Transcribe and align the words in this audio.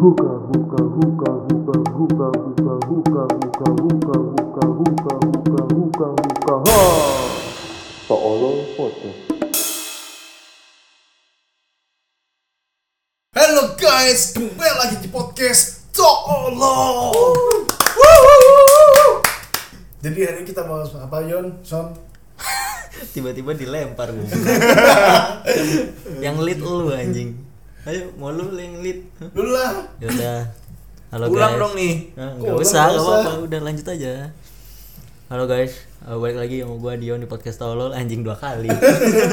Hookah, 0.00 0.48
hookah, 0.48 0.84
hookah, 0.96 1.36
hookah, 1.44 1.80
hookah, 1.92 2.32
hookah, 2.40 2.78
hookah, 2.88 3.26
hookah, 3.28 3.72
hookah, 3.84 4.20
hookah, 4.24 4.68
hookah, 4.80 5.16
hookah, 5.28 5.64
hookah, 5.76 6.12
hookah, 6.16 6.58
ha. 6.64 6.80
Seolah 8.08 8.56
foto. 8.80 9.10
Halo 13.36 13.76
guys, 13.76 14.32
kembali 14.32 14.74
lagi 14.80 14.96
di 15.04 15.08
podcast 15.12 15.92
Tolo. 15.92 17.12
Jadi 20.00 20.18
hari 20.24 20.36
ini 20.40 20.48
kita 20.48 20.64
mau 20.64 20.80
apa 20.80 21.16
Yon? 21.28 21.60
Son? 21.60 21.92
tiba-tiba 23.12 23.56
dilempar 23.56 24.12
gue 24.12 24.28
yang 26.24 26.36
lead 26.40 26.60
lu 26.60 26.88
anjing 26.88 27.49
ayo 27.82 28.12
mau 28.14 28.28
lu 28.28 28.44
yang 28.52 28.76
lead 28.78 29.00
Dulu 29.26 29.50
lah. 29.50 29.88
yaudah 29.98 30.44
halo 31.10 31.24
Ulang 31.26 31.52
guys 31.52 31.60
dong 31.60 31.74
nih. 31.74 31.94
Nah, 32.12 32.30
ulang, 32.36 32.60
usah 32.60 32.84
usah? 32.86 33.00
apa-apa 33.18 33.30
udah 33.42 33.60
lanjut 33.60 33.86
aja 33.88 34.12
halo 35.26 35.44
guys 35.46 35.74
Eh, 36.00 36.16
balik 36.16 36.38
lagi 36.38 36.56
sama 36.58 36.74
gua 36.76 36.96
Dion 36.96 37.16
di 37.16 37.26
podcast 37.26 37.56
tolol 37.56 37.92
anjing 37.92 38.20
dua 38.20 38.32
kali 38.34 38.72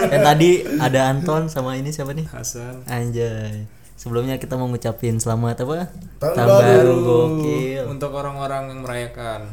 dan 0.05 0.19
tadi 0.27 0.59
ada 0.77 1.07
Anton 1.07 1.47
sama 1.47 1.73
ini 1.73 1.89
siapa 1.89 2.11
nih 2.11 2.27
Hasan. 2.27 2.83
anjay 2.85 3.63
sebelumnya 3.93 4.35
kita 4.35 4.53
mau 4.53 4.67
ngucapin 4.67 5.16
selamat 5.16 5.63
apa 5.63 5.88
Tahun 6.17 6.35
tahun 6.35 6.49
baru 6.59 6.93
gokil 6.99 7.83
Untuk 7.88 8.11
orang-orang 8.11 8.67
yang 8.67 8.79
merayakan. 8.81 9.47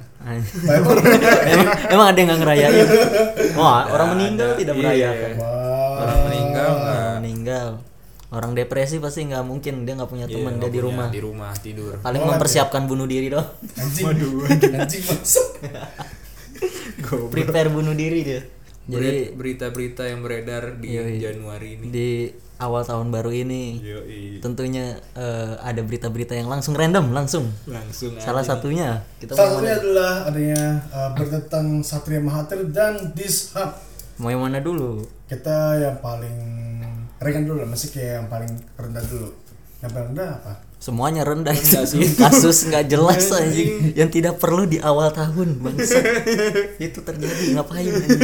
Emang, 1.47 1.69
emang 1.87 2.07
ada 2.09 2.19
yang 2.19 2.29
nggak 2.29 2.41
ngerayain 2.43 2.87
wah 3.59 3.87
orang 3.89 4.09
meninggal 4.13 4.49
ada. 4.49 4.59
tidak 4.59 4.75
Iya. 4.75 4.81
merayakan 4.81 5.33
Wah. 5.37 5.95
Orang 5.97 6.19
meninggal 6.25 6.69
nggak? 6.75 7.13
meninggal 7.17 7.69
orang 8.31 8.53
depresi 8.53 8.97
pasti 8.97 9.25
nggak 9.25 9.43
mungkin 9.43 9.85
dia 9.85 9.95
nggak 9.95 10.09
punya 10.09 10.25
Iya, 10.25 10.35
teman 10.35 10.55
dia 10.57 10.69
di 10.69 10.81
rumah 10.81 11.09
Di 11.09 11.21
rumah 11.21 11.53
tidur. 11.55 12.01
paling 12.01 12.21
Oh, 12.21 12.29
mempersiapkan 12.31 12.83
bunuh 12.85 13.05
diri 13.05 13.29
doang 13.29 13.47
Anjing. 13.75 14.07
Anjing 14.73 15.05
masuk. 15.05 15.49
prepare 17.31 17.69
bunuh 17.69 17.93
diri 17.93 18.21
dia 18.23 18.41
jadi 18.85 19.33
berita-berita 19.33 20.05
yang 20.05 20.21
beredar 20.21 20.77
di 20.77 20.93
Yoi. 20.93 21.17
Januari 21.17 21.69
ini. 21.75 21.87
di 21.89 22.11
awal 22.55 22.85
tahun 22.85 23.09
baru 23.09 23.33
ini 23.33 23.81
Yoi. 23.81 24.23
tentunya 24.41 24.93
eh, 25.15 25.53
ada 25.59 25.81
berita-berita 25.81 26.33
yang 26.33 26.47
langsung 26.47 26.73
random 26.73 27.11
langsung 27.11 27.49
Langsung 27.65 28.13
salah 28.17 28.43
satunya 28.43 29.01
kita 29.17 29.33
Salah 29.33 29.57
satunya 29.57 29.75
adalah 29.75 30.13
adanya 30.25 30.63
uh, 30.91 31.11
berita 31.13 31.41
tentang 31.41 31.81
Satria 31.81 32.21
Mahathir 32.21 32.61
dan 32.69 33.13
Dishub. 33.13 33.73
mau 34.17 34.29
yang 34.29 34.43
mana 34.43 34.61
dulu 34.61 35.01
Kita 35.25 35.81
yang 35.81 35.97
paling 35.99 36.37
ringan 37.23 37.45
dulu 37.47 37.63
lah, 37.63 37.69
masih 37.71 37.89
kayak 37.95 38.13
yang 38.23 38.29
paling 38.31 38.53
rendah 38.75 39.05
dulu. 39.07 39.29
Yang 39.83 39.91
paling 39.93 40.09
rendah 40.15 40.31
apa? 40.41 40.55
semuanya 40.85 41.25
rendah 41.25 41.57
kasus 42.21 42.69
nggak 42.69 42.93
jelas 42.93 43.33
anjing 43.33 43.97
yang 43.97 44.13
tidak 44.13 44.37
perlu 44.37 44.69
di 44.69 44.77
awal 44.85 45.09
tahun 45.09 45.57
bangsa 45.57 45.97
itu 46.77 47.01
terjadi 47.01 47.57
ngapain 47.57 47.89
anjing 47.89 48.21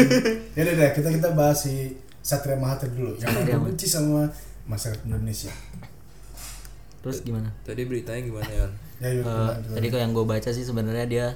Ya 0.53 0.69
udah 0.69 0.75
deh, 0.77 0.91
kita 0.93 1.09
kita 1.09 1.29
bahas 1.33 1.65
si 1.65 1.97
Satria 2.21 2.61
Mahathir 2.61 2.93
dulu 2.93 3.17
yang 3.17 3.33
Satria 3.33 3.57
paling 3.57 3.65
benci 3.73 3.89
sama 3.89 4.29
masyarakat 4.69 5.09
Indonesia. 5.09 5.49
terus 7.01 7.25
gimana 7.25 7.49
Tadi 7.65 7.81
beritanya 7.89 8.21
gimana 8.21 8.51
ya? 8.53 8.67
Ya, 9.01 9.09
yuk, 9.09 9.25
gimana, 9.25 9.57
gimana? 9.57 9.75
tadi 9.81 9.87
kok 9.89 10.01
yang 10.05 10.13
gue 10.13 10.27
baca 10.29 10.51
sih 10.53 10.65
sebenarnya 10.69 11.07
dia 11.09 11.27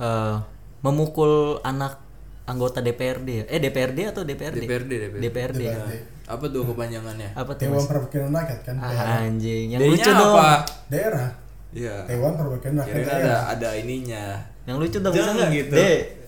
eh, 0.00 0.34
memukul 0.80 1.60
anak 1.60 2.00
anggota 2.46 2.78
DPRD 2.78 3.28
ya? 3.28 3.44
eh 3.46 3.58
DPRD 3.58 3.98
atau 4.08 4.22
DPRD 4.22 4.58
DPRD, 4.60 4.90
DPRD. 4.92 5.18
DPRD. 5.18 5.60
DPRD. 5.60 5.92
Apa 6.26 6.44
tuh 6.46 6.62
kepanjangannya? 6.64 7.28
apa 7.32 7.50
tuh 7.52 7.62
Dewan 7.64 7.84
Perwakilan 7.84 8.30
Rakyat 8.32 8.60
kan? 8.62 8.74
ah, 8.78 9.20
anjing 9.20 9.66
yang 9.68 9.78
D-nya 9.78 9.90
lucu 9.92 10.10
dong 10.12 10.32
apa? 10.32 10.50
Daerah. 10.86 11.28
Iya. 11.70 11.96
Dewan 12.04 12.32
Perwakilan 12.34 12.76
Rakyat 12.80 12.94
daerah. 12.96 13.18
ada 13.20 13.34
ada 13.52 13.68
ininya. 13.74 14.24
yang 14.62 14.76
lucu 14.76 14.96
dong 14.96 15.10
bisa 15.10 15.22
Jangan 15.24 15.34
nggak 15.36 15.50
gitu. 15.52 15.74
D 15.74 15.80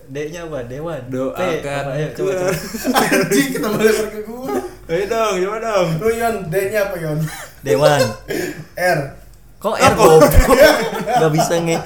D 0.05 0.17
nya 0.29 0.41
apa 0.43 0.59
Dewan 0.65 1.01
P 1.01 1.11
Doakan. 1.11 1.83
apa? 1.83 1.91
ayo 1.93 2.07
coba 2.13 2.31
coba 2.33 2.49
Anjing 3.13 3.47
kita 3.51 3.67
balik 3.69 3.95
ke 4.09 4.19
gua. 4.23 4.51
Ayo 4.89 5.03
dong, 5.05 5.33
coba 5.39 5.57
dong. 5.61 5.87
Lu 5.99 6.09
Yon, 6.09 6.35
D-nya 6.47 6.79
apa 6.83 6.95
Yon? 6.97 7.19
Dewan 7.59 8.01
R. 8.95 8.99
kok 9.57 9.75
R 9.75 9.93
goblok 9.93 10.31
nggak 11.19 11.31
bisa 11.31 11.53
nge 11.59 11.77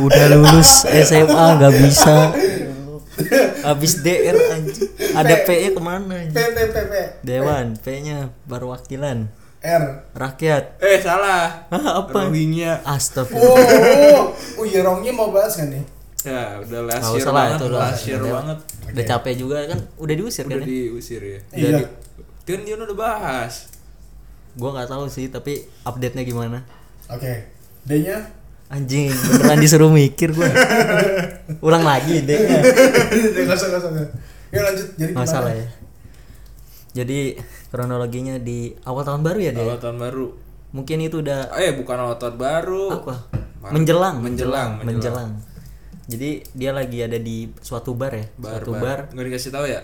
udah 0.00 0.26
lulus 0.32 0.70
SMA 0.88 1.46
nggak 1.54 1.74
bisa 1.76 2.32
habis 3.66 4.00
DR 4.00 4.36
anjing 4.54 4.88
ada 5.12 5.34
P 5.42 5.48
nya 5.50 5.70
ke 5.72 5.82
mana 5.82 6.12
anjing? 6.14 6.34
P 6.34 6.40
P 6.54 6.58
P. 6.70 6.94
Dewan 7.22 7.66
P 7.74 7.86
nya 8.00 8.30
perwakilan 8.44 9.26
R. 9.58 9.84
rakyat 10.14 10.78
Eh, 10.78 11.02
salah. 11.02 11.66
Hah, 11.66 12.06
apa 12.06 12.30
Rohingya. 12.30 12.78
Astagfirullah 12.86 13.58
Oh, 13.58 14.30
oh, 14.30 14.62
oh 14.62 14.64
iya 14.64 14.86
Rongnya 14.86 15.10
mau 15.10 15.34
bahas 15.34 15.58
kan 15.58 15.66
nih? 15.66 15.82
Ya, 16.22 16.62
udah 16.62 16.80
last 16.86 17.02
Nggak 17.02 17.10
year 17.10 17.22
usah 17.22 17.30
lah, 17.30 17.34
banget, 17.38 17.58
itu 17.58 17.64
udah 17.66 17.80
last 17.82 18.02
year 18.06 18.22
banget. 18.22 18.58
udah 18.88 19.04
capek 19.06 19.34
juga 19.34 19.56
kan 19.66 19.78
udah 19.98 20.14
diusir 20.14 20.44
kan 20.46 20.58
Udah 20.58 20.62
ya 20.62 20.70
diusir 20.70 21.20
ya. 21.22 21.40
Iya. 21.54 21.78
Kan 22.42 22.60
dia 22.62 22.74
udah 22.74 22.98
bahas. 22.98 23.54
gua 24.54 24.74
nggak 24.74 24.90
tahu 24.90 25.06
sih 25.06 25.26
tapi 25.26 25.62
update 25.82 26.14
nya 26.14 26.22
gimana 26.22 26.58
Oke. 27.06 27.46
D-nya? 27.82 28.18
Anjing 28.68 29.08
beneran 29.08 29.58
disuruh 29.58 29.88
mikir 29.88 30.30
gua 30.30 30.48
ulang 31.58 31.82
lagi 31.82 32.20
deh 32.20 32.36
Enggak 33.38 33.56
usah, 33.56 33.66
enggak 33.66 33.80
usah. 33.82 34.08
Ya 34.48 34.60
lanjut. 34.62 34.86
Jadi 34.94 35.10
gimana? 35.10 35.24
masalah 35.24 35.52
ya 35.52 35.66
jadi 36.90 37.36
kronologinya 37.68 38.36
di 38.36 38.72
awal 38.82 39.02
tahun 39.02 39.20
baru 39.20 39.38
ya 39.38 39.52
dia 39.52 39.64
Awal 39.66 39.78
tahun 39.78 39.98
baru. 39.98 40.26
mungkin 40.70 40.98
itu 41.00 41.20
udah 41.20 41.52
Eh, 41.54 41.72
bukan 41.74 41.96
awal 41.98 42.16
tahun 42.16 42.36
baru. 42.36 42.84
apa 42.94 43.14
menjelang 43.68 44.20
Menjelang, 44.20 44.70
menjelang 44.80 45.30
jadi 46.04 46.40
dia 46.50 46.72
lagi 46.72 46.98
ada 47.00 47.16
di 47.16 47.52
suatu 47.58 47.92
bar 47.92 48.12
ya 48.12 48.24
Bar, 48.34 48.50
suatu 48.58 48.72
bar. 48.72 48.80
bar, 48.80 48.98
Nggak 49.12 49.24
dikasih 49.28 49.50
tahu 49.50 49.66
ya? 49.66 49.80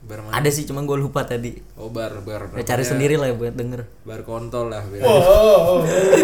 Bar 0.00 0.20
mana? 0.20 0.32
ada 0.32 0.48
sih 0.48 0.62
cuma 0.62 0.80
gue 0.80 0.94
lupa 0.94 1.20
tadi 1.22 1.58
Oh, 1.74 1.90
bar, 1.90 2.22
bar. 2.22 2.48
ya 2.52 2.64
cari 2.64 2.80
sendiri 2.82 3.14
lah 3.14 3.28
ya 3.28 3.34
buat 3.34 3.52
denger 3.52 3.82
Bar 4.02 4.22
kontol 4.22 4.68
lah. 4.68 4.80
biar. 4.84 5.02
Oh, 5.02 5.10
oh, 5.12 5.58
oh. 5.74 5.78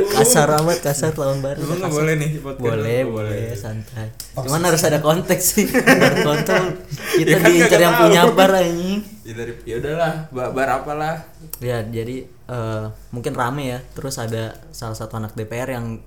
kasar 0.08 0.46
amat 0.56 0.78
kasar 0.80 1.10
tahun 1.10 1.38
baru 1.38 1.58
Emang 1.60 1.78
nggak 1.78 1.92
boleh 1.92 2.14
nih 2.14 2.30
podcast? 2.38 2.62
boleh 2.62 2.98
Nggak 2.98 3.12
boleh 3.12 3.40
santai 3.52 4.08
cuman 4.32 4.62
harus 4.62 4.82
ada 4.82 4.98
konteks 4.98 5.44
sih 5.44 5.66
bar 6.00 6.14
kontrol 6.18 6.64
kita 7.12 7.28
Ya 7.28 7.36
kan 7.36 7.50
diincar 7.50 7.80
yang 7.80 7.94
punya 7.96 8.20
bar 8.30 8.52
anjing 8.52 9.00
Ya 9.20 9.32
dari 9.32 9.52
ya 9.64 9.74
udahlah, 9.76 10.14
bar, 10.30 10.48
bar 10.50 10.68
apalah. 10.74 11.16
ya 11.58 11.82
jadi 11.82 12.16
eh, 12.28 12.84
mungkin 13.10 13.32
rame 13.32 13.62
ya 13.66 13.78
terus 13.90 14.16
ada 14.16 14.54
salah 14.70 14.94
satu 14.94 15.16
anak 15.16 15.32
DPR 15.32 15.72
yang 15.72 15.98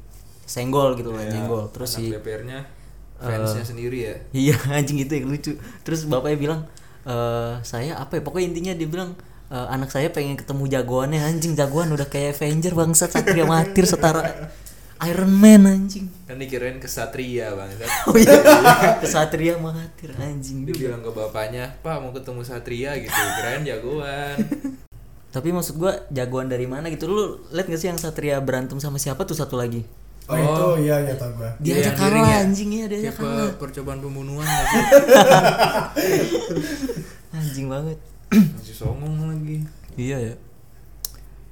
senggol 0.43 0.93
gitu 0.93 1.09
loh 1.09 1.19
Ya, 1.19 1.29
nyenggol 1.29 1.67
terus 1.69 1.93
anak 1.93 1.99
si 1.99 2.13
DPR-nya 2.13 2.59
fansnya 3.17 3.65
sendiri 3.65 3.97
ya. 3.99 4.15
Iya 4.31 4.55
anjing 4.77 4.97
itu 4.99 5.09
yang 5.11 5.27
lucu. 5.27 5.51
Terus 5.81 6.05
bapaknya 6.05 6.37
bilang 6.37 6.61
eh 7.07 7.53
saya 7.63 7.95
apa 7.95 8.19
ya 8.19 8.21
pokoknya 8.21 8.47
intinya 8.51 8.73
dia 8.75 8.87
bilang 8.91 9.15
eh, 9.47 9.67
anak 9.71 9.89
saya 9.89 10.11
pengen 10.11 10.35
ketemu 10.35 10.67
jagoannya 10.67 11.23
anjing 11.23 11.55
jagoan 11.55 11.87
udah 11.95 12.11
kayak 12.11 12.35
Avenger 12.35 12.75
bangsat 12.75 13.15
Satria 13.15 13.47
Mahathir 13.47 13.87
setara 13.87 14.51
Iron 15.05 15.29
Man 15.29 15.69
anjing. 15.69 16.09
Kan 16.25 16.41
dikirain 16.41 16.81
kesatria 16.81 17.53
bang. 17.53 17.69
Oh 18.09 18.17
iya 18.17 18.33
Satria 19.05 19.53
Mahathir 19.61 20.17
anjing. 20.17 20.65
Dia 20.65 20.73
bilang 20.73 21.05
ke 21.05 21.11
bapaknya, 21.13 21.77
Pak 21.85 22.01
mau 22.01 22.09
ketemu 22.09 22.41
satria 22.41 22.97
gitu. 22.97 23.13
Kirain 23.13 23.61
jagoan. 23.61 24.37
Tapi 25.29 25.53
maksud 25.53 25.77
gua 25.77 26.01
jagoan 26.09 26.49
dari 26.49 26.65
mana 26.65 26.89
gitu 26.89 27.05
lu 27.05 27.45
lihat 27.53 27.69
gak 27.69 27.77
sih 27.77 27.93
yang 27.93 27.99
Satria 28.01 28.41
berantem 28.41 28.81
sama 28.81 28.97
siapa 28.97 29.21
tuh 29.21 29.37
satu 29.37 29.53
lagi? 29.53 29.85
Oh, 30.27 30.35
itu 30.35 30.65
iya 30.83 30.95
iya 31.01 31.15
tau 31.15 31.31
gua. 31.33 31.47
Dia 31.57 31.71
Iya, 31.71 31.75
aja 31.79 31.91
giring 31.95 32.19
kalah 32.19 32.27
ya? 32.29 32.43
anjing 32.43 32.69
ya 32.69 32.85
dia 32.85 32.99
aja 32.99 33.11
kalah. 33.15 33.47
percobaan 33.55 33.99
pembunuhan 33.99 34.43
sih? 34.43 34.83
Anjing 37.31 37.67
banget. 37.67 37.97
Masih 38.29 38.75
songong 38.75 39.15
lagi. 39.23 39.63
Iya 39.95 40.17
ya. 40.21 40.35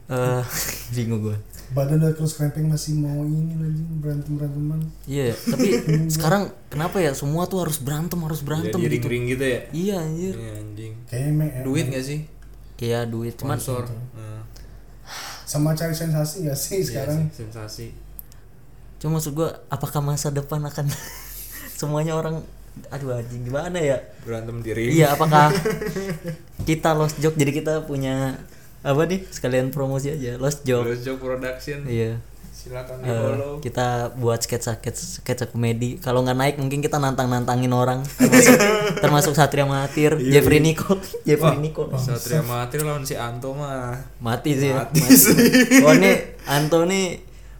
Eh 0.06 0.44
bingung 0.96 1.24
gua. 1.24 1.38
Badan 1.72 1.98
udah 1.98 2.14
terus 2.14 2.36
krempeng 2.36 2.68
masih 2.68 2.94
mau 2.94 3.24
ini 3.24 3.56
lagi 3.56 3.82
berantem 3.98 4.38
beranteman. 4.38 4.80
Iya, 5.06 5.34
tapi 5.34 5.68
sekarang 6.14 6.52
kenapa 6.68 7.00
ya 7.00 7.16
semua 7.16 7.48
tuh 7.48 7.66
harus 7.66 7.80
berantem, 7.80 8.20
harus 8.22 8.44
berantem 8.44 8.78
Jadi 8.78 8.98
gitu. 9.00 9.08
ring 9.08 9.24
gitu 9.26 9.42
ya. 9.42 9.60
Iya 9.72 9.96
anjir. 10.00 10.34
Iya 10.36 10.52
anjing. 10.60 10.94
Kayaknya 11.08 11.30
emang 11.32 11.50
Duit 11.64 11.86
nggak 11.90 12.06
sih? 12.06 12.20
Iya 12.76 13.08
duit 13.08 13.34
cuman 13.34 13.56
Sponsor. 13.56 13.88
Nah, 14.14 14.44
sama 15.48 15.72
cari 15.72 15.96
sensasi 15.96 16.44
gak 16.44 16.60
sih 16.60 16.76
iya 16.76 16.86
sekarang? 16.86 17.18
sih, 17.26 17.48
sensasi. 17.48 17.88
Cuma 18.98 19.18
maksud 19.18 19.34
gua 19.34 19.62
apakah 19.68 20.00
masa 20.00 20.30
depan 20.30 20.60
akan 20.62 20.88
semuanya 21.80 22.16
orang 22.16 22.42
aduh 22.92 23.16
anjing 23.16 23.48
gimana 23.48 23.80
ya? 23.80 23.98
Berantem 24.22 24.60
di 24.60 24.72
ring. 24.72 24.92
Iya, 24.92 25.16
apakah 25.16 25.48
kita 26.70 26.92
lost 26.92 27.20
joke 27.20 27.36
jadi 27.36 27.52
kita 27.54 27.74
punya 27.84 28.36
apa 28.82 29.02
nih 29.06 29.24
sekalian 29.28 29.72
promosi 29.72 30.12
aja 30.12 30.36
lost 30.36 30.62
joke. 30.64 30.86
Terus 30.86 31.02
Joke 31.02 31.22
Production. 31.22 31.88
Iya. 31.88 32.20
Silakan 32.52 32.98
di 32.98 33.08
Eh, 33.08 33.36
kita 33.62 33.88
buat 34.16 34.42
sketsa 34.42 34.82
sketsa 34.82 35.22
sketsa 35.22 35.46
komedi 35.46 36.02
kalau 36.02 36.20
nggak 36.20 36.34
naik 36.34 36.56
mungkin 36.58 36.82
kita 36.82 36.98
nantang 36.98 37.30
nantangin 37.30 37.70
orang 37.70 38.02
termasuk, 38.18 38.58
termasuk 39.00 39.34
Satria 39.36 39.64
Mahathir 39.64 40.18
Jeffrey 40.18 40.58
Nicole 40.60 40.98
Jeffrey 41.22 41.62
Nicole 41.62 41.94
Satria 41.96 42.42
Mahathir 42.42 42.82
lawan 42.82 43.06
si 43.06 43.14
Anto 43.14 43.54
mah. 43.54 44.02
mati 44.18 44.58
sih 44.58 44.74
ya, 44.74 44.82
Mati 44.82 44.98
mati. 44.98 45.24
oh 45.86 45.94
ini 45.94 46.12
Anto 46.44 46.84
nih 46.84 47.06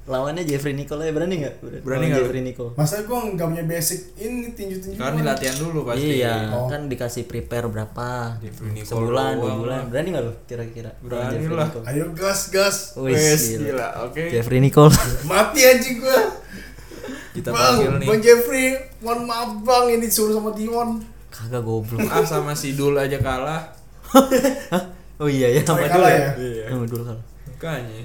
lawannya 0.06 0.44
Jeffrey 0.44 0.72
Nicole 0.72 1.02
ya 1.02 1.12
berani 1.12 1.42
nggak 1.42 1.56
Berani 1.82 2.06
nggak? 2.08 2.20
Jeffrey 2.22 2.42
Nicole 2.42 2.72
Masa 2.74 3.02
gue 3.02 3.18
nggak 3.28 3.48
punya 3.48 3.66
basic 3.66 4.14
ini 4.16 4.54
tinju-tinju. 4.54 4.96
Kan 4.96 5.18
di 5.18 5.24
latihan 5.24 5.56
dulu 5.56 5.82
pasti. 5.84 6.22
iya 6.22 6.54
Oh. 6.54 6.70
kan 6.70 6.86
dikasih 6.86 7.26
prepare 7.26 7.66
berapa 7.66 8.38
Jeffrey 8.38 8.70
Nicole 8.72 8.86
sebulan 8.86 9.34
dua 9.36 9.54
bulan 9.58 9.74
lah. 9.76 9.82
berani 9.88 10.08
nggak 10.10 10.24
lu 10.24 10.34
kira-kira 10.46 10.92
Berani 11.00 11.34
Jeffrey 11.36 11.54
lah. 11.54 11.68
Nicole? 11.68 11.86
Ayo 11.86 12.06
gas 12.14 12.40
gas. 12.48 12.78
Wes, 12.96 13.42
gila. 13.52 13.66
gila. 13.66 13.88
Oke. 14.06 14.24
Jeffrey 14.30 14.60
Nicole 14.60 14.94
Mati 15.30 15.62
anjing 15.64 15.98
gue. 15.98 16.20
Kita 17.34 17.50
bang, 17.50 17.58
panggil 17.58 17.92
nih. 17.98 18.08
Bang 18.08 18.22
Jeffrey, 18.22 18.66
mohon 19.02 19.20
maaf 19.26 19.52
bang, 19.60 19.86
ini 19.92 20.06
disuruh 20.06 20.34
sama 20.34 20.54
Dion. 20.54 21.02
kagak 21.28 21.62
goblok 21.62 22.00
Ah 22.06 22.24
sama 22.24 22.54
si 22.54 22.72
Dul 22.72 22.96
aja 22.96 23.18
kalah. 23.18 23.74
Hah? 24.72 24.84
oh 25.18 25.28
iya 25.28 25.50
ya 25.50 25.60
sama 25.60 25.84
kalah 25.84 26.08
ya 26.08 26.20
ya? 26.22 26.30
Iya. 26.38 26.66
sama 26.70 26.86
dulu 26.86 27.04
kalah 27.04 27.24
Makanya. 27.50 28.04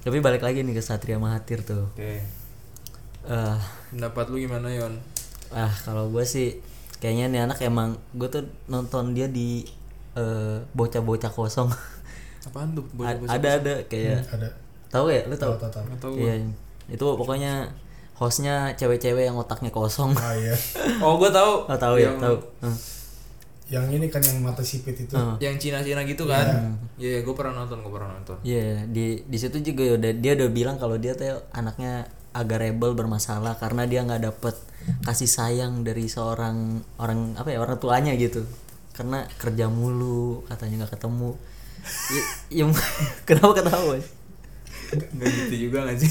Tapi 0.00 0.18
balik 0.18 0.40
lagi 0.40 0.60
nih 0.60 0.72
ke 0.72 0.80
Satria 0.80 1.16
Mahathir 1.16 1.60
tuh 1.60 1.88
Oke. 1.90 2.24
Eh, 3.22 3.56
Pendapat 3.90 4.28
lu 4.28 4.38
gimana 4.38 4.68
Yon? 4.68 4.96
ah 5.50 5.68
kalau 5.82 6.08
gue 6.08 6.22
sih 6.22 6.56
kayaknya 6.96 7.26
nih 7.28 7.40
anak 7.42 7.58
emang 7.60 7.94
gue 8.12 8.26
tuh 8.26 8.42
nonton 8.66 9.12
dia 9.12 9.26
di 9.26 9.66
eh, 10.14 10.56
bocah-bocah 10.70 11.28
kosong 11.28 11.68
Apaan 12.46 12.72
tuh? 12.72 12.86
A- 12.96 13.12
Bocah-bocah 13.12 13.34
ada 13.34 13.50
ada 13.56 13.74
kayak 13.84 14.24
Ada. 14.26 14.48
tahu 14.88 15.06
ya 15.08 15.22
lu 15.24 15.34
tahu 15.34 15.52
Tahu, 15.54 15.68
tahu, 15.68 15.84
tahu. 15.84 15.96
Tahu 16.00 16.12
iya 16.18 16.34
itu 16.88 17.04
pokoknya 17.04 17.68
hostnya 18.14 18.54
cewek-cewek 18.74 19.24
yang 19.24 19.36
otaknya 19.36 19.68
kosong 19.68 20.12
Ah 20.14 20.32
iya. 20.32 20.52
Oh, 21.04 21.16
gua 21.16 21.28
tahu. 21.28 21.64
oh 21.66 21.76
tahu 21.76 21.94
ya 21.96 22.08
Yang- 22.08 22.20
tahu 22.20 22.36
Hmm. 22.60 22.76
Yang 23.70 23.86
ini 23.94 24.06
kan 24.10 24.22
yang 24.26 24.42
mata 24.42 24.66
sipit 24.66 24.98
itu. 24.98 25.14
Hmm. 25.14 25.38
Yang 25.38 25.62
Cina-Cina 25.62 26.02
gitu 26.02 26.26
kan? 26.26 26.74
Iya, 26.98 27.22
gue 27.22 27.34
pernah 27.38 27.62
nonton, 27.62 27.78
gue 27.86 27.92
pernah 27.94 28.10
nonton. 28.18 28.36
Iya, 28.42 28.84
di 28.90 29.22
di 29.22 29.38
situ 29.38 29.62
juga 29.62 29.94
udah 29.94 30.12
dia 30.18 30.32
udah 30.34 30.48
bilang 30.50 30.76
kalau 30.76 30.98
dia 30.98 31.14
tuh 31.14 31.38
anaknya 31.54 32.10
agak 32.34 32.62
rebel 32.62 32.98
bermasalah 32.98 33.58
karena 33.58 33.86
dia 33.86 34.06
nggak 34.06 34.22
dapet 34.26 34.54
kasih 35.06 35.30
sayang 35.30 35.82
dari 35.82 36.06
seorang 36.10 36.82
orang 36.98 37.38
apa 37.38 37.54
ya 37.54 37.62
orang 37.62 37.78
tuanya 37.78 38.12
gitu. 38.18 38.42
Karena 38.90 39.22
kerja 39.38 39.70
mulu 39.70 40.42
katanya 40.50 40.84
nggak 40.84 40.98
ketemu. 40.98 41.30
Ya, 42.10 42.22
ya, 42.52 42.64
kenapa 43.30 43.62
ketawa? 43.62 43.96
Enggak 44.90 45.30
gitu 45.30 45.70
juga 45.70 45.86
gak 45.86 45.96
sih? 46.02 46.10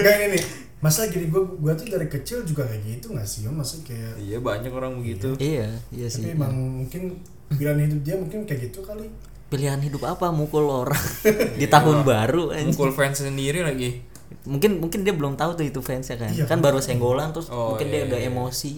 Gak 0.00 0.14
ini 0.16 0.26
nih. 0.40 0.44
Masa 0.82 1.06
gini 1.06 1.26
gue 1.26 1.38
gue 1.38 1.72
tuh 1.72 1.86
dari 1.86 2.06
kecil 2.06 2.42
juga 2.42 2.66
kayak 2.66 2.82
gitu 2.84 3.14
gak 3.14 3.22
sih? 3.22 3.46
Om? 3.46 3.54
Masa 3.54 3.78
kayak 3.80 4.18
iya, 4.18 4.36
banyak 4.36 4.68
orang 4.68 4.98
begitu. 4.98 5.38
iya, 5.38 5.70
iya 5.88 6.06
sih. 6.06 6.26
tapi 6.26 6.34
emang 6.34 6.50
mungkin 6.52 7.22
pilihan 7.48 7.78
hidup 7.80 8.00
dia 8.02 8.14
mungkin 8.16 8.42
kayak 8.42 8.60
gitu 8.66 8.82
kali. 8.82 9.06
Pilihan 9.46 9.78
hidup 9.78 10.02
apa 10.02 10.28
mukul 10.28 10.66
orang 10.66 10.98
di 11.60 11.66
tahun 11.66 12.02
baru 12.02 12.50
anjing. 12.50 12.74
Mukul 12.74 12.90
fans 12.90 13.20
sendiri 13.20 13.62
lagi. 13.62 14.02
mungkin 14.42 14.80
mungkin 14.80 15.04
dia 15.04 15.12
belum 15.12 15.36
tahu 15.36 15.54
tuh 15.54 15.62
itu 15.62 15.78
fansnya 15.78 16.16
kan 16.16 16.32
Iya, 16.32 16.48
kan 16.48 16.58
baru 16.58 16.80
senggolan 16.80 17.30
terus 17.30 17.46
Oh, 17.46 17.76
mungkin 17.76 17.86
iya, 17.86 18.02
dia 18.02 18.02
udah 18.08 18.20
iya. 18.20 18.28
emosi 18.28 18.74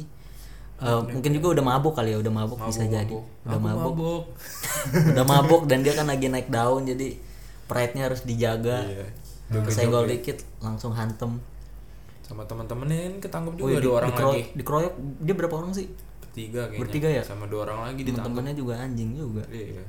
Eh, 0.74 1.00
mungkin 1.08 1.30
juga 1.32 1.54
udah 1.54 1.64
mabuk 1.64 1.94
kali 1.94 2.10
ya 2.10 2.18
udah 2.18 2.34
mabuk, 2.34 2.58
bisa 2.60 2.82
Mabuk, 2.82 2.92
jadi 2.92 3.06
mabuk. 3.06 3.22
udah 3.46 3.54
Aku 3.54 3.62
mabuk, 3.62 3.94
mabuk. 3.94 4.22
udah 5.14 5.24
mabuk 5.24 5.62
dan 5.64 5.78
dia 5.80 5.94
kan 5.94 6.04
lagi 6.04 6.26
naik 6.26 6.50
daun 6.50 6.82
jadi 6.82 7.14
pride-nya 7.64 8.02
harus 8.04 8.20
dijaga 8.20 8.82
Iya. 8.82 9.06
kesenggol 9.62 10.04
dikit 10.04 10.42
langsung 10.58 10.90
hantem 10.90 11.38
Sama 12.24 12.42
teman-temannya 12.42 13.20
ketangkep 13.20 13.54
juga 13.54 13.68
Wih, 13.70 13.80
dua 13.80 13.94
orang 13.98 14.10
dikero- 14.10 14.32
lagi. 14.32 14.42
dikeroyok 14.54 14.94
dia 15.20 15.34
berapa 15.34 15.54
orang 15.54 15.72
sih 15.72 15.86
Bertiga 16.20 16.62
kayaknya. 16.64 16.80
Bertiga 16.80 17.08
ya? 17.10 17.22
Sama 17.22 17.44
dua 17.46 17.60
orang 17.64 17.78
lagi 17.84 18.00
teman-temannya 18.02 18.54
juga 18.54 18.74
anjing 18.76 19.10
juga 19.12 19.44
Iya. 19.46 19.84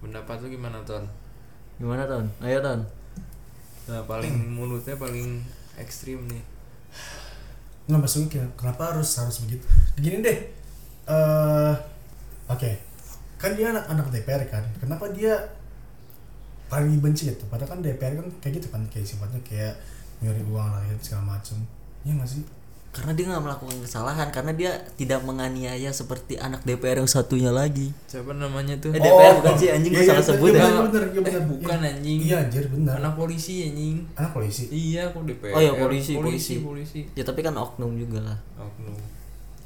Pendapat 0.00 0.36
lu 0.40 0.48
gimana, 0.50 0.80
Ton? 0.82 1.04
gimana 1.76 2.04
ton 2.04 2.28
ayo 2.40 2.60
ton 2.60 2.80
Nah, 3.88 4.04
paling 4.04 4.30
mulutnya 4.56 4.94
paling 4.94 5.40
ekstrim 5.74 6.22
nih. 6.24 6.44
Nggak 7.88 7.98
maksudnya 7.98 8.28
kenapa 8.54 8.92
harus 8.92 9.08
harus 9.16 9.42
begitu? 9.42 9.64
Gini 9.96 10.20
deh. 10.20 10.38
eh 11.08 11.74
Oke. 12.46 12.78
Kan 13.34 13.56
dia 13.56 13.72
anak 13.72 13.88
anak 13.88 14.06
DPR 14.10 14.44
kan. 14.46 14.62
Kenapa 14.78 15.08
dia 15.10 15.34
paling 16.70 16.94
dibenci 16.94 17.28
gitu? 17.28 17.44
Padahal 17.50 17.76
kan 17.76 17.80
DPR 17.82 18.14
kan 18.16 18.26
kayak 18.38 18.54
gitu 18.62 18.68
kan 18.70 18.82
kayak 18.88 19.04
sifatnya 19.04 19.40
kayak 19.42 19.74
nyuri 20.22 20.40
uang 20.46 20.70
rakyat 20.70 20.98
segala 21.02 21.36
macem. 21.36 21.58
Iya 22.06 22.16
nggak 22.16 22.30
sih? 22.30 22.42
karena 22.90 23.14
dia 23.14 23.24
nggak 23.30 23.44
melakukan 23.46 23.78
kesalahan 23.86 24.28
karena 24.34 24.50
dia 24.50 24.70
tidak 24.98 25.22
menganiaya 25.22 25.94
seperti 25.94 26.34
anak 26.42 26.66
DPR 26.66 26.98
yang 26.98 27.06
satunya 27.06 27.54
lagi 27.54 27.94
Siapa 28.10 28.34
namanya 28.34 28.74
tuh? 28.82 28.90
Eh, 28.90 28.98
DPR 28.98 29.38
bukan 29.38 29.54
sih, 29.54 29.70
anjing, 29.70 29.94
gua 29.94 30.02
salah 30.10 30.24
sebut 30.26 30.50
iya, 30.50 30.58
ya. 30.58 30.66
bener, 30.66 30.82
bener, 30.90 31.02
iya, 31.06 31.06
Eh, 31.06 31.22
bener. 31.22 31.42
bukan, 31.46 31.78
Iya. 31.78 31.90
anjing. 31.94 32.18
Iya 32.18 32.36
anjir 32.42 32.64
bener. 32.66 32.94
Anak 32.98 33.14
polisi 33.14 33.54
anjing. 33.70 33.96
Anak 34.18 34.30
polisi. 34.34 34.64
Iya, 34.74 35.02
kok 35.14 35.22
DPR. 35.22 35.54
oh 35.54 35.60
ya 35.62 35.72
polisi 35.78 36.12
polisi, 36.18 36.18
polisi 36.18 36.54
polisi. 36.66 37.00
ya 37.14 37.22
tapi 37.22 37.40
kan 37.46 37.54
oknum 37.54 37.94
juga 37.94 38.18
lah 38.26 38.38
Oknum. 38.58 38.98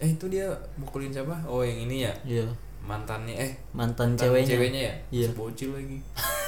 Eh, 0.05 0.09
itu 0.13 0.29
dia 0.29 0.45
mukulin 0.77 1.09
siapa? 1.09 1.33
Oh, 1.49 1.65
yang 1.65 1.89
ini 1.89 2.05
ya. 2.05 2.13
iya 2.29 2.45
Mantannya 2.85 3.33
eh 3.41 3.53
mantan 3.73 4.13
mantan 4.13 4.21
ceweknya 4.21 4.49
ceweknya 4.53 4.81
ya? 4.85 4.95
Iya. 5.09 5.29
Bocil 5.33 5.73
lagi. 5.73 5.97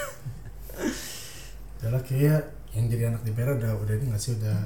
Adalah 1.79 2.03
kayak 2.03 2.41
yang 2.71 2.87
jadi 2.87 3.09
anak 3.09 3.23
DPR 3.23 3.55
udah 3.55 3.73
udah 3.75 3.95
ini 3.95 4.11
nggak 4.11 4.19
sih 4.19 4.33
udah 4.35 4.57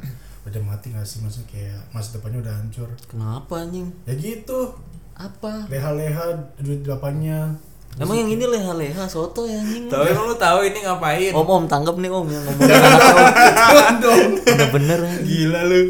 udah 0.43 0.61
mati 0.61 0.91
nggak 0.91 1.05
sih 1.05 1.21
maksudnya 1.21 1.47
kayak 1.49 1.79
masa 1.91 2.17
depannya 2.17 2.41
udah 2.41 2.55
hancur. 2.55 2.89
kenapa 3.05 3.61
anjing 3.61 3.93
Ya 4.03 4.15
gitu. 4.15 4.75
apa 5.13 5.67
Leha-leha 5.67 6.27
duit 6.57 6.81
delapannya. 6.81 7.55
emang 7.93 8.17
yang 8.17 8.31
ini 8.31 8.45
leha-leha 8.45 9.05
soto 9.05 9.45
ya 9.45 9.59
anjing 9.59 9.87
Tahu 9.87 10.01
emang 10.03 10.25
lu 10.25 10.37
tahu 10.37 10.59
ini 10.65 10.79
ngapain? 10.81 11.31
om 11.31 11.45
om 11.45 11.65
tanggap 11.67 11.95
nih 11.95 12.09
om 12.09 12.25
yang 12.25 12.41
ngomong 12.41 12.63
anaknya 12.65 14.09
om 14.09 14.31
udah 14.41 14.69
bener 14.73 14.99
anjing. 15.01 15.27
Gila 15.29 15.61
lu. 15.65 15.81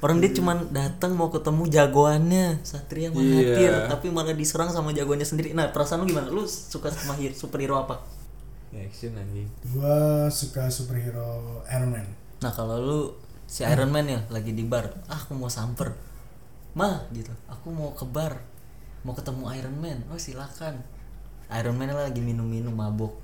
orang 0.00 0.16
dia 0.18 0.32
cuman 0.32 0.56
datang 0.70 1.12
mau 1.12 1.28
ketemu 1.28 1.62
jagoannya 1.68 2.46
Satria 2.62 3.08
Mahathir 3.08 3.68
Iya. 3.68 3.84
tapi 3.86 4.08
malah 4.08 4.32
diserang 4.32 4.68
sama 4.68 4.90
jagoannya 4.90 5.24
sendiri 5.24 5.52
nah 5.52 5.68
perasaan 5.68 6.00
lu 6.00 6.08
gimana 6.08 6.26
lu 6.26 6.44
suka 6.44 6.88
sama 6.88 7.12
hero, 7.14 7.32
superhero 7.32 7.76
apa 7.78 8.00
Action 8.70 9.12
anjing. 9.14 9.50
Gua 9.74 10.26
suka 10.30 10.70
superhero 10.70 11.60
Iron 11.68 11.90
Man. 11.90 12.06
nah 12.40 12.48
kalau 12.48 12.80
lu 12.80 13.00
si 13.44 13.66
Iron 13.66 13.90
Man 13.90 14.08
ya 14.08 14.22
lagi 14.30 14.54
di 14.54 14.62
bar 14.64 14.88
ah 15.06 15.18
aku 15.18 15.34
mau 15.34 15.50
samper. 15.50 15.92
Mah 16.72 17.02
gitu. 17.10 17.34
Aku 17.50 17.68
mau 17.68 17.90
ke 17.92 18.06
bar 18.06 18.38
mau 19.02 19.12
ketemu 19.12 19.44
Iron 19.58 19.76
Man. 19.76 19.98
Oh 20.08 20.16
silakan. 20.16 20.80
Iron 21.50 21.74
Man 21.74 21.90
lagi 21.90 22.22
minum-minum 22.22 22.70
mabuk 22.70 23.18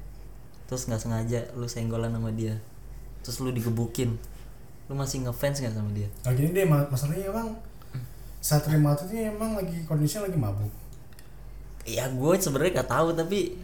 terus 0.66 0.90
nggak 0.90 0.98
sengaja 0.98 1.40
lu 1.54 1.70
senggolan 1.70 2.10
sama 2.10 2.34
dia. 2.34 2.58
Terus 3.22 3.38
lu 3.38 3.54
digebukin. 3.54 4.18
Lu 4.90 4.98
masih 4.98 5.22
ngefans 5.22 5.62
nggak 5.62 5.74
sama 5.78 5.94
dia? 5.94 6.10
Nah 6.26 6.34
gini 6.34 6.50
deh 6.50 6.66
ma- 6.66 6.90
masalahnya 6.90 7.30
emang 7.30 7.54
Satria 8.42 8.78
Mahathir 8.78 9.10
ini 9.10 9.30
emang 9.30 9.54
lagi 9.54 9.82
kondisinya 9.86 10.26
lagi 10.26 10.38
mabuk. 10.38 10.70
ya 11.86 12.06
gue 12.10 12.32
sebenarnya 12.36 12.82
nggak 12.82 12.90
tahu 12.90 13.08
tapi 13.14 13.54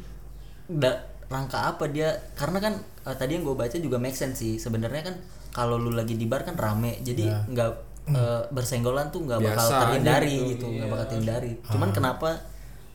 nggak 0.70 0.96
rangka 1.32 1.58
apa 1.66 1.88
dia 1.88 2.12
karena 2.36 2.60
kan 2.60 2.74
eh, 2.78 3.16
tadi 3.16 3.40
yang 3.40 3.44
gue 3.44 3.56
baca 3.56 3.76
juga 3.76 3.96
make 3.96 4.12
sense 4.12 4.38
sih 4.38 4.54
sebenarnya 4.56 5.08
kan 5.08 5.16
kalau 5.50 5.76
lu 5.76 5.90
lagi 5.90 6.14
di 6.14 6.28
bar 6.28 6.44
kan 6.44 6.54
rame 6.54 7.00
jadi 7.00 7.24
Ya. 7.24 7.40
nggak 7.48 7.70
eh, 8.08 8.42
bersenggolan 8.50 9.08
tuh 9.08 9.24
nggak 9.24 9.40
bakal 9.40 9.66
terhindari 9.66 10.36
gitu, 10.36 10.46
gitu 10.52 10.66
nggak 10.70 10.86
iya. 10.86 10.92
bakal 10.92 11.06
terhindari 11.08 11.52
cuman 11.64 11.88
kenapa 11.90 12.30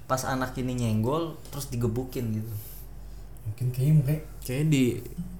pas 0.05 0.21
anak 0.23 0.53
ini 0.55 0.77
nyenggol 0.77 1.33
terus 1.49 1.67
digebukin 1.67 2.31
gitu 2.37 2.53
Mungkin 3.43 3.71
kayaknya 3.71 3.93
mukanya 3.95 4.21
Kayak 4.43 4.65
di 4.67 4.83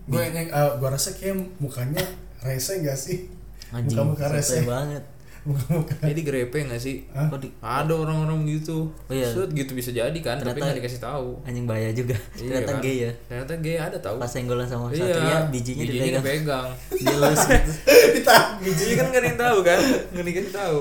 gue 0.08 0.22
yang 0.24 0.48
uh, 0.50 0.72
gua 0.80 0.96
rasa 0.96 1.12
kayak 1.12 1.36
mukanya 1.60 2.00
rese 2.39 2.80
gak 2.80 2.96
sih? 2.96 3.27
anjing 3.68 4.00
Muka-muka 4.00 4.32
sotoy 4.32 4.39
rese. 4.39 4.58
banget 4.63 5.04
Muka-muka. 5.48 5.96
kayak 5.98 6.12
di 6.13 6.24
grepe 6.24 6.58
nggak 6.60 6.75
sih? 6.77 7.08
Hah? 7.10 7.32
Ada 7.80 7.94
orang-orang 7.94 8.44
gitu. 8.46 8.92
Oh, 8.92 9.10
iya. 9.10 9.24
Set 9.25 9.48
gitu 9.50 9.72
bisa 9.72 9.89
jadi 9.89 10.12
kan, 10.18 10.36
tapi 10.36 10.54
Ternyata- 10.54 10.66
nggak 10.68 10.77
dikasih 10.77 11.00
tahu. 11.00 11.27
anjing 11.42 11.63
bahaya 11.63 11.89
juga 11.89 12.20
ternyata 12.36 12.68
kan? 12.70 12.82
gay 12.82 12.98
ya 13.00 13.12
Ternyata 13.25 13.54
gay 13.58 13.77
ada 13.77 13.98
tahu. 13.98 14.16
pas 14.18 14.27
senggolan 14.27 14.66
sama 14.66 14.89
Iya, 14.89 15.08
Satria 15.08 15.39
bijinya 15.48 15.84
dipegang 15.84 16.20
dipegang. 16.20 16.68
dia 17.00 17.16
lulus 17.16 17.42
gitu. 17.50 17.72
Ditahan 18.13 18.50
Bijinya 18.60 18.94
kan 18.94 19.06
nggak 19.08 19.18
ada 19.18 19.27
yang 19.27 19.39
tahu 19.39 19.58
kan, 19.63 19.80
nggak 20.12 20.25
dikasih 20.25 20.54
tahu. 20.54 20.80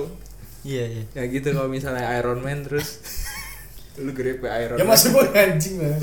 iya 0.62 0.84
iya 0.84 1.02
Ya 1.14 1.22
gitu 1.24 1.48
kalau 1.48 1.68
misalnya 1.68 2.02
Iron 2.12 2.40
Man 2.40 2.58
terus 2.60 2.98
lu 3.96 4.10
grepe 4.10 4.44
Iron 4.44 4.74
Ya 4.74 4.82
Man. 4.82 4.92
masih 4.92 5.08
gue 5.08 5.24
anjing 5.30 5.74
banget. 5.78 6.02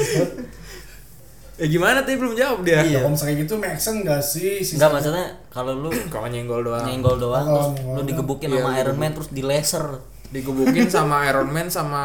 Ya 1.53 1.67
gimana 1.69 2.01
tadi 2.01 2.17
belum 2.17 2.33
jawab 2.33 2.59
dia. 2.61 2.81
Iya. 2.81 2.99
Kalau 2.99 3.13
misalnya 3.13 3.35
gitu 3.39 3.53
make 3.57 3.77
sense 3.77 4.01
gak 4.01 4.19
sih? 4.19 4.57
Si 4.59 4.73
Enggak 4.75 4.89
maksudnya 4.97 5.25
kalau 5.47 5.73
lu 5.77 5.89
Kalau 6.09 6.25
nyenggol 6.25 6.61
doang. 6.61 6.81
nyenggol 6.81 7.15
doang 7.15 7.45
Oh, 7.45 7.53
terus 7.53 7.69
nyenggol 7.77 7.95
lu 7.95 8.01
digebukin 8.09 8.47
Iya, 8.49 8.57
sama 8.57 8.69
lu 8.69 8.79
Iron 8.81 8.97
Man 8.97 9.11
terus 9.13 9.29
di 9.29 9.43
laser 9.45 9.85
Digebukin 10.33 10.87
sama 10.89 11.15
Iron 11.29 11.49
Man 11.49 11.67
sama 11.69 12.03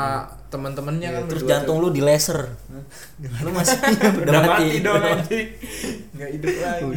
teman-temannya 0.49 1.09
kan 1.13 1.23
terus 1.29 1.45
jantung 1.45 1.77
tuh. 1.77 1.89
lu 1.89 1.89
di 1.91 2.01
laser 2.01 2.41
lu 3.41 3.51
masih 3.53 3.77
udah, 3.85 4.13
udah 4.21 4.43
mati, 4.45 4.49
mati 4.49 4.77
dong 4.81 5.01
anjing. 5.01 5.49
Nggak 6.13 6.31
hidup 6.37 6.55
lagi. 6.59 6.93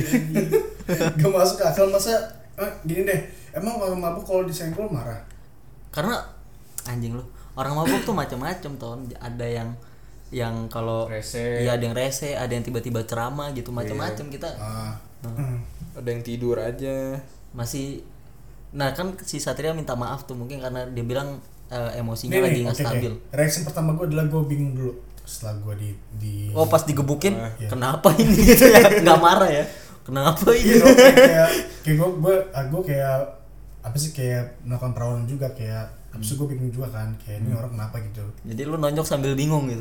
Gak 1.19 1.31
masuk 1.31 1.59
akal 1.59 1.87
masa 1.87 2.15
eh, 2.55 2.71
gini 2.83 3.03
deh. 3.03 3.19
Emang 3.51 3.75
kalau 3.75 3.95
mabuk 3.95 4.23
kalau 4.23 4.43
disenggol 4.43 4.87
marah? 4.87 5.19
karena 5.87 6.23
anjing 6.83 7.11
lu 7.11 7.23
orang 7.53 7.75
mabuk 7.75 7.99
tuh 8.01 8.15
macam-macam 8.15 8.71
ton 8.75 8.99
ada 9.19 9.43
yang 9.43 9.75
yang 10.31 10.67
kalau 10.67 11.05
Rese. 11.05 11.59
iya 11.59 11.75
ada 11.75 11.83
yang 11.83 11.91
rese 11.91 12.33
ada 12.33 12.47
yang 12.47 12.63
tiba-tiba 12.63 13.03
ceramah 13.03 13.51
gitu 13.51 13.69
macam-macam 13.69 14.25
kita. 14.27 14.49
Ah, 14.55 14.95
ada 15.99 16.07
yang 16.07 16.23
tidur 16.23 16.55
aja. 16.55 17.19
Masih 17.51 18.01
nah 18.71 18.95
kan 18.95 19.11
si 19.21 19.37
Satria 19.37 19.75
minta 19.75 19.91
maaf 19.93 20.23
tuh 20.23 20.33
mungkin 20.33 20.57
karena 20.57 20.87
dia 20.87 21.03
bilang 21.03 21.43
eh, 21.67 21.99
emosinya 21.99 22.39
Nih, 22.39 22.43
lagi 22.43 22.59
nggak 22.63 22.73
oke. 22.73 22.83
stabil. 22.85 23.13
Reaksi 23.29 23.59
pertama 23.61 23.91
gue 23.93 24.07
adalah 24.07 24.25
gue 24.25 24.41
bingung 24.45 24.71
dulu. 24.71 24.93
Setelah 25.21 25.59
gue 25.61 25.75
di 25.77 25.89
di 26.17 26.35
oh 26.51 26.65
pas 26.65 26.81
digebukin? 26.81 27.35
Iya. 27.59 27.67
kenapa 27.67 28.15
ini? 28.15 28.31
Gitu 28.49 28.65
ya 28.65 29.03
nggak 29.03 29.19
marah 29.19 29.51
ya? 29.51 29.65
Kenapa 30.01 30.47
Iya 30.49 30.57
ini? 30.57 30.79
dong, 30.79 30.95
kayak 30.95 31.15
kayak 31.19 31.49
kayak 31.83 31.95
gue 31.99 32.09
gue 32.17 32.35
gue 32.47 32.81
kayak 32.87 33.15
apa 33.81 33.97
sih 33.97 34.11
kayak 34.11 34.63
melakukan 34.63 34.93
perawanan 34.93 35.25
juga 35.25 35.51
kayak 35.51 35.91
abis 36.11 36.27
itu 36.27 36.43
gue 36.43 36.47
bingung 36.51 36.71
juga 36.75 36.91
kan 36.91 37.07
kayak 37.23 37.39
ini 37.39 37.55
orang 37.55 37.71
kenapa 37.71 37.95
gitu? 38.03 38.23
Jadi 38.43 38.61
lu 38.67 38.75
nonjok 38.75 39.07
sambil 39.07 39.31
bingung 39.31 39.71
gitu? 39.71 39.79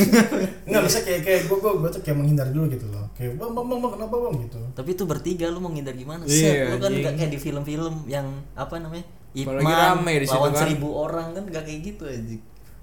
Nggak 0.72 0.82
bisa 0.88 0.98
kayak 1.04 1.20
kayak 1.20 1.40
gue 1.52 1.56
gue 1.60 1.72
gue 1.84 1.90
tuh 1.92 2.00
kayak 2.00 2.16
menghindar 2.16 2.48
dulu 2.48 2.64
gitu 2.72 2.88
loh. 2.88 3.04
Kayak 3.12 3.36
bang 3.36 3.52
bang 3.52 3.66
bang, 3.68 3.78
bang 3.84 3.92
kenapa 4.00 4.14
bang? 4.16 4.34
gitu. 4.48 4.60
Tapi 4.72 4.88
itu 4.96 5.04
bertiga 5.04 5.46
lu 5.52 5.60
mau 5.60 5.68
ngindar 5.68 5.92
gimana? 5.92 6.22
Iya, 6.24 6.32
Set, 6.32 6.72
lu 6.72 6.76
kan 6.80 6.88
anjing. 6.88 7.02
nggak 7.04 7.14
kayak 7.20 7.30
di 7.30 7.38
film-film 7.38 7.94
yang 8.08 8.26
apa 8.56 8.74
namanya 8.80 9.04
Apalagi 9.30 9.62
Ipman 9.62 9.78
rame 9.78 10.12
di 10.18 10.26
situ 10.26 10.34
lawan 10.34 10.50
kan. 10.50 10.60
seribu 10.66 10.88
orang 10.90 11.26
kan 11.38 11.44
gak 11.54 11.62
kayak 11.62 11.80
gitu 11.86 12.02
aja 12.02 12.36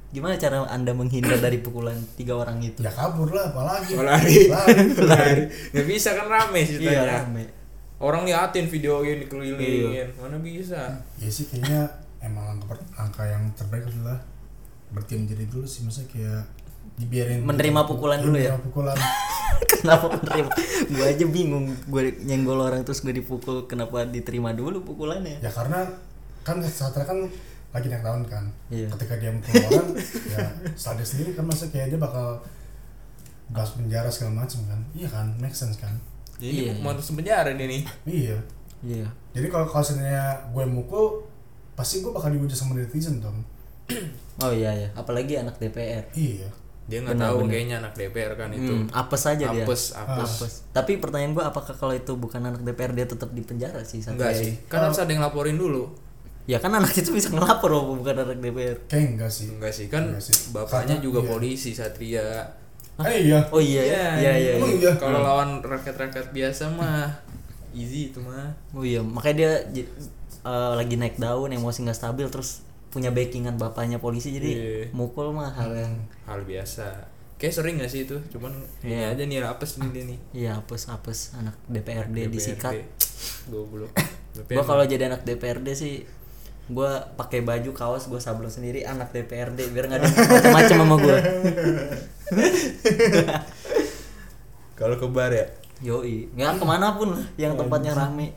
gimana 0.07 0.39
cara 0.39 0.63
anda 0.72 0.96
menghindar 0.96 1.36
dari 1.43 1.60
pukulan 1.60 2.00
tiga 2.15 2.39
orang 2.39 2.63
itu? 2.63 2.79
Ya 2.79 2.88
kabur 2.88 3.27
lah 3.27 3.51
apalagi. 3.51 3.91
Lari. 4.00 4.48
lari. 4.48 4.75
Lari. 5.12 5.43
Nggak 5.75 5.84
bisa 5.84 6.15
kan 6.15 6.31
rame 6.31 6.63
iya 6.63 6.67
ceritanya. 6.72 7.27
rame. 7.27 7.43
Orang 8.00 8.24
liatin 8.24 8.72
video 8.72 9.03
ini 9.03 9.27
kelilingin 9.27 10.15
mana 10.15 10.39
bisa? 10.39 11.03
Ya 11.19 11.27
sih 11.27 11.51
kayaknya 11.51 12.06
emang 12.21 12.57
langkah, 12.57 12.77
langkah 12.97 13.25
yang 13.27 13.43
terbaik 13.53 13.86
adalah 13.89 14.17
berdiam 14.91 15.27
diri 15.27 15.45
dulu 15.45 15.67
sih 15.67 15.83
masa 15.83 16.07
kayak 16.07 16.47
dibiarin 16.95 17.43
Menerima 17.43 17.83
pukulan 17.83 18.24
dulu 18.24 18.38
ya? 18.39 18.55
Menerima 18.55 18.65
pukulan. 18.71 18.97
Kenapa 19.71 20.05
menerima? 20.09 20.50
Gue 20.89 21.05
aja 21.05 21.25
bingung 21.27 21.65
gue 21.69 22.01
nyenggol 22.24 22.62
orang 22.62 22.81
terus 22.86 23.01
gue 23.01 23.13
dipukul 23.13 23.65
kenapa 23.65 24.05
diterima 24.05 24.53
dulu 24.53 24.86
pukulannya? 24.86 25.41
Ya 25.41 25.50
karena 25.50 25.86
kan 26.45 26.62
Satria 26.65 27.05
kan 27.05 27.25
lagi 27.74 27.88
naik 27.89 28.05
daun 28.05 28.24
kan. 28.25 28.45
Iya. 28.71 28.88
ketika 28.95 29.17
dia 29.17 29.33
mukul 29.33 29.53
orang 29.69 29.88
ya 30.29 30.45
sadar 30.74 31.05
sendiri 31.05 31.33
kan 31.33 31.45
masa 31.45 31.69
kayak 31.69 31.93
dia 31.93 32.00
bakal 32.00 32.41
bahas 33.50 33.74
penjara 33.75 34.09
segala 34.09 34.45
macam 34.45 34.62
kan. 34.65 34.79
Iya 34.93 35.09
kan 35.09 35.27
make 35.41 35.57
sense 35.57 35.77
kan? 35.77 35.93
Jadi 36.38 36.69
Iya, 36.69 36.71
mau 36.86 36.93
masuk 36.93 37.17
penjara 37.21 37.50
nih. 37.53 37.83
Iya. 38.05 38.38
Iya. 38.86 39.07
Jadi 39.33 39.47
kalau 39.50 39.65
kalau 39.65 39.86
gue 40.53 40.65
mukul 40.69 41.25
pasti 41.77 42.01
gue 42.01 42.10
bakal 42.10 42.29
dihujat 42.29 42.57
sama 42.57 42.74
netizen 42.74 43.22
dong 43.22 43.46
oh 44.38 44.51
iya 44.51 44.74
ya 44.75 44.89
apalagi 44.93 45.38
anak 45.38 45.55
DPR 45.55 46.03
iya 46.12 46.50
dia 46.88 47.03
nggak 47.03 47.15
tahu 47.15 47.38
benar. 47.41 47.51
kayaknya 47.51 47.75
anak 47.77 47.93
DPR 47.93 48.34
kan 48.34 48.50
itu 48.50 48.72
Hmm, 48.74 48.88
apes 48.89 49.24
aja 49.25 49.46
dia 49.46 49.62
apes 49.62 49.91
apes 49.93 50.31
Apes. 50.39 50.53
Tapi 50.72 50.98
pertanyaan 50.98 51.31
gue 51.31 51.43
apakah 51.43 51.75
kalau 51.75 51.91
itu 51.91 52.15
bukan 52.15 52.39
anak 52.41 52.63
DPR 52.63 52.91
dia 52.91 53.03
tetap 53.03 53.27
di 53.29 53.43
penjara 53.43 53.84
sih? 53.84 54.00
Enggak 54.01 54.34
sih 54.34 54.55
kan 54.65 54.81
harus 54.81 54.96
ada 54.96 55.07
yang 55.07 55.22
laporin 55.22 55.55
dulu 55.55 55.91
Ya 56.48 56.57
kan 56.57 56.72
anak 56.72 56.96
itu 56.96 57.12
bisa 57.12 57.27
ngelapor 57.27 57.67
walaupun 57.69 58.01
bukan 58.01 58.15
anak 58.17 58.39
DPR. 58.39 58.77
kayak 58.88 59.07
enggak 59.13 59.27
sih 59.29 59.51
enggak 59.51 59.69
sih 59.69 59.86
kan 59.86 60.10
Enggak 60.10 60.24
sih. 60.24 60.36
bapaknya 60.50 60.96
Karena- 60.96 61.03
juga 61.03 61.19
iya. 61.19 61.27
polisi 61.29 61.69
Satria 61.72 62.27
eh 62.98 63.17
iya 63.22 63.39
Oh 63.51 63.60
iya 63.60 63.84
ya. 63.84 64.05
Iya 64.17 64.31
iya. 64.34 64.51
Emang 64.55 64.72
iya. 64.74 64.79
iya? 64.81 64.91
kalau 64.96 65.19
lawan 65.19 65.60
rakyat-rakyat 65.60 66.31
biasa 66.31 66.72
mah 66.72 67.12
easy 67.69 68.10
itu 68.10 68.17
mah 68.17 68.48
Oh 68.72 68.81
iya, 68.81 69.03
makanya 69.03 69.60
dia 69.67 69.84
eh, 70.47 70.71
lagi 70.73 70.95
naik 70.95 71.19
daun, 71.19 71.51
emosi 71.51 71.83
nggak 71.83 71.97
stabil 71.97 72.27
terus 72.27 72.63
punya 72.87 73.11
backingan 73.11 73.59
bapaknya 73.59 73.99
polisi 73.99 74.31
jadi 74.31 74.49
Iya. 74.49 74.85
mukul 74.95 75.29
mah 75.29 75.51
hal 75.51 75.75
yang 75.75 75.93
hal 76.23 76.39
biasa 76.41 76.87
kayak 77.37 77.53
sering 77.53 77.77
gak 77.77 77.91
sih 77.91 78.07
itu 78.07 78.17
cuman 78.31 78.49
ini 78.81 78.95
Iya. 78.95 79.13
aja 79.13 79.23
nih 79.23 79.37
apes 79.43 79.77
nih 79.77 79.89
dia 79.91 80.03
nih 80.07 80.19
iya 80.33 80.51
apes 80.55 80.87
apes 80.87 81.35
anak 81.35 81.53
DPRD, 81.67 82.31
disikat. 82.31 82.73
goblok 83.51 83.91
Gua 84.47 84.63
kalau 84.63 84.81
jadi 84.83 85.09
anak 85.09 85.21
DPRD 85.21 85.67
sih 85.73 85.93
gua 86.67 87.11
pakai 87.13 87.41
baju 87.41 87.69
kaos 87.71 88.05
gua 88.05 88.17
sablon 88.17 88.49
sendiri 88.49 88.81
anak 88.83 89.11
DPRD 89.11 89.69
biar 89.69 89.85
nggak 89.85 89.99
ada 89.99 90.07
macam-macam 90.07 90.77
sama 90.79 90.95
gua. 90.97 91.17
kalau 94.75 94.95
ke 94.95 95.07
bar 95.07 95.31
ya 95.31 95.45
Yoi, 95.77 96.25
nggak 96.33 96.57
ke 96.57 96.65
mana 96.65 96.97
pun 96.97 97.13
lah 97.13 97.21
yang 97.37 97.53
tempatnya 97.53 97.93
rame. 97.93 98.33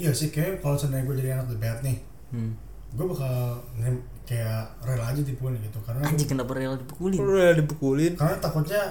Iya 0.00 0.10
sih 0.10 0.28
kayak 0.28 0.58
kalau 0.58 0.74
seandainya 0.74 1.04
gue 1.04 1.16
jadi 1.16 1.30
anak 1.34 1.46
DPR 1.50 1.78
nih 1.82 1.98
Hmm. 2.30 2.52
gue 2.90 3.04
bakal 3.04 3.34
nem- 3.76 4.00
kayak 4.22 4.62
rela 4.80 5.04
aja 5.04 5.20
dipukulin 5.20 5.58
gitu 5.60 5.78
karena 5.80 6.00
Anjing 6.00 6.28
kenapa 6.28 6.52
rela 6.52 6.74
dipukulin? 6.76 7.18
udah 7.18 7.52
dipukulin 7.54 8.12
karena 8.14 8.36
takutnya 8.38 8.82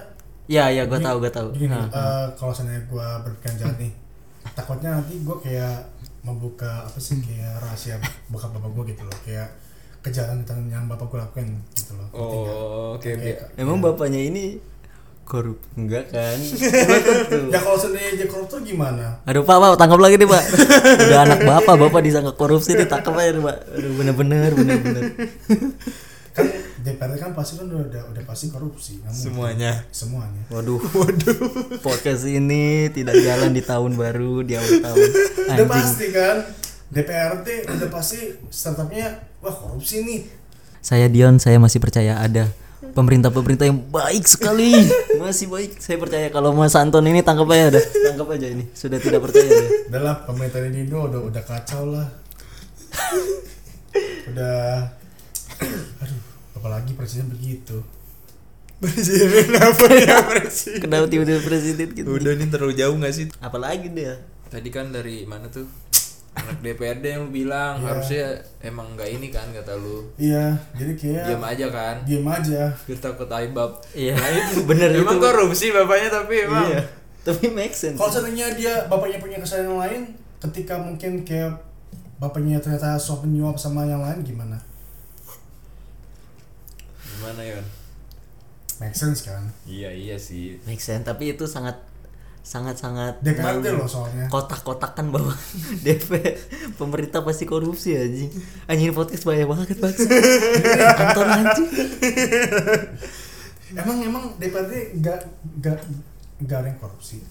Ya 0.46 0.66
ya 0.68 0.84
gue 0.84 0.98
tahu 0.98 1.18
gue 1.20 1.30
tahu. 1.30 1.50
gini 1.54 1.70
Nah, 1.70 1.88
eh, 1.88 2.28
kalau 2.34 2.52
seandainya 2.52 2.84
gue 2.84 3.08
berpikiran 3.22 3.56
jahat 3.58 3.78
nih 3.78 3.92
takutnya 4.58 4.90
nanti 4.94 5.14
gue 5.18 5.38
kayak 5.40 5.78
membuka 6.20 6.84
apa 6.84 6.98
sih 6.98 7.18
kayak 7.18 7.58
rahasia 7.58 7.96
bokap 8.28 8.52
bapak 8.52 8.70
gue 8.70 8.84
gitu 8.90 9.04
loh 9.04 9.18
kayak 9.22 9.48
kejahatan 10.00 10.44
yang 10.66 10.84
bapak 10.86 11.08
gue 11.08 11.20
lakuin 11.20 11.50
gitu 11.72 11.94
loh 11.94 12.08
oh 12.12 12.30
oke 12.94 13.04
Kayak- 13.04 13.20
bi- 13.20 13.40
Emang 13.58 13.80
bapaknya 13.80 14.20
ini 14.22 14.60
korup? 15.30 15.62
Enggak 15.78 16.10
kan? 16.10 16.38
Ya 17.54 17.62
kalau 17.62 17.78
seandainya 17.78 18.26
dia 18.26 18.28
koruptor 18.28 18.66
gimana? 18.66 19.22
Aduh 19.30 19.46
pak, 19.46 19.62
pak 19.62 19.78
tangkap 19.78 20.02
lagi 20.02 20.18
nih 20.18 20.26
pak. 20.26 20.44
Udah 21.06 21.20
anak 21.22 21.40
bapak, 21.46 21.76
bapak 21.78 22.02
disangka 22.02 22.34
korupsi 22.34 22.74
ditangkap 22.74 23.14
aja 23.14 23.38
nih 23.38 23.44
pak. 23.46 23.58
Aduh 23.78 23.92
bener-bener, 23.94 24.50
bener-bener. 24.58 25.04
Kan 26.30 26.46
DPR 26.86 27.18
kan 27.20 27.34
pasti 27.36 27.58
kan 27.60 27.68
udah 27.68 27.90
udah, 27.90 28.04
udah 28.16 28.24
pasti 28.24 28.54
korupsi 28.54 29.02
mungkin. 29.02 29.12
semuanya. 29.12 29.74
Semuanya. 29.90 30.42
Waduh, 30.54 30.78
waduh. 30.78 31.38
Podcast 31.82 32.24
ini 32.30 32.88
tidak 32.94 33.18
jalan 33.20 33.52
di 33.52 33.66
tahun 33.66 33.98
baru, 33.98 34.46
di 34.46 34.54
awal 34.56 34.78
tahun. 34.80 34.98
Udah 35.04 35.58
Anjing. 35.58 35.68
pasti 35.68 36.06
kan? 36.14 36.38
DPRD 36.94 37.48
udah 37.68 37.90
pasti 37.92 38.20
startupnya 38.48 39.26
wah 39.42 39.52
korupsi 39.52 40.06
nih. 40.06 40.22
Saya 40.80 41.12
Dion, 41.12 41.42
saya 41.42 41.60
masih 41.60 41.84
percaya 41.84 42.22
ada 42.22 42.48
pemerintah-pemerintah 42.82 43.66
yang 43.68 43.80
baik 43.92 44.26
sekali. 44.26 44.74
Masih 45.22 45.52
baik, 45.52 45.80
saya 45.84 46.00
percaya 46.00 46.28
kalau 46.32 46.56
Mas 46.56 46.76
Anton 46.76 47.04
ini 47.08 47.20
tangkap 47.20 47.48
aja 47.52 47.76
dah 47.76 47.84
Tangkap 47.84 48.28
aja 48.36 48.48
ini, 48.48 48.68
sudah 48.72 49.00
tidak 49.00 49.28
percaya 49.28 49.48
lah 50.00 50.24
pemerintah 50.24 50.64
Indo 50.64 51.12
udah 51.12 51.22
udah 51.22 51.44
kacau 51.44 51.92
lah. 51.92 52.08
Udah. 54.32 54.96
Aduh 56.00 56.30
apalagi 56.60 56.92
presiden 56.92 57.32
begitu. 57.32 57.80
Presiden 58.80 59.56
apa 59.60 59.88
ya 59.96 60.24
presiden? 60.24 60.80
Kenapa 60.84 61.08
tiba-tiba 61.08 61.40
presiden 61.44 61.88
gitu? 61.96 62.08
Udah 62.16 62.36
nih 62.36 62.48
terlalu 62.48 62.74
jauh 62.76 62.96
gak 63.00 63.16
sih? 63.16 63.26
Apalagi 63.40 63.92
dia? 63.92 64.24
Tadi 64.52 64.70
kan 64.72 64.92
dari 64.92 65.24
mana 65.24 65.48
tuh 65.48 65.68
anak 66.32 66.58
DPRD 66.60 67.06
yang 67.06 67.22
lu 67.24 67.32
bilang 67.34 67.74
Iya. 67.76 67.86
harusnya 67.88 68.26
emang 68.60 68.94
nggak 68.94 69.10
ini 69.10 69.28
kan 69.28 69.50
kata 69.50 69.74
lu 69.76 70.06
iya 70.16 70.54
jadi 70.72 70.94
kayak 70.94 71.24
diam 71.26 71.44
aja 71.44 71.66
kan 71.68 71.96
diem 72.04 72.24
aja 72.24 72.64
biar 72.80 73.00
takut 73.00 73.28
aibab 73.28 73.72
Iya, 73.92 74.14
nah 74.14 74.30
itu 74.30 74.62
bener 74.70 74.90
emang 74.94 75.16
itu. 75.16 75.24
korupsi 75.24 75.66
bapaknya 75.70 76.10
tapi 76.14 76.36
emang 76.42 76.68
Iya. 76.68 76.82
Tapi 77.20 77.46
make 77.50 77.74
sense. 77.74 77.94
kalau 77.94 78.08
seandainya 78.10 78.48
dia 78.54 78.74
bapaknya 78.86 79.18
punya 79.18 79.38
kesalahan 79.38 79.68
yang 79.68 79.80
lain 79.80 80.02
ketika 80.40 80.76
mungkin 80.76 81.22
kayak 81.22 81.52
bapaknya 82.16 82.58
ternyata 82.58 82.96
suap 82.96 83.22
menyuap 83.22 83.56
sama 83.56 83.84
yang 83.84 84.00
lain 84.00 84.24
gimana 84.24 84.56
gimana 87.10 87.42
Yon 87.44 87.66
make 88.80 88.96
sense 88.96 89.24
kan 89.24 89.44
iya 89.66 89.92
iya 89.92 90.16
sih 90.16 90.56
Make 90.64 90.80
sense, 90.80 91.04
tapi 91.04 91.34
itu 91.34 91.44
sangat 91.44 91.76
sangat 92.40 92.76
sangat 92.76 93.20
DPRD 93.20 93.72
loh 93.72 93.86
soalnya 93.86 94.26
kotak-kotakan 94.28 95.12
bahwa 95.12 95.36
DP 95.86 96.10
pemerintah 96.76 97.22
pasti 97.22 97.46
korupsi 97.46 97.94
anjing. 97.94 98.32
Anjing 98.66 98.90
ini 98.90 98.96
podcast 98.96 99.24
bahaya 99.24 99.46
banget 99.46 99.78
bangsa. 99.78 100.08
Anton 101.04 101.28
anjing. 101.30 101.70
emang 103.72 103.98
emang 104.02 104.24
DPRD 104.36 104.98
nggak 104.98 105.20
nggak 105.62 105.78
nggak 106.42 106.58
ada 106.58 106.68
yang 106.68 106.80
korupsi 106.80 107.22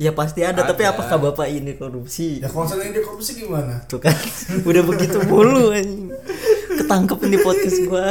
Ya 0.00 0.10
pasti 0.10 0.42
ada, 0.42 0.66
tapi 0.66 0.82
Ada. 0.82 0.98
apakah 0.98 1.30
bapak 1.30 1.46
ini 1.46 1.78
korupsi? 1.78 2.42
ya 2.42 2.50
kalau 2.50 2.66
seandainya 2.66 2.98
dia 2.98 3.04
korupsi 3.06 3.38
gimana 3.38 3.78
Tuh 3.86 4.02
kan, 4.02 4.10
udah 4.68 4.82
begitu 4.82 5.22
mulu 5.22 5.70
anjing. 5.70 6.10
Ketangkep 6.74 7.18
di 7.22 7.38
podcast 7.38 7.78
gua. 7.86 8.10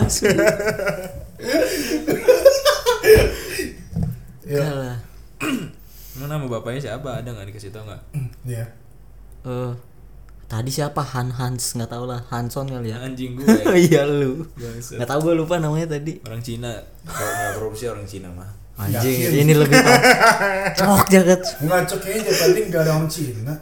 ya 4.48 4.62
Kalah. 4.62 4.91
Nama 6.32 6.46
bapaknya 6.48 6.80
siapa 6.82 7.10
ada 7.14 7.30
nggak 7.30 7.48
dikasih 7.48 7.70
tau 7.70 7.84
nggak 7.84 8.02
ya 8.56 8.66
Eh, 9.42 9.74
tadi 10.48 10.70
siapa 10.70 11.02
Han 11.04 11.34
Hans 11.34 11.74
nggak 11.74 11.90
tahu 11.90 12.06
lah 12.06 12.22
Hanson 12.28 12.66
kali 12.66 12.90
ya. 12.90 13.02
anjing 13.02 13.34
gue 13.34 13.46
iya 13.84 14.04
lu. 14.04 14.46
Bangsat. 14.54 14.96
Nggak 14.96 15.10
tahu 15.10 15.20
gue 15.24 15.36
lupa 15.36 15.58
namanya 15.58 15.92
tadi. 15.92 16.22
orang 16.22 16.40
Cina 16.40 16.72
kalau 17.04 17.26
nggak 17.28 17.52
korupsi 17.58 17.86
orang 17.86 18.06
Cina 18.06 18.30
mah 18.30 18.48
Anjing, 18.74 19.14
Yakin. 19.28 19.42
ini 19.42 19.54
lebih 19.56 19.78
pak. 19.84 20.00
Cok 20.76 21.06
jaket. 21.08 21.42
nggak 21.60 21.82
cok 21.86 22.00
kayaknya 22.00 22.24
DPRD 22.28 22.58
nggak 22.70 22.82
ada 22.82 22.92
orang 22.94 23.10
Cina 23.10 23.54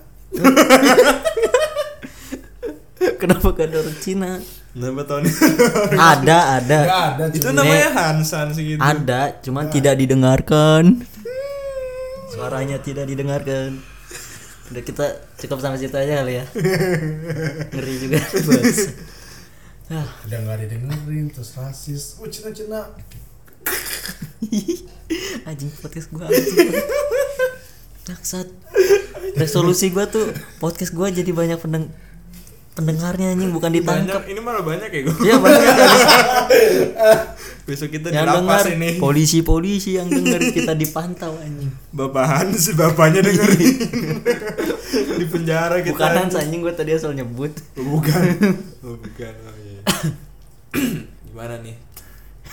Kenapa 3.16 3.48
gak 3.50 3.66
ada 3.66 3.78
orang 3.80 3.98
Cina? 3.98 4.32
Nama 4.70 5.02
tahun 5.02 5.24
ada 5.92 6.38
ada 6.56 6.80
Gak 6.82 7.04
ada 7.10 7.24
itu 7.30 7.50
namanya 7.50 7.90
Hansan 7.92 8.48
segitu. 8.52 8.80
ada 8.80 9.34
cuman 9.40 9.66
tidak 9.68 9.96
didengarkan 9.96 11.04
suaranya 12.39 12.79
tidak 12.79 13.03
didengarkan. 13.03 13.84
Udah 14.72 14.84
kita 14.88 15.05
cukup 15.43 15.60
sampai 15.60 15.84
situ 15.84 15.98
aja 16.00 16.24
kali 16.24 16.39
ya. 16.39 16.46
Ngeri 17.75 17.96
juga. 18.00 18.24
Bos 18.24 18.79
ah. 19.91 20.08
Udah 20.24 20.39
nggak 20.48 20.58
didengerin 20.63 21.27
terus 21.36 21.60
rasis. 21.60 22.15
Oh 22.24 22.27
cina 22.31 22.55
cina. 22.55 22.88
Anjing 25.50 25.67
podcast 25.84 26.08
gua 26.15 26.31
anjing 26.31 26.79
resolusi 29.36 29.91
gua 29.91 30.08
tuh 30.08 30.31
podcast 30.63 30.96
gua 30.96 31.12
jadi 31.12 31.29
banyak 31.36 31.60
pendeng 31.60 31.91
pendengarnya 32.70 33.34
anjing 33.34 33.52
bukan 33.52 33.72
ditangkap 33.72 34.24
Banyak, 34.24 34.32
ini 34.32 34.40
malah 34.40 34.64
banyak 34.64 34.90
ya 34.90 35.02
gue. 35.04 35.16
Iya 35.22 35.36
banyak 35.38 35.64
kan 35.64 35.78
Besok 37.68 37.90
kita 37.92 38.10
yang 38.10 38.26
dengar 38.26 38.66
ini. 38.66 38.98
polisi-polisi 38.98 40.02
yang 40.02 40.10
dengar 40.10 40.42
kita 40.42 40.74
dipantau 40.74 41.38
anjing. 41.38 41.70
Bapak 41.92 42.26
Hans, 42.26 42.74
bapaknya 42.74 43.22
dengerin. 43.22 43.76
Di 45.22 45.26
penjara 45.28 45.78
kita. 45.80 45.94
Bukan 45.94 46.12
Hans 46.18 46.34
anjing 46.34 46.60
gue 46.60 46.74
tadi 46.74 46.98
asal 46.98 47.14
nyebut. 47.14 47.54
Bukan. 47.76 48.22
Oh, 48.80 48.96
bukan. 48.96 49.34
Oh, 49.44 49.56
iya. 49.60 49.80
Gimana 51.30 51.62
nih? 51.62 51.76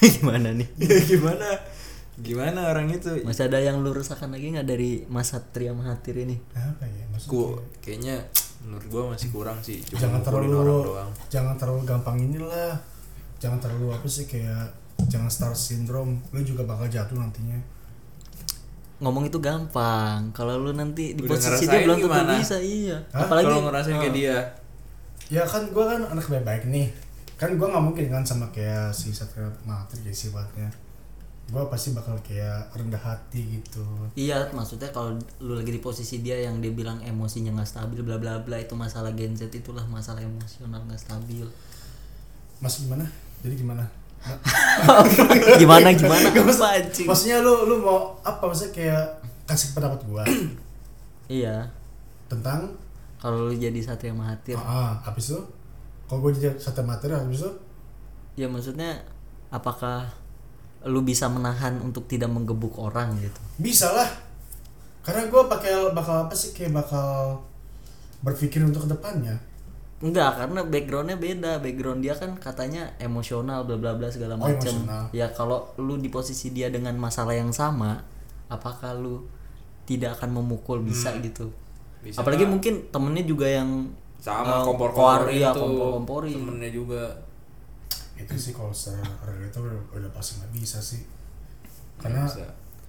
Gimana 0.03 0.49
nih? 0.53 0.69
Ya, 0.85 0.99
gimana? 1.01 1.49
Gimana 2.17 2.67
orang 2.67 2.89
itu? 2.89 3.13
Masih 3.23 3.45
ada 3.45 3.59
yang 3.59 3.81
lu 3.81 3.93
rasakan 3.93 4.33
lagi 4.33 4.49
nggak 4.51 4.65
dari 4.65 5.05
Mas 5.07 5.31
Satria 5.31 5.71
Mahathir 5.71 6.17
ini? 6.17 6.41
apa 6.53 6.83
ya 6.83 7.05
maksudnya 7.09 7.31
Ku, 7.31 7.61
kayaknya 7.79 8.17
menurut 8.65 8.87
gua 8.89 9.03
masih 9.13 9.29
kurang 9.31 9.59
sih. 9.61 9.85
Cuma 9.85 10.01
jangan 10.01 10.21
terlalu 10.23 10.57
orang 10.57 10.81
doang. 10.83 11.11
jangan 11.29 11.55
terlalu 11.55 11.81
gampang 11.85 12.17
inilah 12.19 12.73
jangan 13.37 13.61
terlalu 13.61 13.93
apa 13.93 14.07
sih 14.07 14.25
kayak 14.25 14.73
jangan 15.07 15.29
star 15.29 15.53
syndrome 15.53 16.25
lu 16.31 16.41
juga 16.41 16.65
bakal 16.65 16.89
jatuh 16.89 17.15
nantinya 17.15 17.61
Ngomong 18.97 19.29
itu 19.29 19.37
gampang. 19.37 20.33
Kalau 20.33 20.57
lu 20.57 20.73
nanti 20.73 21.13
di 21.13 21.21
Udah 21.21 21.37
posisi 21.37 21.69
dia 21.69 21.85
belum 21.85 22.01
tentu 22.01 22.33
bisa, 22.35 22.57
iya. 22.57 22.97
Hah? 23.13 23.29
Apalagi 23.29 23.45
Kalau 23.45 23.61
ngerasain 23.69 23.93
kayak 23.95 24.09
Ah. 24.09 24.17
dia. 24.17 24.37
ya 25.29 25.43
kan 25.45 25.63
gua 25.69 25.85
kan 25.87 26.01
anak 26.07 26.25
baik-baik 26.25 26.65
nih 26.65 26.89
kan 27.35 27.53
gua 27.55 27.69
nggak 27.69 27.85
mungkin 27.85 28.05
kan 28.09 28.23
sama 28.23 28.49
kayak 28.49 28.89
si 28.89 29.13
Satria 29.13 29.45
Mahathir 29.63 30.01
kayak 30.01 30.17
sifatnya 30.17 30.69
gua 31.47 31.71
pasti 31.71 31.95
bakal 31.95 32.19
kayak 32.27 32.75
rendah 32.75 32.99
hati 32.99 33.63
gitu. 33.63 33.87
Iya, 34.19 34.51
maksudnya 34.51 34.91
kalau 34.91 35.15
lu 35.39 35.55
lagi 35.55 35.71
di 35.71 35.79
posisi 35.79 36.19
dia 36.19 36.35
yang 36.43 36.59
dia 36.59 36.75
bilang 36.75 36.99
emosinya 37.07 37.55
nggak 37.55 37.71
stabil, 37.71 38.03
bla 38.03 38.19
bla 38.19 38.43
bla 38.43 38.59
itu 38.59 38.75
masalah 38.75 39.15
Gen 39.15 39.39
Z 39.39 39.47
itulah 39.55 39.87
masalah 39.87 40.19
emosional 40.19 40.83
nggak 40.91 40.99
stabil. 40.99 41.47
mas 42.59 42.83
gimana? 42.83 43.05
Jadi 43.45 43.63
gimana? 43.63 43.85
Gimana 45.63 45.95
gimana? 45.95 46.27
Apa 46.35 46.67
anjing? 46.83 47.07
maksudnya 47.07 47.39
lu 47.47 47.69
lu 47.71 47.79
mau 47.79 48.19
apa? 48.27 48.43
Maksudnya 48.43 48.73
kayak 48.75 49.05
kasih 49.47 49.77
pendapat 49.77 50.01
gua. 50.09 50.25
Iya, 51.27 51.67
tentang? 52.31 52.71
Kalau 53.19 53.51
lu 53.51 53.55
jadi 53.59 53.83
Satria 53.83 54.15
Mahathir, 54.15 54.55
ah 54.55 54.95
habis 55.03 55.35
itu? 55.35 55.43
Kalau 56.07 56.23
gua 56.23 56.31
jadi 56.31 56.55
satu 56.55 56.87
materi 56.87 57.19
habis 57.19 57.43
itu? 57.43 57.51
Ya 58.39 58.47
maksudnya 58.47 59.03
apakah 59.51 60.07
lu 60.87 61.03
bisa 61.03 61.27
menahan 61.27 61.79
untuk 61.79 62.07
tidak 62.07 62.31
menggebuk 62.31 62.79
orang 62.79 63.19
gitu? 63.19 63.41
bisa 63.59 63.91
lah 63.91 64.07
karena 65.03 65.27
gua 65.27 65.47
pakai 65.47 65.91
bakal 65.91 66.27
apa 66.27 66.35
sih 66.35 66.51
kayak 66.51 66.73
bakal 66.73 67.43
berpikir 68.19 68.63
untuk 68.63 68.87
ke 68.87 68.91
depannya 68.91 69.37
Enggak, 69.97 70.37
karena 70.37 70.61
backgroundnya 70.61 71.17
beda. 71.17 71.57
Background 71.57 72.05
dia 72.05 72.13
kan 72.13 72.37
katanya 72.37 72.93
emosional, 73.01 73.65
bla 73.65 73.81
bla 73.81 73.97
bla 73.97 74.13
segala 74.13 74.37
Oh, 74.37 74.45
macam. 74.45 74.61
emosional. 74.61 75.09
Ya 75.09 75.33
kalau 75.33 75.73
lu 75.81 75.97
di 75.97 76.13
posisi 76.13 76.53
dia 76.53 76.69
dengan 76.69 76.93
masalah 77.01 77.33
yang 77.33 77.49
sama, 77.49 78.05
apakah 78.47 78.93
lu 78.93 79.25
tidak 79.89 80.21
akan 80.21 80.37
memukul 80.37 80.85
bisa 80.85 81.17
gitu? 81.25 81.49
Bisa 82.05 82.21
Apalagi 82.21 82.45
lah. 82.45 82.53
mungkin 82.53 82.93
temennya 82.93 83.25
juga 83.25 83.49
yang 83.49 83.89
sama 84.21 84.61
eh, 84.61 84.65
kompor 84.69 84.93
koar- 84.93 85.25
kompor 85.25 85.33
iya, 85.33 85.49
itu 85.49 85.61
kompor-kompori. 85.65 86.33
temennya 86.37 86.71
juga 86.71 87.03
itu 88.17 88.35
sih 88.35 88.51
kalau 88.51 88.71
secara 88.71 89.01
realita 89.23 89.59
udah, 89.59 89.77
udah 89.93 90.11
pasti 90.11 90.37
nggak 90.37 90.53
bisa 90.53 90.79
sih 90.79 91.05
karena 91.97 92.25
bisa. 92.25 92.45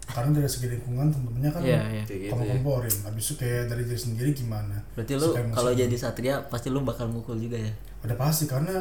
karena 0.05 0.31
dari 0.33 0.47
segi 0.47 0.67
lingkungan 0.69 1.07
temen-temennya 1.07 1.49
kan 1.49 1.61
Iya, 1.61 1.81
iya. 1.89 2.03
Kayak 2.03 2.19
gitu 2.21 2.31
kompor 2.31 2.43
ya. 2.43 2.53
komporin 2.53 2.95
habis 3.03 3.23
itu 3.23 3.33
kayak 3.37 3.63
dari 3.65 3.83
diri 3.83 3.99
sendiri 3.99 4.29
gimana 4.31 4.75
Berarti 4.93 5.13
lu 5.13 5.27
kalau 5.51 5.71
jadi 5.71 5.95
satria 5.95 6.35
pasti 6.43 6.67
lu 6.67 6.79
bakal 6.81 7.07
mukul 7.07 7.35
juga 7.35 7.55
ya. 7.57 7.71
udah 8.01 8.15
pasti 8.15 8.45
karena 8.45 8.71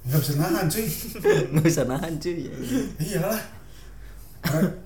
nggak 0.00 0.16
bisa 0.18 0.32
nahan 0.34 0.64
cuy 0.66 0.86
Nggak 1.52 1.64
bisa 1.66 1.82
nahan 1.84 2.12
cuy. 2.16 2.36
Ya. 2.40 2.54
iyalah 3.06 3.40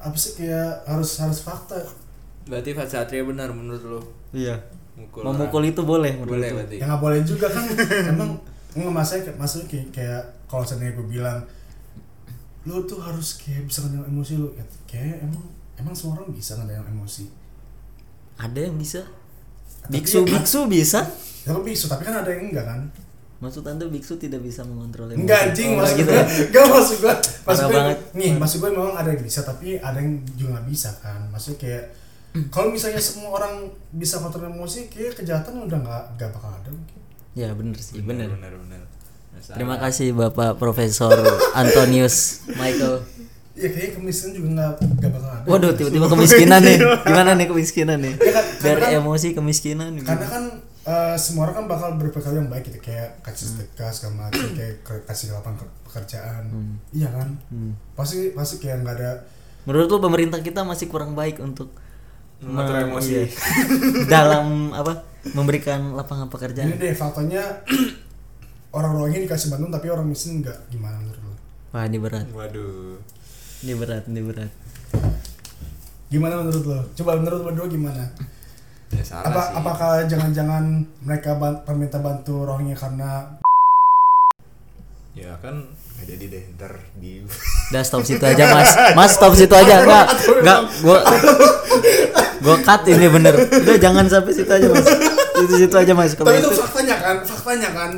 apa 0.00 0.16
sih 0.16 0.34
kayak 0.36 0.82
harus 0.84 1.10
harus 1.16 1.40
fakta 1.40 1.78
berarti 2.44 2.74
Fat 2.74 2.90
Satria 2.90 3.22
benar 3.22 3.48
menurut 3.50 3.82
lo 3.84 4.00
Iya. 4.30 4.58
mukul 4.94 5.22
Memukul 5.22 5.62
itu 5.64 5.80
boleh 5.80 6.10
menurut 6.12 6.34
boleh 6.34 6.48
lu? 6.50 6.56
berarti 6.58 6.76
ya 6.76 6.84
nggak 6.84 7.00
boleh 7.00 7.20
juga 7.22 7.46
kan 7.48 7.62
emang 8.12 8.30
nggak 8.74 8.90
maksudnya 8.90 9.30
maksudnya 9.36 9.66
kayak, 9.68 9.86
kayak 9.92 10.22
kalau 10.54 10.64
seandainya 10.64 10.94
gue 10.94 11.06
bilang 11.08 11.38
lu 12.64 12.80
tuh 12.82 12.96
harus 12.98 13.36
kayak 13.36 13.66
bisa 13.66 13.82
ngendaliin 13.82 14.08
emosi 14.08 14.32
lu 14.34 14.48
ya, 14.50 14.64
kayak 14.84 15.20
emang 15.20 15.42
emang 15.76 15.92
semua 15.92 16.16
orang 16.16 16.30
bisa 16.30 16.54
ngendaliin 16.54 16.88
emosi 16.88 17.24
Ada 18.34 18.60
yang 18.62 18.74
bisa. 18.74 19.02
Tapi 19.80 19.90
Biksu 19.94 20.18
ya- 20.18 20.26
biksu 20.32 20.60
bisa. 20.66 21.00
ya 21.40 21.50
tapi 21.50 21.70
bisa 21.70 21.86
tapi 21.86 22.02
kan 22.02 22.16
ada 22.16 22.30
yang 22.30 22.48
enggak 22.48 22.64
kan 22.64 22.82
Maksud 23.36 23.60
anda 23.62 23.84
biksu 23.84 24.16
tidak 24.16 24.40
bisa 24.40 24.62
mengontrol 24.62 25.06
emosi? 25.06 25.20
enggak 25.20 25.40
anjing 25.44 25.70
Oh, 25.70 25.78
maksud 25.78 25.96
gitu 25.98 26.08
gue 26.08 26.16
ya? 26.16 26.24
enggak 26.48 26.64
maksud 26.66 26.96
gue 26.98 27.14
maksud 27.44 27.62
gue 27.62 27.74
banget. 27.76 27.98
nih 28.12 28.30
maksud 28.34 28.56
gue 28.58 28.70
memang 28.70 28.94
ada 28.94 29.08
yang 29.08 29.20
bisa 29.20 29.40
tapi 29.42 29.76
ada 29.78 29.98
yang 29.98 30.12
juga 30.32 30.50
nggak 30.54 30.66
bisa 30.66 30.88
kan 30.98 31.20
maksudnya 31.28 31.58
kayak 31.60 31.84
kalau 32.48 32.68
misalnya 32.68 32.98
semua 32.98 33.30
orang 33.34 33.54
bisa 33.92 34.18
kontrol 34.18 34.48
emosi 34.48 34.88
kayak 34.88 35.14
kejahatan 35.14 35.60
udah 35.60 35.78
nggak 35.78 36.02
nggak 36.16 36.30
bakal 36.32 36.50
ada 36.50 36.70
mungkin 36.70 36.98
Ya 37.34 37.50
bener 37.50 37.76
sih, 37.76 37.98
bener. 38.00 38.30
benar 38.30 38.54
benar 38.56 38.80
Masalah. 39.34 39.54
Terima 39.54 39.76
kasih 39.76 40.08
Bapak 40.12 40.50
Profesor 40.54 41.12
Antonius 41.52 42.16
Michael. 42.50 43.02
ya 43.54 43.68
kayaknya 43.68 43.92
kemiskinan 43.94 44.32
juga 44.32 44.48
nggak 44.50 44.70
nggak 44.98 45.10
bakal 45.12 45.30
ada 45.30 45.46
Waduh, 45.46 45.70
tiba-tiba 45.72 46.06
kemiskinan 46.08 46.60
nih. 46.60 46.78
Gimana 47.00 47.30
nih 47.32 47.46
kemiskinan 47.46 47.98
nih? 48.00 48.14
Ya 48.16 48.32
kan, 48.32 48.44
Biar 48.56 48.62
karena 48.72 48.86
kan- 48.88 48.98
emosi 49.00 49.28
kemiskinan. 49.30 49.90
gitu. 49.94 50.06
karena 50.06 50.26
kan 50.26 50.44
eh, 50.84 51.16
semua 51.16 51.42
orang 51.44 51.54
kan 51.56 51.66
bakal 51.66 51.88
berpikir 51.96 52.34
yang 52.34 52.46
baik 52.46 52.64
gitu 52.64 52.76
kayak 52.78 53.16
kasih 53.20 53.46
sedekah 53.48 53.88
segala 53.88 54.14
macam 54.26 54.42
kayak 54.52 54.74
kasih 55.04 55.32
lapangan 55.32 55.56
ke- 55.56 55.72
pekerjaan 55.84 56.44
iya 56.90 57.08
kan 57.08 57.38
Hmm. 57.46 57.72
pasti 57.94 58.30
pasti 58.30 58.58
kayak 58.58 58.82
nggak 58.82 58.96
ada 58.96 59.10
Menurut 59.64 59.88
lu 59.88 59.96
pemerintah 59.98 60.38
kita 60.38 60.60
masih 60.60 60.86
kurang 60.86 61.14
baik 61.14 61.38
untuk 61.38 61.72
Mengatur 62.36 62.74
me- 62.76 62.84
emosi. 62.90 63.12
iya. 63.14 63.24
dalam 64.12 64.46
apa? 64.70 65.08
Memberikan 65.26 65.94
lapangan 65.94 66.26
ini 66.26 66.32
pekerjaan. 66.34 66.68
deh 66.74 66.92
faktanya 66.92 67.64
orang-orang 68.74 69.14
ini 69.14 69.24
dikasih 69.24 69.48
bantuan 69.48 69.70
tapi 69.70 69.86
orang 69.86 70.04
miskin 70.04 70.42
nggak 70.42 70.58
gimana 70.68 70.98
menurut 70.98 71.22
lo 71.22 71.32
Wah, 71.70 71.84
ini 71.84 71.98
berat. 71.98 72.26
waduh 72.30 72.98
Ini 73.62 73.72
berat, 73.74 74.04
ini 74.06 74.20
berat. 74.20 74.50
gimana 76.06 76.34
menurut 76.38 76.64
lo 76.64 76.78
coba 76.92 77.10
menurut 77.16 77.38
lo 77.38 77.44
berdua 77.44 77.66
gimana 77.66 78.02
ya 78.90 79.02
salah 79.02 79.26
apa 79.26 79.40
sih 79.40 79.52
apakah 79.56 79.90
jangan-jangan 80.06 80.64
mereka 81.00 81.34
ban 81.34 81.62
pemerintah 81.62 81.98
bantu 81.98 82.44
rohingya 82.44 82.76
karena 82.76 83.34
ya 85.14 85.34
kan 85.38 85.66
nggak 85.94 86.06
jadi 86.10 86.24
deh 86.28 86.44
ntar 86.54 86.72
di 86.96 87.22
Udah 87.70 87.82
stop 87.82 88.02
situ 88.02 88.20
aja, 88.20 88.44
Mas. 88.54 88.70
Mas 88.92 89.10
stop 89.10 89.32
situ 89.32 89.50
aja. 89.50 89.80
Enggak, 89.80 90.06
enggak 90.36 90.58
gua 90.78 90.98
gua 92.40 92.56
cut 92.60 92.82
ini 92.84 93.06
bener. 93.08 93.34
Udah 93.34 93.76
jangan 93.76 94.04
sampai 94.04 94.30
situ 94.30 94.46
aja, 94.48 94.66
Mas. 94.68 94.86
Itu 95.40 95.54
situ 95.56 95.74
aja, 95.74 95.92
Mas. 95.92 96.12
Tapi 96.12 96.38
itu 96.38 96.50
faktanya 96.52 96.96
kan 96.98 97.16
faktanya 97.22 97.68
kan 97.72 97.90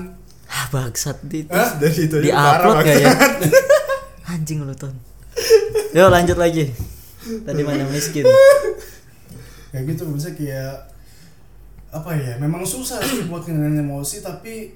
bangsat 0.77 1.17
di 1.25 1.49
Hah? 1.49 1.81
dari 1.81 2.05
itu 2.05 2.17
di 2.19 2.29
upload 2.29 2.77
gak 2.83 2.97
ya? 2.99 3.13
Anjing 4.33 4.61
lu 4.61 4.75
ton. 4.75 4.93
Yuk 5.91 6.09
lanjut 6.09 6.37
lagi. 6.37 6.69
Tadi 7.25 7.61
mana 7.61 7.89
miskin? 7.89 8.29
kayak 9.67 9.93
gitu 9.93 10.09
bisa 10.09 10.33
kayak 10.33 10.89
apa 11.89 12.11
ya 12.13 12.37
memang 12.37 12.65
susah 12.65 12.97
sih 12.99 13.25
buat 13.25 13.45
ngendaliin 13.45 13.83
emosi 13.83 14.21
tapi 14.21 14.73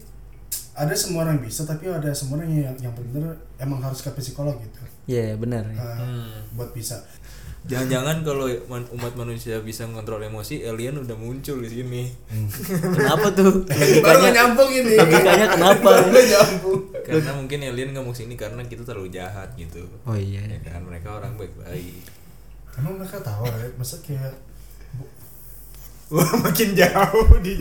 ada 0.73 0.93
semua 0.93 1.25
orang 1.25 1.41
bisa 1.41 1.65
tapi 1.65 1.89
ada 1.89 2.13
semua 2.13 2.37
orang 2.37 2.53
yang 2.53 2.77
yang 2.79 2.93
bener 2.95 3.33
emang 3.57 3.81
harus 3.81 4.01
ke 4.01 4.13
psikolog 4.15 4.57
gitu 4.57 4.81
Iya 5.09 5.35
benar. 5.35 5.65
uh, 5.73 5.97
Hmm. 5.97 6.29
buat 6.53 6.71
bisa 6.71 7.01
jangan-jangan 7.61 8.25
kalau 8.25 8.49
man- 8.67 8.89
umat 8.91 9.13
manusia 9.15 9.61
bisa 9.61 9.85
mengontrol 9.85 10.19
emosi 10.19 10.65
alien 10.65 10.97
udah 10.97 11.13
muncul 11.13 11.61
di 11.61 11.69
sini 11.71 12.03
Kenapa 12.97 13.29
tuh? 13.31 13.65
Logikanya 13.65 14.31
nyambung 14.33 14.71
ini 14.71 14.97
logikanya 14.97 15.47
kenapa? 15.51 15.91
Nyambung 16.09 16.81
karena 17.01 17.33
mungkin 17.37 17.59
alien 17.63 17.91
nggak 17.93 18.01
mau 18.03 18.15
sini 18.15 18.35
karena 18.35 18.65
kita 18.65 18.83
terlalu 18.83 19.11
jahat 19.11 19.53
gitu 19.55 19.85
Oh 20.05 20.17
iya. 20.17 20.41
ya 20.41 20.57
kan 20.63 20.81
mereka 20.83 21.21
orang 21.21 21.37
baik-baik 21.37 22.01
emang 22.79 22.97
mereka 22.97 23.21
tahu 23.21 23.45
ya 23.45 23.67
masa 23.77 23.99
kayak 24.01 24.33
wah 26.09 26.31
makin 26.41 26.75
jauh 26.75 27.29
di 27.39 27.55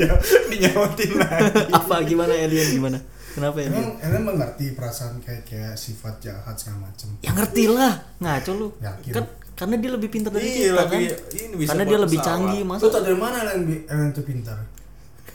dinyautin 0.50 1.12
lagi 1.18 1.70
Apa 1.78 2.02
gimana 2.02 2.34
alien 2.34 2.70
gimana? 2.72 2.98
Kenapa 3.30 3.62
ya? 3.62 3.70
Emang 3.70 3.94
emang 4.02 4.24
mengerti 4.34 4.74
perasaan 4.74 5.22
kayak 5.22 5.46
kayak 5.46 5.78
sifat 5.78 6.18
jahat 6.18 6.58
segala 6.58 6.90
macem. 6.90 7.14
Ya 7.22 7.30
ngerti 7.30 7.70
lah, 7.70 7.94
ngaco 8.18 8.52
lu. 8.58 8.68
Yakin. 8.82 9.14
Kan 9.14 9.26
karena 9.60 9.76
dia 9.76 9.92
lebih 9.92 10.08
pintar 10.08 10.32
dari 10.32 10.48
Iya, 10.48 10.72
kita 10.72 10.84
lebih- 10.88 11.10
kan. 11.12 11.20
ini 11.36 11.56
bisa 11.58 11.70
karena 11.70 11.84
dia 11.84 12.00
lebih 12.00 12.16
pesawat. 12.16 12.30
canggih, 12.32 12.62
Lu 12.62 12.70
masa 12.70 12.84
tau 12.86 13.02
dari 13.02 13.18
mana 13.20 13.38
yang 13.44 13.60
yang 13.68 14.02
itu 14.08 14.22
pintar? 14.24 14.58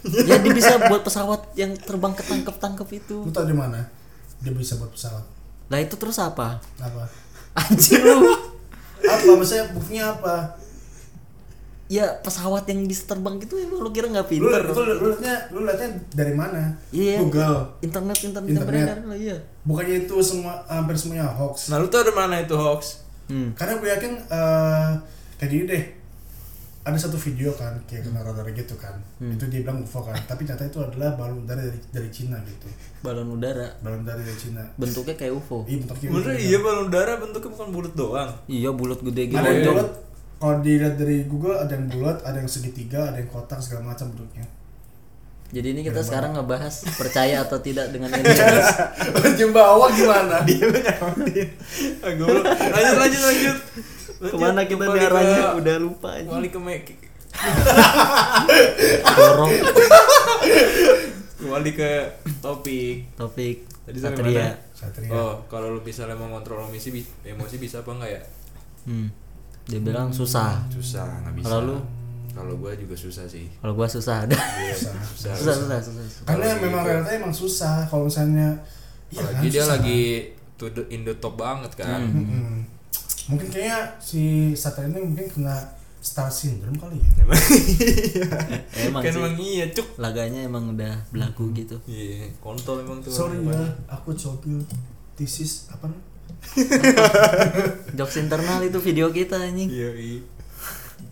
ya 0.29 0.37
dia 0.39 0.53
bisa 0.53 0.75
buat 0.83 1.03
pesawat 1.03 1.41
yang 1.55 1.77
terbang 1.79 2.13
ketangkep-tangkep 2.15 2.89
itu. 2.95 3.17
Lu 3.21 3.29
tau 3.31 3.45
dari 3.45 3.53
mana? 3.55 3.85
Dia 4.39 4.51
bisa 4.51 4.75
buat 4.75 4.89
pesawat. 4.89 5.25
Lah 5.67 5.79
itu 5.79 5.95
terus 5.95 6.17
apa? 6.17 6.57
Apa? 6.79 7.05
Anjir 7.63 8.01
lu. 8.01 8.33
Apa? 9.03 9.29
Maksudnya 9.31 9.69
buktinya 9.71 10.05
apa? 10.11 10.57
Ya 11.85 12.09
pesawat 12.17 12.65
yang 12.65 12.81
bisa 12.83 13.05
terbang 13.05 13.37
gitu 13.39 13.61
emang 13.61 13.77
lu 13.79 13.93
kira 13.93 14.09
nggak 14.09 14.25
Lu, 14.25 14.49
pintar? 14.49 14.65
itu, 14.65 14.81
lu, 14.81 15.05
liatnya, 15.07 15.35
lu 15.53 15.61
liatnya 15.63 15.89
dari 16.11 16.33
mana? 16.33 16.73
Iya. 16.89 17.21
Google. 17.21 17.77
Internet 17.83 18.19
internet, 18.19 18.49
yang 18.49 18.57
Internet. 18.59 18.73
beredar 18.73 18.99
lah 19.05 19.19
iya. 19.21 19.37
Bukannya 19.63 19.97
itu 20.03 20.17
semua 20.19 20.65
hampir 20.67 20.97
semuanya 20.97 21.29
hoax. 21.29 21.69
Nah 21.69 21.77
lu 21.77 21.87
tau 21.87 22.01
dari 22.01 22.17
mana 22.17 22.41
itu 22.41 22.57
hoax? 22.57 23.04
Hmm. 23.31 23.53
Karena 23.57 23.81
gue 23.81 23.89
yakin 23.89 24.13
eh 24.31 24.91
kayak 25.41 25.51
gini 25.51 25.65
deh. 25.69 25.85
Ada 26.85 27.09
satu 27.09 27.17
video 27.17 27.49
kan 27.57 27.73
kayak 27.89 28.05
kena 28.05 28.21
radar 28.21 28.45
gitu 28.53 28.77
kan. 28.77 28.93
Hmm. 29.17 29.33
Itu 29.33 29.49
dia 29.49 29.65
bilang 29.65 29.81
UFO 29.81 30.05
kan. 30.05 30.17
Tapi 30.29 30.45
ternyata 30.45 30.69
itu 30.69 30.79
adalah 30.85 31.17
balon 31.17 31.49
udara 31.49 31.65
dari 31.65 31.81
dari 31.89 32.09
Cina 32.13 32.37
gitu. 32.45 32.69
Balon 33.01 33.33
udara 33.41 33.73
Balon 33.81 34.05
udara 34.05 34.21
dari 34.21 34.37
Cina. 34.37 34.61
bentuknya 34.77 35.17
kayak 35.17 35.33
UFO. 35.33 35.65
Iya 35.65 35.77
bentuknya 35.81 36.09
Bener 36.13 36.37
iya 36.37 36.59
balon 36.61 36.85
udara 36.93 37.13
bentuknya 37.17 37.51
bukan 37.57 37.69
bulat 37.73 37.93
doang. 37.97 38.31
Iya 38.45 38.71
bulat 38.77 39.01
gede 39.01 39.23
gitu. 39.33 39.41
Ada 39.41 39.49
yang 39.49 39.65
bulat. 39.73 39.91
Kalau 40.35 40.61
dilihat 40.61 40.95
dari 41.01 41.17
Google 41.25 41.57
ada 41.57 41.73
yang 41.73 41.89
bulat, 41.89 42.19
ada 42.21 42.37
yang 42.37 42.51
segitiga, 42.53 43.09
ada 43.09 43.17
yang 43.17 43.33
kotak 43.33 43.65
segala 43.65 43.97
macam 43.97 44.13
bentuknya. 44.13 44.45
Jadi 45.46 45.66
ini 45.70 45.80
kita 45.83 45.94
Keren 45.94 46.07
sekarang 46.07 46.30
ngebahas 46.35 46.74
percaya 46.94 47.37
atau 47.40 47.59
tidak 47.59 47.88
dengan 47.88 48.11
ini. 48.16 48.30
Jembawa 49.35 49.87
gimana? 49.90 50.42
Dia 50.42 50.66
nyamatin. 50.66 51.48
Ah. 52.00 52.11
Lanjut 52.70 52.96
lanjut 52.96 53.22
lanjut. 53.22 53.22
Lanjut. 53.22 53.57
Ke 54.24 54.37
mana 54.37 54.61
kita 54.62 54.83
Kembali 54.83 54.96
nih 54.96 55.07
arahnya? 55.07 55.37
ke- 55.37 55.54
Udah 55.57 55.76
lupa 55.78 56.09
aja. 56.12 56.26
Kembali 56.26 56.48
ke 56.48 56.59
Mek. 56.59 56.85
Dorong 59.07 59.50
Kembali 61.37 61.70
ke 61.72 61.90
topik. 62.40 62.96
topik 63.14 63.57
Tadi 63.85 63.98
sampai 64.00 64.16
Satria. 64.16 64.40
mana? 64.40 64.54
Satria. 64.72 65.11
Oh, 65.12 65.33
kalau 65.44 65.68
lu 65.70 65.80
bisa 65.80 66.09
mau 66.11 66.26
ngontrol 66.30 66.64
emosi, 66.64 66.88
emosi 67.22 67.57
bisa 67.59 67.85
apa 67.85 67.90
enggak 67.92 68.11
ya? 68.11 68.22
Hmm. 68.87 69.09
Dia 69.64 69.76
bilang 69.78 70.09
susah. 70.09 70.64
Susah, 70.66 71.04
nggak 71.20 71.35
bisa. 71.37 71.46
Kalau 71.46 71.61
lu? 71.62 71.76
Kalau 72.35 72.55
gua 72.59 72.75
juga 72.75 72.92
susah 72.92 73.25
sih. 73.25 73.47
Kalau 73.57 73.73
gua 73.73 73.87
susah 73.87 74.27
ada. 74.27 74.35
Iya, 74.35 74.75
Susah. 74.75 74.94
susah. 75.07 75.33
susah, 75.38 75.55
susah, 75.55 75.79
susah, 75.81 76.05
susah. 76.05 76.25
Karena 76.27 76.59
memang 76.59 76.83
realita 76.83 77.11
emang 77.14 77.31
susah. 77.33 77.87
Kalau 77.87 78.11
misalnya 78.11 78.59
iya 79.09 79.23
Apalagi 79.23 79.38
kan, 79.38 79.53
dia 79.55 79.62
susah 79.62 79.73
lagi 79.79 80.01
to 80.55 80.66
the, 80.70 80.83
in 80.90 81.01
the 81.03 81.14
top 81.16 81.38
banget 81.38 81.70
kan. 81.79 81.87
kan? 81.87 82.03
Mm-mm. 82.11 82.57
Mungkin 83.25 83.49
kayaknya 83.49 83.79
si 83.97 84.23
Satria 84.53 84.90
ini 84.90 85.01
mungkin 85.01 85.25
kena 85.31 85.57
star 86.05 86.29
syndrome 86.29 86.77
kali 86.77 87.01
ya. 87.01 87.09
Emang 88.85 89.01
kan 89.01 89.09
sih. 89.09 89.16
emang 89.16 89.35
iya, 89.40 89.64
cuk. 89.73 89.97
Laganya 89.97 90.44
emang 90.44 90.77
udah 90.77 90.92
belagu 91.09 91.49
gitu. 91.57 91.81
Iya, 91.88 92.29
kontol 92.44 92.85
emang 92.85 93.01
tuh. 93.01 93.09
Sorry 93.09 93.40
ya, 93.40 93.57
aku 93.88 94.12
copil. 94.12 94.61
This 95.16 95.40
is 95.40 95.53
apa 95.73 95.88
nih? 95.88 96.03
Jokes 97.97 98.20
internal 98.20 98.61
itu 98.61 98.77
video 98.79 99.09
kita 99.09 99.40
anjing. 99.40 99.73
Iya, 99.73 99.90
iya. 99.97 100.20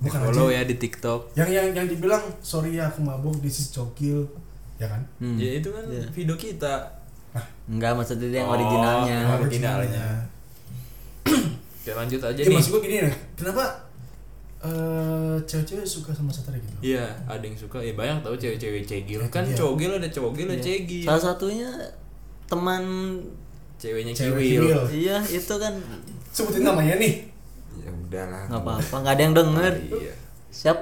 Bukan 0.02 0.18
Follow 0.20 0.48
aja. 0.48 0.58
ya 0.58 0.62
di 0.66 0.76
TikTok. 0.76 1.20
Yang 1.32 1.50
yang 1.52 1.66
yang 1.72 1.86
dibilang 1.86 2.22
sorry 2.40 2.74
ya 2.74 2.86
aku 2.86 3.00
mabuk, 3.00 3.38
this 3.38 3.58
is 3.58 3.70
cokil, 3.70 4.26
ya 4.76 4.86
kan? 4.86 5.02
Hmm. 5.16 5.38
Ya 5.38 5.56
itu 5.56 5.68
kan 5.68 5.86
Iya. 5.86 6.10
video 6.10 6.34
kita. 6.34 6.74
Enggak 7.64 7.94
maksudnya 7.94 8.26
dia 8.26 8.38
yang 8.42 8.50
Oh, 8.50 8.56
originalnya. 8.56 9.18
originalnya. 9.32 10.06
Oke, 11.24 11.90
lanjut 11.92 12.20
aja 12.20 12.34
Ya 12.36 12.44
nih. 12.44 12.54
maksud 12.54 12.70
gue 12.72 12.82
gini 12.82 12.96
nih, 13.00 13.14
kenapa 13.34 13.64
eh 14.60 15.36
cewek-cewek 15.40 15.82
suka 15.84 16.10
sama 16.10 16.30
Satria 16.30 16.54
gitu? 16.56 16.74
Iya, 16.80 17.06
ada 17.24 17.42
yang 17.42 17.54
suka. 17.54 17.78
Ya 17.78 17.90
banyak 17.92 18.22
tahu 18.22 18.34
cewek-cewek 18.36 18.82
cegil. 18.84 19.18
Itu 19.20 19.30
Kan 19.32 19.42
dia. 19.44 19.54
cogil 19.56 19.90
ada 19.92 20.06
cogil 20.08 20.46
ada 20.46 20.54
Iya. 20.54 20.62
cegil. 20.62 21.02
Salah 21.04 21.22
satunya 21.24 21.66
teman 22.44 22.82
Ceweknya 23.76 24.14
Cewek 24.14 24.38
kiwil. 24.54 24.78
iya 24.94 25.18
itu 25.20 25.54
kan 25.56 25.74
Sebutin 26.30 26.62
namanya 26.62 26.94
nih. 26.96 27.26
Ya 27.78 27.90
udahlah. 27.90 28.42
nggak 28.46 28.60
apa-apa 28.60 28.94
nggak 28.98 29.12
ada 29.12 29.22
yang 29.22 29.34
denger 29.34 29.72
Iya. 29.80 30.14
siap 30.48 30.78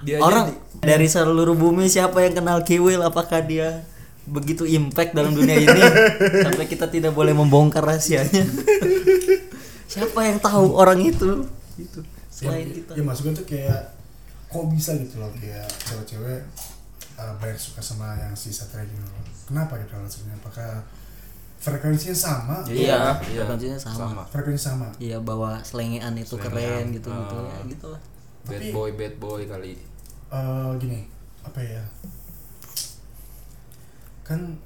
Dia 0.00 0.18
orang 0.18 0.50
di- 0.50 0.58
dari 0.80 1.06
seluruh 1.06 1.54
bumi 1.54 1.86
siapa 1.86 2.18
yang 2.20 2.34
kenal 2.34 2.60
Kiwil 2.60 2.98
apakah 3.00 3.38
dia 3.40 3.86
begitu 4.24 4.62
impact 4.64 5.12
dalam 5.12 5.30
dunia 5.30 5.56
ini 5.56 5.82
sampai 6.44 6.66
kita 6.66 6.86
tidak 6.86 7.10
boleh 7.10 7.30
membongkar 7.32 7.80
rahasianya 7.80 8.42
siapa 9.88 10.20
yang 10.24 10.38
tahu 10.38 10.72
orang 10.72 11.00
itu 11.00 11.46
itu 11.76 12.00
selain 12.28 12.64
ya, 12.64 12.74
kita 12.74 12.90
ya 12.94 13.02
maksud 13.02 13.22
gue 13.24 13.34
tuh 13.36 13.46
kayak 13.46 13.80
kok 14.46 14.64
bisa 14.68 14.94
gitu 14.96 15.16
loh 15.16 15.30
kayak 15.32 15.64
cewek-cewek 15.82 16.40
uh, 17.14 17.32
banyak 17.36 17.56
suka 17.56 17.80
sama 17.80 18.14
yang 18.16 18.32
si 18.32 18.50
Satria 18.50 18.84
gitu 18.84 19.00
loh. 19.00 19.16
Kenapa 19.42 19.76
gitu 19.76 19.92
alasannya? 19.92 20.36
Apakah 20.36 20.84
frekuensinya 21.62 22.12
sama? 22.12 22.56
iya 22.66 22.98
iya. 23.22 23.40
frekuensinya 23.40 23.78
sama. 23.78 23.96
Sama. 23.96 24.22
Frekuensi 24.26 24.58
sama. 24.60 24.88
iya 24.98 25.16
bahwa 25.16 25.54
selengean 25.62 26.12
itu 26.14 26.34
Selengean, 26.34 26.50
keren 26.82 26.84
gitu 26.90 27.08
gitu 27.08 27.36
ah. 27.36 27.46
ya 27.46 27.58
gitu 27.64 27.86
lah 27.88 28.00
Bad 28.42 28.58
Tapi- 28.58 28.74
boy, 28.74 28.90
bad 28.92 29.14
boy 29.16 29.42
kali. 29.46 29.78
Eh, 30.28 30.70
gini, 30.76 31.06
apa 31.40 31.62
ya? 31.62 31.78
Kan 34.22 34.58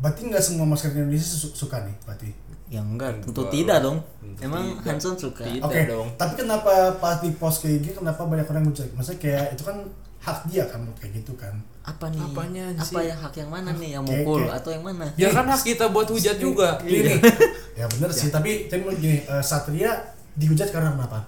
berarti 0.00 0.20
nggak 0.26 0.40
semua 0.40 0.64
masker 0.64 0.92
Indonesia 0.94 1.26
su- 1.26 1.52
suka 1.52 1.84
nih, 1.84 1.96
berarti. 2.02 2.30
yang 2.70 2.86
enggak 2.88 3.18
tentu 3.18 3.34
Enggak. 3.42 3.50
tidak 3.50 3.78
dong 3.82 3.98
Tentu 4.22 4.40
emang 4.46 4.62
tidak. 4.70 4.84
Hanson 4.86 5.14
suka 5.18 5.42
Tidak 5.42 5.66
Oke, 5.66 5.80
dong. 5.90 6.06
tapi 6.14 6.32
kenapa 6.38 6.70
pas 6.96 7.18
di 7.18 7.34
post 7.34 7.60
kayak 7.60 7.82
gini 7.82 7.94
kenapa 7.98 8.22
banyak 8.22 8.46
orang 8.46 8.62
ngejek? 8.64 8.94
Maksudnya 8.94 9.18
kayak 9.18 9.46
itu 9.52 9.62
kan 9.66 9.76
hak 10.20 10.38
dia 10.46 10.64
kan 10.64 10.80
buat 10.80 10.96
kayak 10.96 11.12
gitu 11.16 11.32
kan. 11.34 11.56
apa 11.80 12.06
nih 12.06 12.20
Apanya 12.22 12.64
sih? 12.76 12.92
apa 12.92 13.00
ya 13.02 13.14
hak 13.14 13.34
yang 13.34 13.48
mana 13.48 13.72
nih 13.72 13.90
yang 13.92 14.04
mukul 14.04 14.40
kayak- 14.42 14.56
atau 14.56 14.70
yang 14.70 14.84
mana 14.84 15.08
Ya 15.16 15.28
kan 15.28 15.44
hak 15.44 15.62
kita 15.64 15.88
buat 15.88 16.06
hujat 16.06 16.36
juga. 16.36 16.76
Ini 16.78 16.98
nih. 17.02 17.18
ya 17.80 17.88
bener 17.88 18.10
sih, 18.10 18.28
tapi 18.28 18.66
tapi 18.66 18.80
menurut 18.82 18.98
gini, 18.98 19.18
eh, 19.22 19.40
Satria 19.42 19.96
dihujat 20.32 20.68
karena 20.68 20.92
kenapa? 20.92 21.24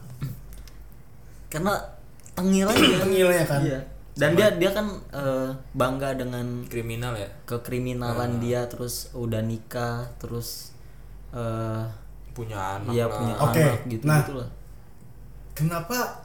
karena 1.49 1.75
tengil 2.33 2.65
aja 2.65 2.81
Tengilnya 3.03 3.45
kan. 3.45 3.61
iya 3.61 3.81
dan 4.13 4.37
dia 4.37 4.49
dia 4.53 4.69
kan 4.71 4.87
eh, 5.11 5.49
bangga 5.73 6.13
dengan 6.15 6.65
Kriminal 6.65 7.13
ya. 7.15 7.29
kekriminalan 7.45 8.31
Ah. 8.31 8.41
dia 8.41 8.61
terus 8.67 9.09
udah 9.13 9.41
nikah 9.41 10.05
terus 10.17 10.77
eh 11.31 11.85
Punya 12.31 12.57
anak 12.79 12.93
iya 12.93 13.05
punya 13.07 13.35
Oke, 13.39 13.61
anak 13.61 13.81
gitu 13.87 14.05
nah. 14.05 14.21
gitu 14.21 14.33
lah 14.35 14.49
Kenapa 15.53 16.25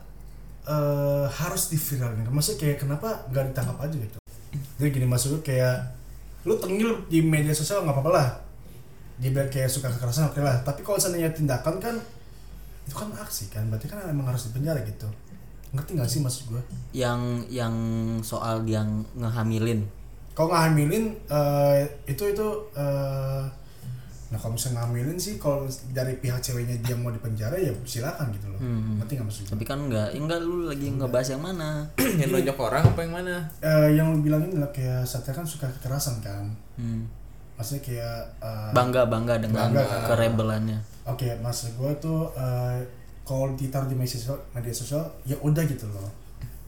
eh, 0.67 1.25
harus 1.31 1.63
diviralin? 1.71 2.27
Maksudnya 2.27 2.59
kayak 2.59 2.77
kenapa 2.83 3.25
nggak 3.31 3.55
ditangkap 3.55 3.77
aja 3.79 3.95
gitu? 3.95 4.17
Jadi 4.77 4.89
gini 4.93 5.07
maksudnya 5.07 5.39
kayak 5.41 5.77
lu 6.43 6.55
tengil 6.59 7.03
di 7.07 7.19
media 7.23 7.55
sosial 7.55 7.83
nggak 7.87 7.95
apa-apa 7.95 8.11
lah. 8.11 8.27
Dibilang 9.17 9.49
kayak 9.49 9.71
suka 9.71 9.89
kekerasan 9.89 10.29
oke 10.29 10.39
lah. 10.43 10.61
Tapi 10.61 10.85
kalau 10.85 10.99
seandainya 10.99 11.33
tindakan 11.33 11.81
kan 11.81 11.95
itu 12.87 12.95
kan 12.95 13.11
aksi 13.19 13.51
kan, 13.51 13.67
berarti 13.67 13.91
kan 13.91 13.99
emang 14.07 14.31
harus 14.31 14.47
dipenjara 14.47 14.79
gitu. 14.85 15.09
Ngerti 15.75 15.99
nggak 15.99 16.07
sih 16.07 16.19
maksud 16.23 16.43
gue? 16.47 16.63
yang 16.95 17.43
yang 17.51 17.75
soal 18.23 18.63
dia 18.63 18.87
ngehamilin 19.19 19.83
Kalau 20.31 20.47
nggak 20.47 20.63
hamilin 20.71 21.11
eh, 21.27 21.83
itu 22.07 22.23
itu 22.31 22.47
eh, 22.77 23.43
nah 24.27 24.35
kalau 24.35 24.53
misalnya 24.53 24.83
ngambilin 24.83 25.15
sih 25.15 25.35
kalau 25.35 25.63
dari 25.89 26.13
pihak 26.15 26.35
ceweknya 26.37 26.75
dia 26.79 26.93
mau 26.93 27.07
dipenjara 27.07 27.55
ya 27.55 27.71
silakan 27.83 28.27
gitu 28.29 28.47
loh. 28.47 28.59
Hmm. 28.59 28.99
Ngerti 28.99 29.11
nggak 29.15 29.23
maksud 29.25 29.41
gue? 29.43 29.51
tapi 29.55 29.63
kan 29.63 29.79
enggak 29.81 30.07
enggak 30.11 30.39
lu 30.41 30.67
lagi 30.67 30.87
ngebahas 30.89 31.27
yang 31.31 31.43
mana 31.45 31.69
yang 32.19 32.29
nonjok 32.29 32.57
orang 32.59 32.83
apa 32.85 32.99
yang 32.99 33.13
mana? 33.15 33.35
Eh, 33.59 33.87
yang 33.95 34.07
lu 34.11 34.19
bilang 34.19 34.43
ini 34.43 34.55
lah 34.55 34.67
kayak 34.69 35.03
Satya 35.03 35.31
kan 35.31 35.43
suka 35.43 35.71
kekerasan 35.71 36.19
kan 36.19 36.43
hmm. 36.75 37.07
maksudnya 37.55 37.81
kayak 37.81 38.17
eh, 38.37 38.69
bangga 38.71 39.07
bangga 39.07 39.39
dengan 39.39 39.71
Bangga, 39.71 39.83
kan? 39.87 40.01
kerebelannya 40.05 40.79
oke 41.05 41.27
maksud 41.39 41.71
gue 41.73 41.91
tuh 41.97 42.27
eh, 42.35 42.83
kalau 43.23 43.55
ditaruh 43.55 43.87
di 43.87 43.95
media 43.95 44.11
sosial, 44.13 44.39
media 44.51 44.71
sosial 44.71 45.03
ya 45.23 45.39
udah 45.39 45.63
gitu 45.63 45.87
loh 45.87 46.11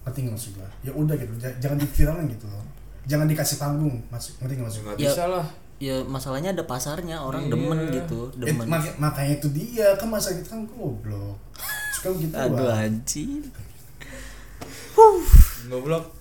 ngerti 0.04 0.24
nggak 0.24 0.34
maksud 0.34 0.52
gue 0.56 0.70
ya 0.82 0.92
udah 0.92 1.12
gitu 1.14 1.32
J- 1.36 1.60
jangan 1.60 1.76
diviralin 1.78 2.26
gitu 2.26 2.48
loh 2.48 2.64
jangan 3.04 3.28
dikasih 3.28 3.58
panggung 3.58 4.00
maksud 4.08 4.40
ngerti 4.40 4.54
nggak 4.56 4.64
maksud 4.66 4.80
gue 4.80 4.88
Nggak 4.90 5.00
Ya, 5.02 5.12
bisa 5.12 5.24
lah. 5.28 5.46
Ya 5.80 6.04
masalahnya 6.04 6.52
ada 6.52 6.62
pasarnya 6.62 7.20
orang 7.20 7.48
Iya. 7.48 7.52
demen 7.56 7.80
gitu 7.90 8.20
Eh, 8.36 8.52
demen 8.52 8.68
mak- 8.68 9.00
makanya 9.00 9.34
itu 9.34 9.48
dia 9.50 9.96
kan 9.96 10.08
masa 10.08 10.32
kita 10.32 10.52
kan 10.52 10.68
goblok 10.68 11.40
suka 11.96 12.08
begitu 12.12 12.34
aduh 12.44 12.70
anjing 12.70 13.48
Goblok. 15.70 16.12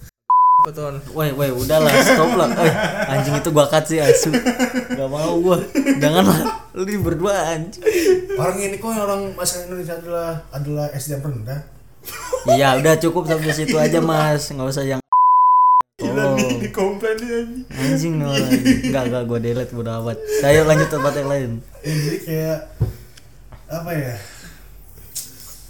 Apa 0.58 0.70
ton? 0.70 0.94
Woi, 1.10 1.30
woi, 1.32 1.50
udahlah, 1.50 1.90
stop 1.98 2.34
lah. 2.34 2.46
Eh, 2.52 2.74
anjing 3.08 3.34
itu 3.34 3.50
gua 3.50 3.66
cut 3.66 3.82
sih 3.82 3.98
asu. 3.98 4.30
Gak 4.30 5.08
mau 5.08 5.34
gua. 5.40 5.58
Janganlah. 5.96 6.68
Lu 6.74 6.84
berdua 7.00 7.32
anjing. 7.48 7.82
orang 8.36 8.54
ini 8.60 8.76
kok 8.76 8.86
yang 8.86 9.02
orang 9.02 9.22
masyarakat 9.34 9.66
Indonesia 9.66 9.94
adalah 9.96 10.30
adalah 10.52 10.86
SDM 10.92 11.22
rendah 11.24 11.58
Iya, 12.46 12.78
udah 12.78 12.94
cukup 12.96 13.26
sampai 13.26 13.50
situ 13.50 13.74
aja, 13.74 13.98
Mas. 13.98 14.46
Nggak 14.46 14.68
usah 14.68 14.84
yang 14.84 15.00
tolong 15.96 16.38
di 16.60 16.70
komplain 16.70 17.07
nih 17.07 17.07
anjing. 17.20 18.14
orang 18.22 18.48
enggak 18.88 19.04
enggak 19.10 19.22
gue 19.26 19.38
delete 19.42 19.72
bodo 19.74 19.90
amat. 20.02 20.18
Ayo 20.44 20.64
lanjut 20.64 20.88
tempat 20.90 21.12
yang 21.18 21.28
lain. 21.28 21.50
Ya, 21.82 21.94
jadi 21.94 22.18
kayak 22.24 22.60
apa 23.68 23.90
ya 23.92 24.14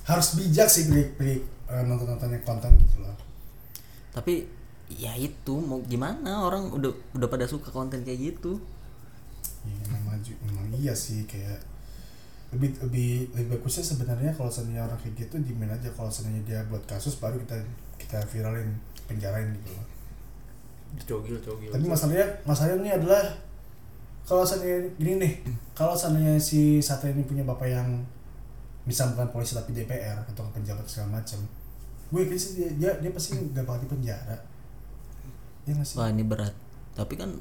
harus 0.07 0.29
bijak 0.39 0.69
sih 0.71 0.89
pilih 0.89 1.07
pilih 1.19 1.39
eh, 1.69 1.83
nonton 1.85 2.07
nontonnya 2.09 2.41
konten 2.47 2.73
gitu 2.79 3.05
loh. 3.05 3.17
Tapi 4.15 4.47
ya 4.89 5.13
itu 5.19 5.55
mau 5.61 5.85
gimana 5.85 6.49
orang 6.49 6.73
udah 6.73 6.93
udah 7.13 7.29
pada 7.29 7.45
suka 7.45 7.69
konten 7.69 8.07
kayak 8.07 8.37
gitu? 8.37 8.57
Iya, 9.69 9.85
memang, 9.93 10.17
iya 10.73 10.95
sih 10.97 11.29
kayak 11.29 11.61
lebih 12.49 12.81
lebih 12.81 13.29
lebih 13.37 13.61
bagusnya 13.61 13.85
sebenarnya 13.85 14.33
kalau 14.33 14.49
seandainya 14.49 14.89
orang 14.89 14.97
kayak 14.97 15.29
gitu 15.29 15.37
dimin 15.45 15.69
aja. 15.69 15.93
Kalau 15.93 16.09
seandainya 16.09 16.43
dia 16.49 16.61
buat 16.73 16.81
kasus 16.89 17.21
baru 17.21 17.37
kita 17.45 17.61
kita 18.01 18.19
viralin 18.33 18.73
penjarain 19.05 19.53
gitu 19.53 19.73
loh 19.77 19.98
Cogil, 21.09 21.37
cogil. 21.40 21.70
tapi 21.72 21.87
masalahnya 21.88 22.27
masalahnya 22.44 22.77
ini 22.85 22.90
adalah 22.96 23.22
kalau 24.29 24.44
seandainya 24.44 24.88
gini 25.01 25.12
nih 25.20 25.33
kalau 25.72 25.96
seandainya 25.96 26.37
si 26.37 26.81
Satria 26.85 27.16
ini 27.16 27.24
punya 27.24 27.44
bapak 27.44 27.68
yang 27.68 28.05
bisa 28.88 29.09
bukan 29.12 29.29
polisi 29.33 29.57
tapi 29.57 29.77
DPR 29.77 30.24
atau 30.24 30.48
penjabat 30.53 30.85
segala 30.88 31.20
macam 31.20 31.40
gue 32.09 32.20
yakin 32.24 32.38
sih 32.40 32.51
dia, 32.57 32.68
dia, 32.77 32.90
dia 33.05 33.11
pasti 33.12 33.37
gak 33.37 33.68
bakal 33.68 33.85
di 33.85 33.88
penjara 33.88 34.37
ya 35.68 35.77
nggak 35.77 35.85
sih 35.85 35.96
wah 36.01 36.09
ini 36.09 36.24
berat 36.24 36.57
tapi 36.96 37.14
kan 37.20 37.37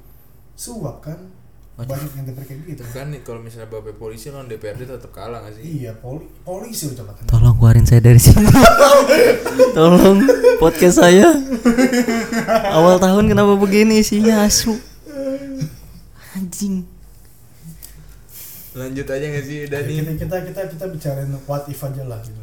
suap 0.57 1.05
kan. 1.05 1.17
Banyak 1.85 2.09
yang 2.17 2.25
DPR 2.25 2.45
kayak 2.49 2.61
gitu. 2.73 2.81
Kan 2.89 3.13
nih 3.13 3.21
kalau 3.21 3.37
misalnya 3.37 3.69
bapak 3.69 4.01
polisi 4.01 4.33
lawan 4.33 4.49
DPRD 4.49 4.89
tetap 4.89 5.13
kalah 5.13 5.45
gak 5.45 5.61
sih? 5.61 5.85
iya 5.85 5.93
poli 5.93 6.25
polisi 6.41 6.89
udah 6.89 7.05
kan 7.13 7.29
tolong 7.29 7.53
keluarin 7.53 7.85
saya 7.85 8.01
dari 8.01 8.17
sini. 8.17 8.49
Tolong 9.77 10.25
podcast 10.57 11.05
saya. 11.05 11.37
Awal 12.73 12.97
tahun 12.97 13.29
kenapa 13.29 13.53
begini 13.61 14.01
isinya 14.01 14.41
asu? 14.41 14.73
Anjing. 16.33 16.81
Lanjut 18.73 19.05
aja 19.05 19.25
gak 19.37 19.45
sih 19.45 19.69
kita, 19.69 19.77
Dani? 19.77 20.17
kita 20.17 20.37
kita 20.49 20.61
kita 20.73 20.85
bicarain 20.89 21.29
what 21.45 21.69
if 21.69 21.77
aja 21.77 22.01
lah 22.09 22.17
gitu. 22.25 22.41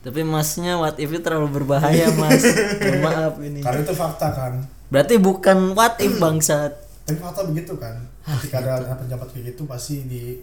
Tapi 0.00 0.24
masnya 0.24 0.80
what 0.80 0.96
if 0.96 1.12
itu 1.12 1.20
terlalu 1.20 1.60
berbahaya 1.60 2.08
mas. 2.16 2.40
Maaf 3.04 3.36
ini. 3.44 3.60
Karena 3.60 3.84
itu 3.84 3.92
fakta 3.92 4.32
kan. 4.32 4.64
Berarti 4.88 5.20
bukan 5.20 5.76
what 5.76 6.00
if 6.00 6.16
bangsat 6.16 6.87
tapi 7.08 7.16
fakta 7.16 7.40
begitu 7.42 7.72
kan 7.74 7.96
Ah, 8.22 8.36
ketika 8.36 8.60
ada 8.60 8.84
ada 8.84 8.94
penjabat 8.94 9.24
kayak 9.30 9.44
gitu 9.50 9.64
pasti 9.64 10.04
di 10.04 10.36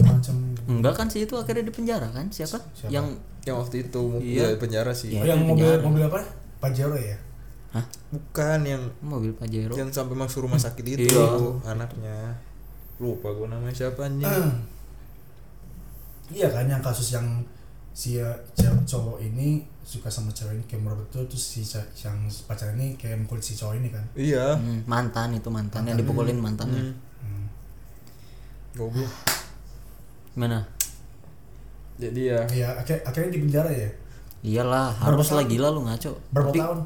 macam 0.00 0.36
enggak 0.64 0.94
kan 0.94 1.06
sih 1.06 1.26
itu 1.26 1.34
akhirnya 1.34 1.66
di 1.66 1.74
penjara 1.74 2.06
kan 2.08 2.30
siapa, 2.30 2.62
Siapa? 2.72 2.88
yang 2.88 3.06
Yang 3.42 3.56
waktu 3.58 3.76
itu 3.82 4.02
Iya. 4.22 4.46
iya. 4.46 4.56
penjara 4.56 4.92
sih. 4.94 5.10
Iya. 5.10 5.18
oh, 5.18 5.26
yang 5.26 5.40
mobil 5.42 5.66
penjara. 5.66 5.82
mobil 5.82 6.02
apa 6.06 6.20
Pajero 6.56 6.94
ya 6.94 7.18
hah 7.72 7.84
Bukan 8.08 8.58
yang 8.62 8.82
mobil 9.00 9.32
pajero 9.32 9.74
yang 9.74 9.90
sampai 9.90 10.14
masuk 10.14 10.46
rumah 10.46 10.56
sakit 10.56 10.84
itu 10.86 11.10
Iya. 11.10 11.26
anaknya. 11.66 12.38
Lupa 12.96 13.28
gue 13.28 13.44
namanya 13.44 13.74
siapa 13.74 14.06
anjing. 14.06 14.30
iya 16.30 16.48
kan 16.48 16.64
yang 16.64 16.78
kasus 16.80 17.10
yang 17.10 17.26
si 17.92 18.16
uh, 18.16 18.32
cewek- 18.56 18.84
cowok 18.88 19.20
ini 19.20 19.68
suka 19.84 20.08
sama 20.08 20.32
cewek 20.32 20.56
ini 20.56 20.64
kayak 20.64 20.88
betul 20.96 21.28
terus 21.28 21.44
si 21.44 21.60
yang 22.00 22.16
pacar 22.48 22.72
ini 22.72 22.96
kayak 22.96 23.20
mukul 23.20 23.36
si 23.40 23.52
cowok 23.52 23.76
ini 23.76 23.88
kan. 23.92 24.04
Iya. 24.16 24.56
Hmm, 24.56 24.84
mantan 24.88 25.36
itu 25.36 25.48
mantan. 25.52 25.84
Yang 25.84 26.04
dipukulin 26.04 26.40
mantannya. 26.40 26.82
Hmm. 26.92 26.96
hmm. 27.24 27.46
Goblok. 28.76 29.12
gimana 30.32 30.64
Jadi 32.00 32.32
ya. 32.32 32.40
Ya 32.48 32.72
akhir, 32.72 33.04
akhirnya 33.04 33.30
di 33.36 33.40
penjara 33.44 33.68
ya? 33.68 33.90
Iyalah 34.42 34.90
harus 34.96 35.28
lah 35.30 35.44
gila 35.44 35.68
lu 35.70 35.84
ngaco. 35.86 36.18
Berapa 36.34 36.50
tapi 36.50 36.58
tahun? 36.58 36.78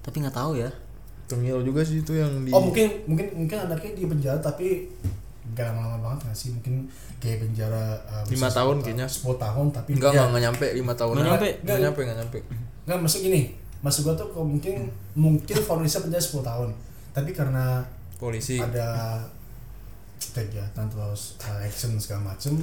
tapi 0.00 0.16
nggak 0.24 0.36
tahu 0.36 0.52
ya. 0.56 0.70
Tengil 1.28 1.58
juga 1.66 1.80
sih 1.82 2.00
itu 2.00 2.12
yang 2.14 2.32
di 2.46 2.52
oh 2.54 2.60
mungkin 2.60 2.88
mungkin 3.08 3.26
mungkin 3.34 3.58
anaknya 3.66 3.90
di 3.96 4.04
penjara 4.06 4.38
tapi 4.38 4.88
gak 5.52 5.68
lama-lama 5.68 5.98
banget 6.00 6.20
nggak 6.24 6.38
sih 6.40 6.48
mungkin 6.56 6.74
kayak 7.20 7.44
penjara 7.44 8.00
uh, 8.08 8.24
Lima 8.24 8.48
bisa 8.48 8.56
tahun 8.56 8.76
10 8.80 8.84
kayaknya. 8.88 9.06
10 9.12 9.44
tahun 9.44 9.66
tapi 9.76 9.90
Enggak, 9.92 10.10
ya, 10.10 10.24
enggak, 10.24 10.26
enggak 10.32 10.42
nyampe 10.48 10.66
5 10.72 11.00
tahun. 11.00 11.12
Nggak 11.12 11.28
nyampe. 11.28 11.48
Enggak 11.60 11.78
nyampe, 11.84 12.00
enggak 12.00 12.18
nyampe. 12.24 12.38
nggak 12.84 12.98
masuk 13.00 13.20
gini 13.24 13.42
maksud 13.80 14.00
gua 14.04 14.16
tuh 14.16 14.28
kalau 14.32 14.48
mungkin 14.48 14.88
mungkin 15.12 15.56
vonisnya 15.60 16.00
penjara 16.00 16.24
10 16.24 16.40
tahun 16.40 16.68
tapi 17.12 17.30
karena 17.36 17.84
Polisi. 18.16 18.56
ada 18.56 19.20
kegiatan 20.32 20.86
terus 20.88 21.36
uh, 21.44 21.60
action 21.60 21.92
segala 22.00 22.32
macem 22.32 22.56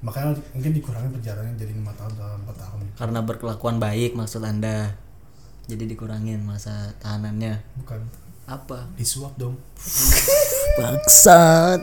makanya 0.00 0.32
mungkin 0.56 0.72
dikurangin 0.72 1.10
penjaranya 1.12 1.52
jadi 1.60 1.76
lima 1.76 1.92
tahun 1.98 2.14
atau 2.16 2.32
empat 2.40 2.56
tahun 2.56 2.80
karena 2.96 3.20
berkelakuan 3.20 3.76
baik 3.76 4.16
maksud 4.16 4.40
anda 4.46 4.94
jadi 5.68 5.84
dikurangin 5.84 6.40
masa 6.46 6.94
tahanannya 7.02 7.60
bukan 7.84 8.00
apa 8.48 8.88
disuap 8.96 9.34
dong 9.36 9.58
bangsat 10.72 11.80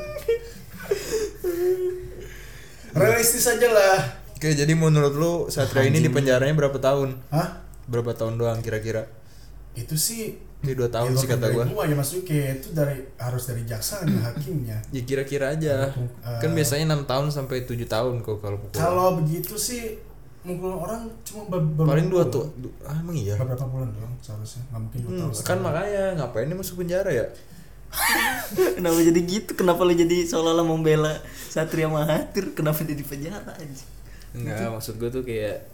realistis 2.93 3.45
aja 3.45 3.69
lah 3.69 3.99
Oke, 4.33 4.53
jadi 4.53 4.69
menurut 4.71 5.13
lu 5.13 5.33
Satria 5.47 5.81
ini 5.83 5.97
di 5.97 6.07
penjaranya 6.07 6.53
berapa 6.55 6.77
tahun? 6.77 7.17
hah 7.27 7.57
Berapa 7.83 8.13
tahun 8.13 8.37
doang 8.37 8.59
kira-kira? 8.59 9.09
itu 9.73 9.93
sih 9.95 10.37
Ini 10.59 10.73
2 10.73 10.85
tahun 10.87 11.09
ya 11.09 11.17
sih 11.17 11.27
kata 11.27 11.41
dari 11.43 11.53
gua. 11.53 11.65
gua 11.67 11.83
ya 11.83 11.93
maksudnya 11.93 12.23
kayak 12.23 12.49
itu 12.55 12.69
dari 12.71 12.97
harus 13.15 13.43
dari 13.45 13.61
jaksanya 13.63 14.17
hakimnya 14.23 14.77
Ya 14.87 15.01
kira-kira 15.03 15.53
aja. 15.53 15.89
Eh, 15.89 16.37
Kan 16.39 16.53
biasanya 16.53 16.85
6 16.91 17.05
tahun 17.05 17.25
sampai 17.31 17.61
7 17.63 17.77
tahun 17.83 18.13
kok 18.19 18.37
kalau 18.39 18.57
pukul. 18.59 18.73
kalau 18.75 19.07
begitu 19.15 19.53
sih 19.55 19.97
mukul 20.43 20.73
orang 20.75 21.05
cuma 21.23 21.45
be- 21.47 21.61
beberapa 21.71 21.89
Paling 21.91 22.07
2 22.07 22.13
bulan. 22.13 22.27
tuh. 22.29 22.45
Ah, 22.83 22.95
emang 22.95 23.13
iya. 23.15 23.33
beberapa 23.35 23.65
bulan 23.65 23.89
doang 23.91 24.13
seharusnya 24.17 24.61
nggak 24.67 24.81
mungkin 24.83 24.99
dua 24.99 25.09
Hmm, 25.09 25.19
tahun 25.27 25.43
kan 25.43 25.57
makanya 25.59 26.03
ngapain 26.15 26.45
dia 26.45 26.57
masuk 26.57 26.75
penjara 26.77 27.09
ya? 27.11 27.25
kenapa 28.77 28.99
jadi 28.99 29.21
gitu? 29.21 29.51
Kenapa 29.53 29.81
lu 29.81 29.91
jadi 29.91 30.23
seolah-olah 30.23 30.63
membela 30.63 31.13
Satria 31.47 31.87
Mahathir? 31.87 32.53
Kenapa 32.53 32.83
dia 32.83 32.93
di 32.93 33.03
penjara 33.03 33.51
aja 33.51 33.85
Enggak, 34.31 34.69
maksud 34.69 34.95
gua 34.95 35.09
tuh 35.09 35.23
kayak 35.23 35.65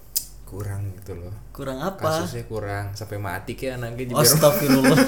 kurang 0.46 0.86
gitu 0.94 1.18
loh. 1.18 1.34
kurang 1.50 1.82
apa? 1.82 2.24
Kasusnya 2.24 2.46
kurang 2.46 2.94
sampai 2.94 3.18
mati 3.18 3.54
kayak 3.54 3.82
anaknya 3.82 4.14
biar, 4.14 4.22
Astagfirullah. 4.22 5.00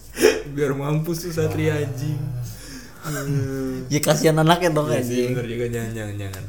Biar 0.54 0.72
mampus 0.74 1.24
tuh 1.24 1.32
Satria 1.32 1.78
anjing. 1.78 2.18
ya 3.88 3.98
kasihan 3.98 4.36
anaknya 4.36 4.70
dong 4.70 4.90
Iya 4.90 5.00
sih, 5.00 5.00
anjing. 5.00 5.30
bener 5.32 5.46
juga 5.48 5.66
jangan 5.70 5.90
jangan 5.94 6.14
jangan. 6.18 6.44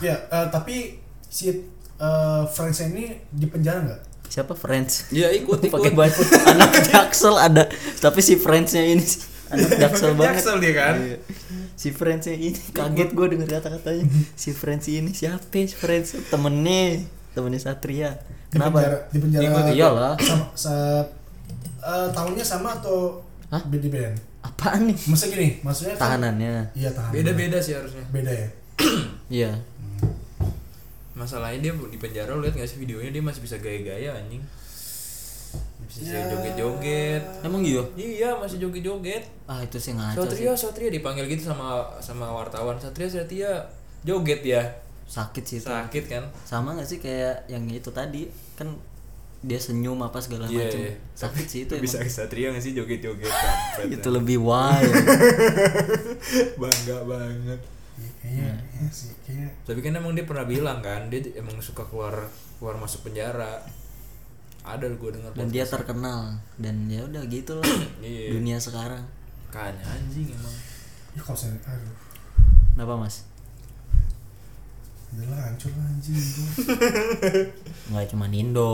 ya 0.00 0.16
eh, 0.26 0.46
tapi 0.50 0.76
si 1.24 1.54
eh, 1.94 2.42
Friends 2.48 2.80
ini 2.84 3.14
di 3.30 3.46
penjara 3.46 3.78
nggak 3.80 4.00
siapa? 4.28 4.52
Friends. 4.52 5.08
Iya, 5.08 5.32
ikut 5.34 5.58
ikut. 5.58 5.72
pakai 5.72 5.90
baju. 5.90 6.20
Anak 6.52 6.72
jaksel 6.84 7.34
ada. 7.34 7.64
Tapi 7.96 8.20
si 8.20 8.36
friendsnya 8.36 8.84
ini 8.84 9.00
sih, 9.00 9.20
anak 9.48 9.74
jaksel 9.74 10.12
banget. 10.12 10.36
Jaksel 10.36 10.56
dia 10.58 10.72
kan. 10.74 10.94
Iya. 10.98 11.18
si 11.74 11.88
friendsnya 11.90 12.34
ini. 12.34 12.58
Kaget 12.70 13.10
gue 13.10 13.26
denger 13.28 13.48
kata-katanya. 13.52 14.04
Si 14.34 14.50
friends 14.50 14.86
ini 14.86 15.10
siapa? 15.10 15.42
Si 15.48 15.72
friends 15.72 16.14
temennya. 16.26 17.02
Temennya 17.30 17.60
Satria. 17.62 18.10
Di 18.48 18.56
penjara 18.56 19.04
kenapa 19.04 19.08
di 19.08 19.18
penjara 19.20 19.70
iyalah. 19.70 20.14
sama 20.16 20.44
sa- 20.52 21.04
eh, 21.78 22.08
tahunnya 22.10 22.40
sama 22.42 22.72
atau 22.74 23.20
Hah? 23.46 23.60
beda 23.62 23.86
beda 23.86 24.10
apaan 24.40 24.88
nih? 24.88 24.96
Maksudnya 25.04 25.30
gini 25.30 25.48
maksudnya 25.60 25.92
kan- 25.94 26.16
tahanannya. 26.16 26.72
Iya 26.72 26.90
tahanan 26.90 27.12
Beda-beda 27.12 27.58
sih 27.60 27.76
harusnya. 27.76 28.04
beda 28.08 28.32
ya? 28.32 28.48
Iya 29.28 29.50
Masalahnya 31.18 31.58
dia 31.60 31.72
di 31.74 31.98
penjara 31.98 32.30
lihat 32.32 32.54
gak 32.54 32.64
sih 32.64 32.78
videonya 32.78 33.10
dia 33.10 33.20
masih 33.20 33.42
bisa 33.42 33.58
gaya-gaya 33.58 34.14
anjing. 34.14 34.38
Bisa 35.80 36.14
Ya. 36.14 36.30
joget-joget. 36.30 37.22
emang 37.40 37.58
iya 37.60 37.82
Iya, 37.94 38.30
masih 38.36 38.60
joget-joget. 38.60 39.24
ah 39.44 39.58
itu 39.58 39.76
sih 39.76 39.92
ngaco 39.92 40.20
Satria, 40.22 40.52
sih 40.52 40.62
Satria 40.62 40.90
dipanggil 40.90 41.26
gitu 41.26 41.42
sama 41.44 41.66
sama 41.98 42.28
wartawan. 42.28 42.76
Satria, 42.76 43.08
Satria 43.08 43.50
joget 44.00 44.42
ya. 44.42 44.62
sakit 45.08 45.40
sih 45.42 45.56
itu 45.56 45.64
Sakit 45.64 46.04
kan? 46.06 46.20
sama 46.44 46.76
gak 46.76 46.84
sih 46.84 46.98
kayak 46.98 47.48
yang 47.48 47.64
itu 47.66 47.88
tadi 47.88 48.28
kan 48.54 48.68
dia 49.40 49.56
senyum 49.56 49.96
apa 49.98 50.20
segala 50.20 50.44
Iya, 50.44 50.60
macam 50.60 50.80
iya. 50.82 50.92
sakit 51.14 51.46
sih 51.46 51.60
itu 51.64 51.72
bisa. 51.80 52.04
Satria 52.04 52.50
gak 52.50 52.60
sih 52.60 52.76
joget-joget 52.76 53.32
itu 53.88 54.04
ya. 54.04 54.12
lebih 54.12 54.38
wild 54.38 54.92
bangga 56.60 56.98
banget. 57.02 57.60
Iya, 57.98 58.10
kayaknya 58.16 58.48
iya 58.72 58.86
sih 58.88 59.10
kayaknya 59.20 59.50
Tapi 59.64 59.78
kan 59.80 59.92
emang 59.92 60.12
dia 60.12 60.22
pernah 60.22 60.44
bilang 60.44 60.78
kan, 60.78 61.06
dia 61.06 61.18
emang 61.34 61.58
suka 61.58 61.82
keluar 61.82 62.14
keluar 62.56 62.74
masuk 62.76 63.04
penjara. 63.04 63.58
Ada 64.60 64.86
gue 64.86 65.10
dengar 65.10 65.30
dan 65.32 65.48
dia 65.48 65.64
terkenal 65.64 66.20
dan 66.56 66.86
ya 66.86 67.00
udah 67.02 67.22
gitu 67.26 67.56
lah 67.56 67.64
Iya. 68.00 68.32
dunia 68.32 68.56
sekarang 68.56 69.00
Makanya 69.46 69.80
anjing 69.82 70.28
emang. 70.28 70.52
ya 71.10 71.20
kalau 71.20 71.34
saya 71.34 71.56
aduh 71.64 71.96
kenapa 72.70 72.94
mas 72.96 73.24
udah 75.08 75.24
lah 75.26 75.40
hancur 75.42 75.72
lah 75.72 75.88
anjing 75.88 76.12
gua. 76.12 76.48
nggak 77.90 78.06
cuma 78.12 78.28
Indo 78.28 78.72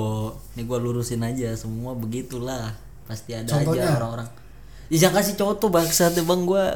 ini 0.53 0.67
gua 0.67 0.79
lurusin 0.79 1.23
aja 1.23 1.55
semua 1.55 1.95
begitulah 1.95 2.75
pasti 3.05 3.33
ada 3.33 3.47
Contohnya? 3.47 3.87
aja 3.87 3.97
orang-orang 3.97 4.29
ya 4.91 4.99
jangan 4.99 5.23
kasih 5.23 5.35
contoh 5.39 5.71
bangsat 5.71 6.19
bang 6.19 6.43
gua 6.43 6.75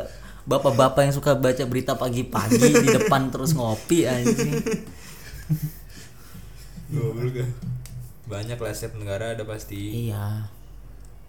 bapak-bapak 0.48 1.04
yang 1.04 1.14
suka 1.14 1.36
baca 1.36 1.60
berita 1.68 1.92
pagi-pagi 1.94 2.56
di 2.56 2.88
depan 2.96 3.28
terus 3.28 3.52
ngopi 3.52 4.08
anjing. 4.08 4.56
Goblok 6.88 7.34
kan. 7.36 7.50
Banyak 8.28 8.56
lah 8.56 8.72
setiap 8.72 8.96
negara 8.96 9.36
ada 9.36 9.44
pasti. 9.44 10.08
iya. 10.08 10.48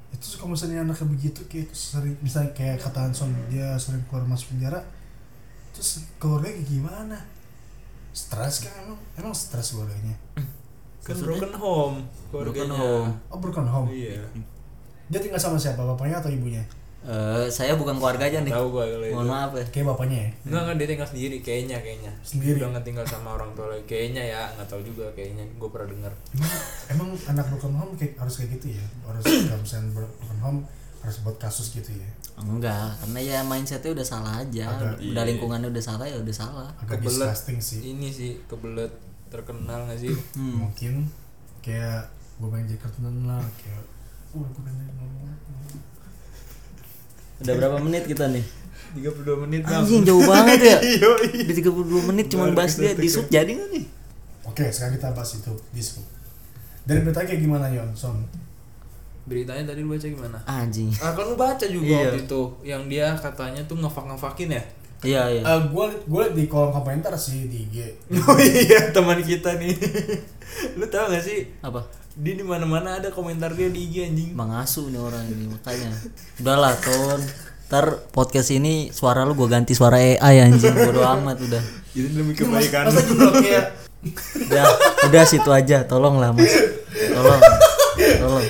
Itu 0.09 0.41
kalau 0.41 0.55
misalnya 0.55 0.81
anaknya 0.81 1.05
begitu 1.05 1.45
kayak 1.45 1.69
sering 1.69 2.17
misalnya 2.19 2.49
kayak 2.55 2.81
kata 2.81 3.05
Hanson 3.05 3.29
dia 3.45 3.77
sering 3.77 4.01
keluar 4.09 4.25
masuk 4.25 4.57
penjara 4.57 4.81
terus 5.69 6.01
keluarganya 6.17 6.57
kayak 6.57 6.67
gimana? 6.67 7.17
Stres 8.09 8.65
kan 8.65 8.73
emang 8.83 8.97
emang 9.15 9.35
stres 9.35 9.75
keluarganya. 9.75 10.15
Kan 11.05 11.15
broken 11.19 11.53
home 11.55 11.97
Broken 12.33 12.51
keluarganya. 12.67 12.73
home. 12.73 13.09
oh 13.29 13.37
broken 13.37 13.67
home. 13.69 13.87
Iya. 13.93 14.23
Dia 15.11 15.19
tinggal 15.21 15.37
sama 15.37 15.61
siapa 15.61 15.83
bapaknya 15.83 16.17
atau 16.19 16.31
ibunya 16.33 16.63
Eh, 16.99 17.47
saya 17.47 17.79
bukan 17.79 17.95
keluarga 17.95 18.27
aja 18.27 18.43
nih. 18.43 18.51
Tahu 18.51 18.75
gua 18.75 18.83
kalau 18.83 19.07
itu. 19.07 19.15
mohon 19.15 19.31
maaf 19.31 19.51
ya. 19.55 19.63
Kayak 19.71 19.95
bapaknya 19.95 20.17
ya? 20.19 20.29
Enggak 20.51 20.61
enggak 20.67 20.75
dia 20.75 20.87
tinggal 20.91 21.07
sendiri 21.07 21.37
kayaknya 21.39 21.77
kayaknya. 21.79 22.11
Sendiri? 22.19 22.59
udah 22.59 22.67
nggak 22.75 22.85
tinggal 22.85 23.05
sama 23.07 23.29
orang 23.39 23.51
tua 23.55 23.71
lagi. 23.71 23.83
Kayaknya 23.87 24.23
ya 24.35 24.41
nggak 24.59 24.67
tahu 24.67 24.81
juga 24.83 25.05
kayaknya. 25.15 25.43
Gue 25.55 25.69
pernah 25.71 25.87
dengar. 25.95 26.11
Emang, 26.35 26.51
emang 26.91 27.09
anak 27.31 27.45
broken 27.47 27.73
home 27.79 27.93
kayak 27.95 28.19
harus 28.19 28.35
kayak 28.35 28.49
gitu 28.59 28.75
ya? 28.75 28.85
Harus 29.07 29.23
kalau 29.47 29.61
misalnya 29.63 29.89
broken 29.95 30.39
home 30.43 30.59
harus 30.99 31.17
buat 31.23 31.37
kasus 31.39 31.71
gitu 31.71 31.91
ya? 31.95 32.09
Enggak 32.35 32.91
karena 32.99 33.19
ya 33.23 33.39
mindsetnya 33.47 33.91
udah 33.95 34.07
salah 34.07 34.33
aja. 34.43 34.65
Agak- 34.67 34.99
udah 34.99 35.23
iya. 35.23 35.29
lingkungannya 35.31 35.67
udah 35.71 35.83
salah 35.83 36.03
ya 36.03 36.19
udah 36.19 36.35
salah. 36.35 36.69
Agak 36.83 36.99
Kebelet. 36.99 37.31
disgusting 37.31 37.59
sih. 37.63 37.79
ini 37.95 38.11
sih 38.11 38.43
kebelet 38.51 38.91
terkenal 39.31 39.87
nggak 39.87 39.99
sih? 40.03 40.11
Hmm. 40.35 40.67
mungkin 40.67 41.07
kayak 41.63 42.11
gue 42.39 42.47
pengen 42.51 42.75
jadi 42.75 42.79
kartunan 42.83 43.15
lah 43.23 43.43
kayak 43.55 43.83
uh 44.35 44.43
gue 44.43 44.61
pengen 44.67 44.87
ngomong 44.99 45.31
udah 47.39 47.53
berapa 47.55 47.77
menit 47.79 48.03
kita 48.05 48.27
nih? 48.27 48.45
32 48.91 49.43
menit 49.45 49.61
Bang. 49.61 49.81
anjing 49.81 50.01
jauh 50.01 50.23
banget 50.23 50.59
ya? 50.59 50.77
Di 51.45 51.53
32 51.53 52.09
menit 52.09 52.25
cuma 52.27 52.49
bahas 52.49 52.73
dia 52.73 52.91
di 52.91 53.05
sub 53.05 53.25
jadi 53.27 53.47
nggak 53.47 53.69
nih? 53.69 53.85
Oke 54.43 54.65
sekarang 54.67 54.97
kita 54.97 55.07
bahas 55.11 55.31
itu 55.31 55.53
disco 55.69 56.01
dari 56.81 56.99
berita 56.99 57.21
kayak 57.21 57.37
gimana 57.37 57.69
Yon? 57.69 57.93
Son? 57.93 58.17
Beritanya 59.23 59.61
tadi 59.63 59.85
lu 59.85 59.93
baca 59.93 60.07
gimana? 60.09 60.37
Anjing. 60.43 60.89
Ah 60.97 61.13
kan 61.13 61.21
lu 61.23 61.37
baca 61.37 61.61
juga 61.61 61.85
Iya. 61.85 62.01
waktu 62.03 62.19
itu 62.25 62.41
yang 62.65 62.83
dia 62.89 63.13
katanya 63.13 63.61
tuh 63.63 63.77
ngefak 63.77 64.09
ngefakin 64.09 64.57
ya 64.57 64.63
iya 65.01 65.23
iya. 65.29 65.41
Eh 65.41 65.59
gue 65.65 65.85
gue 66.03 66.23
di 66.33 66.43
kolom 66.45 66.71
komentar 66.71 67.15
sih 67.15 67.45
di 67.45 67.63
IG 67.65 67.75
oh 68.27 68.35
iya 68.35 68.89
teman 68.89 69.19
kita 69.19 69.55
nih. 69.55 69.73
Lu 70.77 70.85
tau 70.85 71.07
gak 71.07 71.21
sih? 71.21 71.47
Apa? 71.61 71.87
Dia 72.13 72.35
di 72.35 72.43
mana 72.43 72.63
mana 72.63 72.99
ada 72.99 73.07
komentar 73.09 73.53
dia 73.53 73.67
di 73.67 73.85
IG 73.85 73.95
anjing. 74.05 74.29
Mengasu 74.33 74.89
nih 74.89 74.99
orang 74.99 75.23
ini 75.25 75.47
makanya. 75.47 75.87
Udahlah 76.37 76.75
ton. 76.75 77.21
Ntar 77.69 77.85
podcast 78.09 78.49
ini 78.49 78.89
suara 78.89 79.23
lu 79.23 79.33
gue 79.33 79.45
ganti 79.45 79.71
suara 79.71 79.95
AI 79.95 80.41
anjing. 80.41 80.73
Bodo 80.73 81.05
amat 81.05 81.37
udah. 81.39 81.63
Demi 81.89 82.09
Ini 82.09 82.43
mas- 82.43 82.67
kebaikan. 82.67 82.83
masa 82.89 83.29
kayak 83.39 83.65
udah 84.41 84.65
udah 85.05 85.23
situ 85.23 85.49
aja. 85.49 85.85
Tolong 85.85 86.17
lah 86.17 86.33
mas. 86.33 86.49
Tolong 86.91 87.39
tolong 88.21 88.45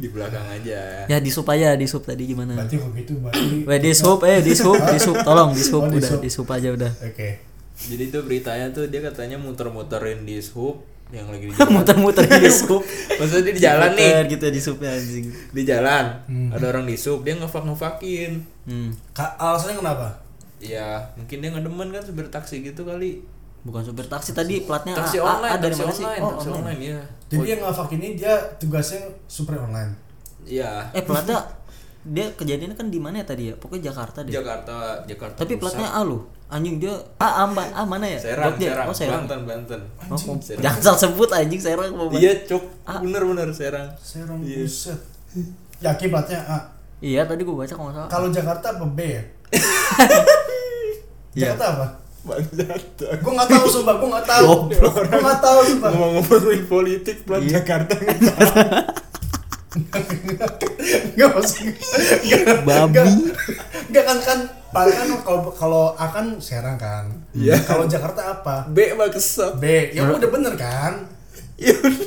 di 0.00 0.08
belakang 0.08 0.46
aja. 0.48 1.04
Ya 1.04 1.18
di 1.20 1.28
sub 1.28 1.44
aja 1.46 1.76
di 1.76 1.84
sub 1.84 2.00
tadi 2.00 2.24
gimana? 2.24 2.56
Berarti 2.56 2.76
kalau 2.80 2.92
gitu 2.96 3.12
berarti 3.20 3.56
Weh 3.68 3.78
di 3.78 3.92
sub 3.92 4.20
eh 4.24 4.40
di 4.40 4.52
sub 4.56 4.80
di 4.80 4.98
sub 4.98 5.16
tolong 5.20 5.52
di 5.52 5.60
sub 5.60 5.84
Oh, 5.84 5.92
di 5.92 6.00
udah 6.00 6.16
di 6.16 6.30
sub 6.32 6.48
aja 6.48 6.68
udah. 6.72 6.92
Oke. 7.04 7.28
Jadi 7.80 8.02
itu 8.08 8.18
beritanya 8.24 8.72
tuh 8.72 8.88
dia 8.88 9.00
katanya 9.00 9.36
muter-muterin 9.36 10.24
di 10.24 10.40
sub 10.40 10.80
yang 11.12 11.28
lagi 11.28 11.48
di 11.48 11.52
jalan. 11.56 11.70
Muter-muter 11.76 12.24
di 12.24 12.48
sub 12.48 12.80
maksudnya 13.20 13.42
dia 13.44 13.54
di 13.54 13.62
jalan 13.62 13.90
nih. 13.92 14.12
Gitu 14.32 14.44
di 14.48 14.60
subnya 14.64 14.90
anjing. 14.96 15.26
Di 15.52 15.62
jalan. 15.68 16.04
Hmm. 16.24 16.48
ada 16.56 16.64
orang 16.72 16.88
di 16.88 16.96
sub 16.96 17.20
dia 17.22 17.36
ngefak 17.36 17.68
ngefakin 17.68 18.40
hmm. 18.64 18.90
Ka- 19.12 19.36
alasannya 19.36 19.78
kenapa? 19.78 20.08
Ya 20.60 21.12
mungkin 21.16 21.40
dia 21.40 21.48
nggak 21.52 21.64
demen 21.68 21.88
kan 21.92 22.02
supir 22.04 22.28
taksi 22.28 22.60
gitu 22.60 22.84
kali 22.84 23.24
bukan 23.60 23.82
supir 23.82 24.04
taksi 24.04 24.32
tadi 24.32 24.64
platnya 24.64 24.94
taksi 24.94 25.16
A, 25.16 25.22
A, 25.22 25.28
online 25.30 25.52
A 25.52 25.58
dari 25.58 25.74
taksi 25.74 25.82
mana 25.82 25.92
sih? 25.92 26.04
online 26.04 26.20
oh 26.20 26.30
taksi 26.30 26.48
online. 26.48 26.60
online 26.62 26.80
ya 26.82 27.00
jadi 27.30 27.46
yang 27.46 27.60
ngafak 27.62 27.88
ini 27.92 28.08
dia 28.14 28.34
tugasnya 28.58 29.00
super 29.24 29.54
online. 29.56 29.92
Iya. 30.42 30.90
Eh 30.90 31.00
platnya 31.00 31.38
dia 32.00 32.26
kejadiannya 32.32 32.74
kan 32.74 32.88
di 32.88 32.96
mana 32.96 33.20
ya 33.20 33.26
tadi 33.28 33.42
ya? 33.46 33.54
Pokoknya 33.54 33.92
Jakarta 33.92 34.24
deh. 34.24 34.32
Jakarta 34.32 34.76
Jakarta 35.04 35.36
tapi 35.36 35.54
Pusat. 35.54 35.62
platnya 35.62 35.88
A 35.90 36.00
lu 36.00 36.18
anjing 36.48 36.80
dia 36.80 36.90
A 37.16 37.28
A, 37.38 37.44
A 37.46 37.82
mana 37.84 38.02
ya? 38.04 38.18
Serang 38.18 38.50
Jogja. 38.50 38.72
Serang. 38.72 38.86
Oh 38.88 38.96
Serang. 38.96 39.22
Banten 39.22 39.40
Banten. 39.44 39.80
Oh, 40.02 40.16
kok- 40.16 40.42
Serang. 40.42 40.62
jangan 40.64 40.80
salah 40.82 41.00
sebut 41.00 41.30
anjing 41.30 41.60
Serang 41.60 41.92
mau 41.92 42.10
iya 42.10 42.32
cuk. 42.42 42.64
Ah. 42.82 42.98
bener 42.98 43.22
bener 43.22 43.48
Serang. 43.52 43.86
Serang 43.96 44.40
Iya. 44.40 44.64
buset. 44.64 44.98
Yakin 45.78 46.08
platnya 46.10 46.40
A. 46.42 46.58
Iya 46.98 47.22
tadi 47.22 47.44
gua 47.44 47.62
baca 47.62 47.70
kalau 47.70 47.92
salah. 47.94 48.08
Kalau 48.08 48.28
Jakarta 48.28 48.66
apa 48.72 48.86
B 48.88 48.98
ya? 49.06 49.22
Iya. 51.30 51.54
Jakarta 51.54 51.64
apa 51.70 51.86
Bangsat 52.20 52.84
gue 53.00 53.32
nggak 53.32 53.48
tahu 53.48 53.64
sumpah 53.66 53.94
gue 53.96 54.08
nggak 54.08 54.26
tahu. 54.28 54.50
Gue 54.68 55.20
nggak 55.20 55.40
tahu 55.40 55.58
sumpah. 55.64 55.90
Ngomong-ngomongin 55.90 56.62
politik 56.66 57.16
plat 57.24 57.40
Iya. 57.40 57.60
Jakarta. 57.60 57.94
Nggak 61.14 61.30
maksud 61.30 61.62
Babi. 62.66 63.06
nggak 63.86 64.04
kan 64.04 64.18
kan 64.18 64.38
paling 64.70 64.96
kan 64.96 65.08
kalau 65.22 65.40
kalau 65.50 65.84
A 65.94 66.10
kan 66.10 66.42
Serang 66.42 66.74
kan. 66.74 67.06
Iya. 67.30 67.54
kalau 67.62 67.86
Jakarta 67.86 68.34
apa? 68.34 68.66
B 68.66 68.94
mah 68.94 69.06
kesel. 69.08 69.54
B. 69.56 69.94
Ya 69.94 70.06
udah 70.06 70.26
bener 70.26 70.54
kan. 70.58 71.06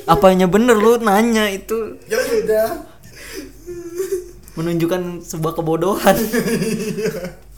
Apanya 0.06 0.46
bener 0.46 0.76
lu 0.76 1.00
nanya 1.00 1.48
itu. 1.48 1.96
Ya 2.06 2.20
udah. 2.20 2.84
Menunjukkan 4.54 5.24
sebuah 5.24 5.56
kebodohan 5.56 6.14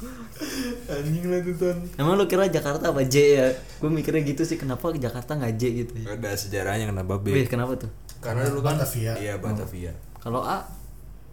anjing 0.85 1.25
lah 1.27 1.39
tuh 1.41 1.55
ton. 1.57 1.77
Emang 1.97 2.13
lu 2.17 2.25
kira 2.29 2.45
Jakarta 2.47 2.93
apa 2.93 3.01
J 3.05 3.15
ya? 3.37 3.47
Gue 3.81 3.89
mikirnya 3.89 4.21
gitu 4.21 4.45
sih 4.45 4.57
kenapa 4.57 4.93
Jakarta 4.93 5.33
nggak 5.33 5.53
J 5.57 5.61
gitu 5.85 5.93
ya? 6.01 6.13
Ada 6.13 6.29
sejarahnya 6.37 6.85
kenapa 6.93 7.17
B? 7.17 7.33
Wih, 7.33 7.49
kenapa 7.49 7.73
tuh? 7.77 7.89
Karena 8.21 8.45
dulu 8.49 8.61
kan 8.65 8.77
Batavia. 8.77 9.13
iya 9.17 9.33
Batavia. 9.37 9.93
Kalau 10.21 10.41
A? 10.41 10.65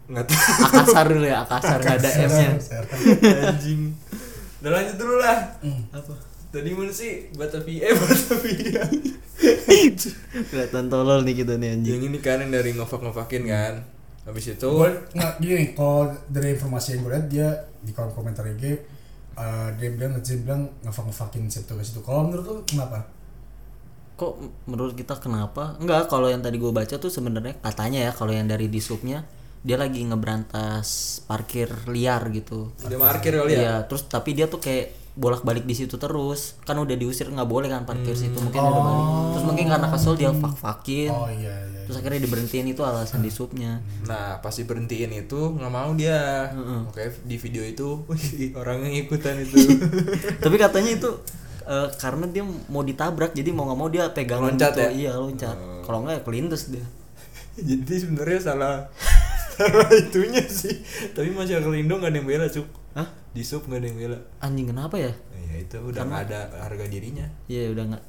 Nggak 0.09 0.25
tahu. 0.29 0.41
Akasar 0.67 1.05
dulu 1.09 1.25
ya 1.25 1.37
Akasar 1.47 1.79
nggak 1.79 1.97
ada 2.01 2.09
M 2.11 2.31
nya 2.33 2.49
anjing. 3.49 3.81
Udah 4.61 4.71
lanjut 4.71 4.95
dulu 4.99 5.15
lah. 5.17 5.37
Hmm. 5.63 5.83
apa? 5.89 6.13
Tadi 6.53 6.69
mana 6.77 6.93
sih? 6.93 7.33
Batavia 7.33 7.81
eh 7.89 7.95
Batavia. 7.97 8.83
Kelihatan 10.53 10.85
tolol 10.87 11.25
nih 11.25 11.35
kita 11.41 11.57
nih 11.57 11.69
anjing. 11.77 11.93
Yang 11.97 12.03
ini 12.13 12.19
kan 12.21 12.37
yang 12.43 12.51
dari 12.53 12.71
ngefak 12.77 13.01
ngefakin 13.01 13.43
kan. 13.49 13.73
Habis 14.23 14.55
itu 14.55 14.67
gue 14.71 14.89
nggak 15.19 15.33
gini 15.43 15.75
kalau 15.75 16.07
dari 16.31 16.55
informasi 16.55 16.95
yang 16.95 16.99
gue 17.03 17.11
lihat 17.11 17.27
dia 17.27 17.49
di 17.83 17.91
kolom 17.91 18.15
komentar 18.15 18.47
IG 18.47 18.63
eh, 19.35 19.69
dia 19.77 19.89
bilang 19.91 20.11
netizen 20.13 20.45
bilang 20.45 20.61
ngefak 20.81 21.05
ngefakin 21.09 21.49
situ 21.49 21.65
tugas 21.65 21.89
itu 21.89 22.01
kalau 22.01 22.27
menurut 22.27 22.45
lu 22.45 22.55
kenapa 22.63 23.07
kok 24.13 24.37
menurut 24.69 24.93
kita 24.93 25.17
kenapa 25.17 25.73
enggak 25.81 26.05
kalau 26.05 26.29
yang 26.29 26.39
tadi 26.39 26.61
gue 26.61 26.69
baca 26.69 26.95
tuh 27.01 27.09
sebenarnya 27.09 27.57
katanya 27.59 27.99
ya 28.07 28.11
kalau 28.13 28.29
yang 28.29 28.45
dari 28.45 28.69
di 28.69 28.77
subnya 28.77 29.25
dia 29.63 29.79
lagi 29.79 30.03
ngeberantas 30.05 30.87
parkir 31.25 31.71
liar 31.89 32.21
gitu 32.29 32.69
udah 32.77 32.99
parkir 32.99 33.33
kali 33.33 33.51
ya 33.53 33.59
Iya, 33.59 33.75
terus 33.87 34.05
tapi 34.05 34.35
dia 34.37 34.45
tuh 34.45 34.59
kayak 34.59 34.91
bolak-balik 35.13 35.63
di 35.63 35.77
situ 35.77 35.95
terus. 35.95 36.57
Kan 36.65 36.81
udah 36.81 36.97
diusir 36.97 37.29
nggak 37.29 37.45
boleh 37.45 37.69
kan 37.69 37.85
parkir 37.85 38.17
situ. 38.17 38.33
Mungkin 38.33 38.59
udah 38.59 38.81
balik. 38.81 39.05
Terus 39.31 39.45
mungkin 39.45 39.65
karena 39.69 39.87
kesel 39.87 40.13
dia 40.17 40.31
fak-fakin. 40.33 41.09
oh 41.13 41.29
iya 41.29 41.53
iya 41.69 41.72
Terus 41.83 41.95
akhirnya 41.99 42.21
diberhentiin 42.23 42.67
itu 42.71 42.81
alasan 42.83 43.19
di 43.19 43.31
subnya. 43.31 43.83
Nah, 44.07 44.39
pas 44.39 44.55
diberhentiin 44.55 45.11
itu 45.13 45.39
nggak 45.55 45.73
mau 45.73 45.91
dia. 45.93 46.49
Oke, 46.87 47.11
di 47.27 47.35
video 47.35 47.63
itu 47.63 47.87
wih, 48.09 48.55
orang 48.55 48.87
yang 48.87 49.03
ikutan 49.03 49.39
itu. 49.39 49.57
tapi 50.43 50.55
katanya 50.55 50.91
itu 50.95 51.09
eh, 51.67 51.87
karena 51.99 52.25
dia 52.31 52.43
mau 52.45 52.83
ditabrak 52.83 53.35
jadi 53.35 53.49
mau 53.51 53.67
nggak 53.67 53.79
mau 53.79 53.89
dia 53.91 54.11
pegangan 54.11 54.55
Loncat 54.55 54.71
gitu. 54.75 54.81
ya? 54.83 54.89
Iya, 54.91 55.11
loncat. 55.19 55.57
Kalau 55.83 55.99
nggak 56.07 56.15
ya 56.15 56.21
kelindes 56.23 56.63
dia. 56.71 56.85
Jadi 57.69 57.93
sebenarnya 58.01 58.39
salah 58.41 58.75
salah 59.53 59.89
itunya 59.93 60.41
sih. 60.49 60.81
Tapi 61.13 61.29
masyarakat 61.29 61.69
Indo 61.77 62.01
nggak 62.01 62.09
ada 62.09 62.17
yang 62.17 62.25
bela, 62.25 62.45
Cuk. 62.49 62.65
Hah? 62.97 63.05
Di 63.33 63.45
sub 63.45 63.65
nggak 63.69 63.77
ada 63.77 63.87
yang 63.89 63.97
bela. 64.01 64.17
Anjing 64.41 64.67
kenapa 64.73 64.95
ya? 64.97 65.13
Ya 65.37 65.55
itu 65.61 65.77
udah 65.77 66.01
nggak 66.01 66.23
ada 66.29 66.39
harga 66.65 66.85
dirinya. 66.89 67.29
Iya, 67.45 67.69
udah 67.77 67.83
nggak 67.93 68.03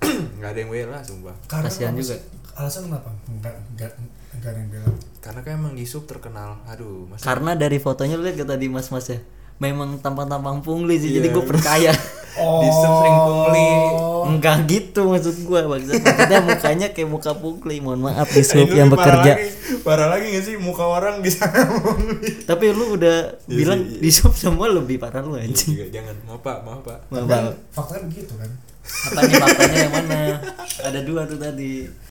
nggak 0.40 0.50
ada 0.52 0.60
yang 0.60 0.72
bela, 0.72 0.98
sumpah. 1.00 1.36
Kasihan 1.48 1.96
juga. 1.96 2.16
Alasan 2.60 2.86
kenapa 2.86 3.08
nggak 3.26 3.54
nggak 3.74 3.90
nggak 4.36 4.52
yang 4.54 4.68
bilang 4.70 4.94
Karena 5.18 5.40
kan 5.42 5.52
emang 5.54 5.74
di 5.74 5.84
sub 5.84 6.04
terkenal. 6.04 6.64
Aduh, 6.66 7.04
masa 7.06 7.20
Karena 7.22 7.52
dari 7.52 7.76
fotonya 7.76 8.14
lu 8.14 8.22
lihat 8.22 8.36
gak 8.38 8.50
tadi 8.50 8.66
mas-mas 8.66 9.04
ya 9.06 9.20
Memang 9.58 9.98
tampang-tampang 9.98 10.60
pungli 10.60 10.96
sih 10.96 11.10
Jadi 11.10 11.28
Iya. 11.28 11.34
gue 11.34 11.44
percaya 11.46 11.92
oh 12.34 12.60
Di 12.62 12.68
sub 12.70 12.92
sering 12.94 13.18
pungli. 13.18 13.68
Enggak 14.30 14.56
gitu 14.64 15.00
maksud 15.06 15.36
gue 15.38 15.60
Maksudnya, 15.62 16.00
maksudnya 16.00 16.38
mukanya 16.48 16.86
kayak 16.90 17.04
muka 17.06 17.32
pungli 17.34 17.76
Mohon 17.78 18.00
maaf 18.06 18.28
di 18.28 18.40
sub 18.42 18.64
Itu 18.64 18.74
yang 18.74 18.88
parah 18.88 19.20
bekerja 19.20 19.32
lagi. 19.34 19.48
Parah 19.82 20.08
lagi 20.08 20.26
gak 20.30 20.44
sih 20.46 20.56
muka 20.56 20.84
orang 20.84 21.20
di 21.20 21.28
sana 21.28 21.60
Tapi 22.46 22.64
lu 22.70 22.96
udah 22.96 23.16
Iya 23.42 23.52
bilang 23.54 23.80
sih, 23.82 23.92
iya. 23.92 24.00
di 24.00 24.10
sub 24.10 24.32
semua 24.32 24.66
lebih 24.68 24.96
parah 24.96 25.20
lu 25.20 25.36
anjing 25.36 25.76
Juga, 25.76 25.86
Jangan, 25.92 26.16
maaf 26.24 26.40
Pak, 26.40 26.56
maaf 26.62 26.80
Pak. 26.80 26.98
Maaf, 27.08 27.24
kan 27.26 27.42
maaf. 27.44 27.54
faktanya 27.70 28.04
begitu 28.06 28.32
kan 28.34 28.50
Apa 28.80 29.20
nih 29.22 29.36
faktanya 29.38 29.76
yang 29.78 29.92
mana? 29.94 30.20
Ada 30.80 31.00
dua 31.02 31.20
tuh 31.24 31.36
tadi 31.36 32.08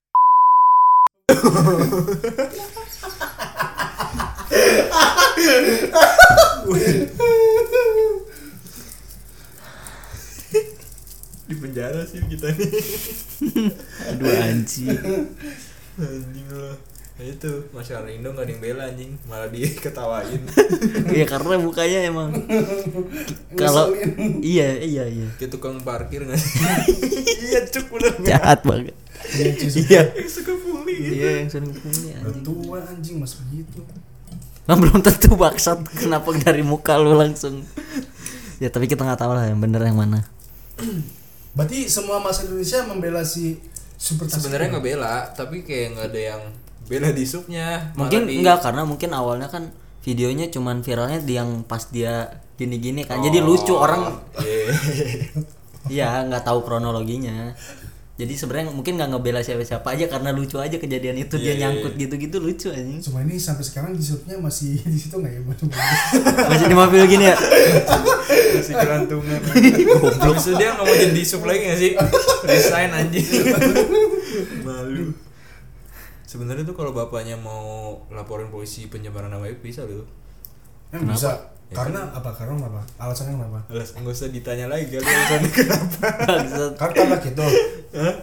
Di 11.50 11.56
penjara 11.58 12.06
sih 12.06 12.22
kita 12.30 12.54
nih. 12.54 12.72
Aduh 14.14 14.30
anjing. 14.30 14.94
Anjing 15.98 16.48
lah. 16.54 16.78
Ya 17.20 17.36
itu 17.36 17.52
masyarakat 17.76 18.16
Indo 18.16 18.32
gak 18.32 18.48
ada 18.48 18.52
yang 18.54 18.62
bela 18.64 18.84
anjing. 18.88 19.12
Malah 19.28 19.52
diketawain 19.52 20.40
Iya 21.12 21.26
karena 21.28 21.60
mukanya 21.60 22.00
emang 22.08 22.32
kalau 23.60 23.92
iya 24.40 24.80
iya 24.80 25.04
iya. 25.10 25.28
Kayak 25.36 25.52
tukang 25.52 25.84
parkir 25.84 26.24
nggak 26.24 26.40
sih? 26.40 26.64
Iya 27.50 27.66
cuk 27.66 27.98
bener. 27.98 28.14
Jahat 28.24 28.62
banget. 28.62 28.96
Iya, 29.30 29.52
Iya. 29.54 30.02
Yang 30.16 30.32
suka 30.36 30.54
bully 30.56 30.96
gitu. 30.96 31.14
Iya 31.16 31.30
yang 31.38 31.50
sering 31.50 31.72
pungli 31.72 32.10
anjing. 32.14 32.42
tua 32.42 32.78
anjing 32.82 33.16
masuk 33.18 33.42
gitu 33.50 33.82
Nah, 34.64 34.76
belum 34.76 35.02
tentu 35.02 35.34
baksat 35.34 35.82
kenapa 35.96 36.30
dari 36.36 36.62
muka 36.62 36.94
lu 36.96 37.14
langsung. 37.14 37.66
Ya 38.58 38.68
tapi 38.68 38.86
kita 38.86 39.02
nggak 39.02 39.18
tahu 39.18 39.34
lah 39.34 39.46
yang 39.46 39.58
bener 39.58 39.82
yang 39.82 39.96
mana. 39.96 40.22
berarti 41.50 41.86
semua 41.86 42.18
masa 42.18 42.46
Indonesia 42.46 42.86
membela 42.86 43.20
si 43.22 43.58
super 43.94 44.26
sebenarnya 44.26 44.72
nggak 44.72 44.86
bela 44.86 45.28
tapi 45.28 45.60
kayak 45.60 45.88
nggak 45.92 46.08
ada 46.08 46.22
yang 46.32 46.42
bela 46.86 47.10
di 47.10 47.26
subnya 47.26 47.92
Mungkin 47.94 48.26
di- 48.26 48.40
enggak 48.40 48.62
karena 48.62 48.86
mungkin 48.86 49.12
awalnya 49.12 49.48
kan 49.48 49.74
videonya 50.00 50.48
cuman 50.48 50.80
viralnya 50.80 51.20
di 51.20 51.34
yang 51.34 51.62
pas 51.64 51.84
dia 51.86 52.30
gini-gini 52.56 53.04
kan. 53.04 53.20
Jadi 53.20 53.40
lucu 53.40 53.72
Oh, 53.72 53.82
orang 53.82 54.22
iya. 54.38 54.72
Iya 55.90 56.10
nggak 56.24 56.44
tahu 56.44 56.62
kronologinya. 56.62 57.56
Jadi 58.20 58.34
sebenarnya 58.36 58.68
mungkin 58.70 58.94
nggak 58.94 59.10
ngebela 59.10 59.40
siapa-siapa 59.40 59.88
aja 59.90 60.06
karena 60.06 60.30
lucu 60.30 60.60
aja 60.60 60.76
kejadian 60.76 61.16
itu 61.18 61.34
Iya, 61.34 61.42
dia 61.42 61.48
iya, 61.50 61.60
nyangkut 61.64 61.94
gitu-gitu 61.96 62.38
lucu 62.38 62.68
anjing. 62.68 63.00
Cuma 63.00 63.24
ini 63.24 63.40
sampai 63.40 63.64
sekarang 63.64 63.92
di 63.92 64.04
subnya 64.04 64.36
masih 64.36 64.76
di 64.86 65.00
situ 65.00 65.16
nggak 65.16 65.32
ya? 65.32 65.42
Baru- 65.42 65.72
Masih 66.52 66.66
di 66.66 66.76
mobil 66.76 67.02
gini 67.06 67.26
ya. 67.26 67.38
masih 68.50 68.76
kerantungan 68.76 69.40
goblok 69.40 70.36
itu 70.36 70.52
dia 70.54 70.70
nggak 70.70 70.84
mau 70.84 70.92
jadi 70.92 71.14
di 71.14 71.24
sub 71.24 71.42
lagi 71.44 71.62
nggak 71.64 71.80
sih 71.80 71.92
resign 72.44 72.92
anjing 72.92 73.26
malu 74.62 75.14
sebenarnya 76.24 76.64
tuh 76.64 76.74
kalau 76.74 76.92
bapaknya 76.92 77.36
mau 77.36 77.64
laporin 78.10 78.50
polisi 78.50 78.86
pencemaran 78.86 79.30
nama 79.30 79.44
baik 79.44 79.62
bisa 79.62 79.86
loh 79.86 80.06
Emang 80.90 81.14
bisa. 81.14 81.54
Ya 81.70 81.76
Karena 81.76 82.02
apa? 82.10 82.34
Karena 82.34 82.58
apa? 82.60 82.82
Alasannya 82.98 83.38
kenapa? 83.38 83.60
Alas 83.70 83.94
nggak 83.94 84.10
usah 84.10 84.30
ditanya 84.30 84.66
lagi 84.66 84.90
kali 84.90 85.06
alasannya 85.06 85.52
kenapa. 85.60 86.06
Karena 86.18 86.66
tabrak 86.74 87.24
itu. 87.24 87.46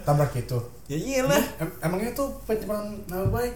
tabrak 0.03 0.33
itu. 0.35 0.59
ya 0.87 0.95
iyalah 0.97 1.43
Em- 1.57 1.77
emangnya 1.81 2.11
tuh 2.13 2.31
pencemaran 2.43 2.87
nama 3.07 3.27
baik? 3.29 3.55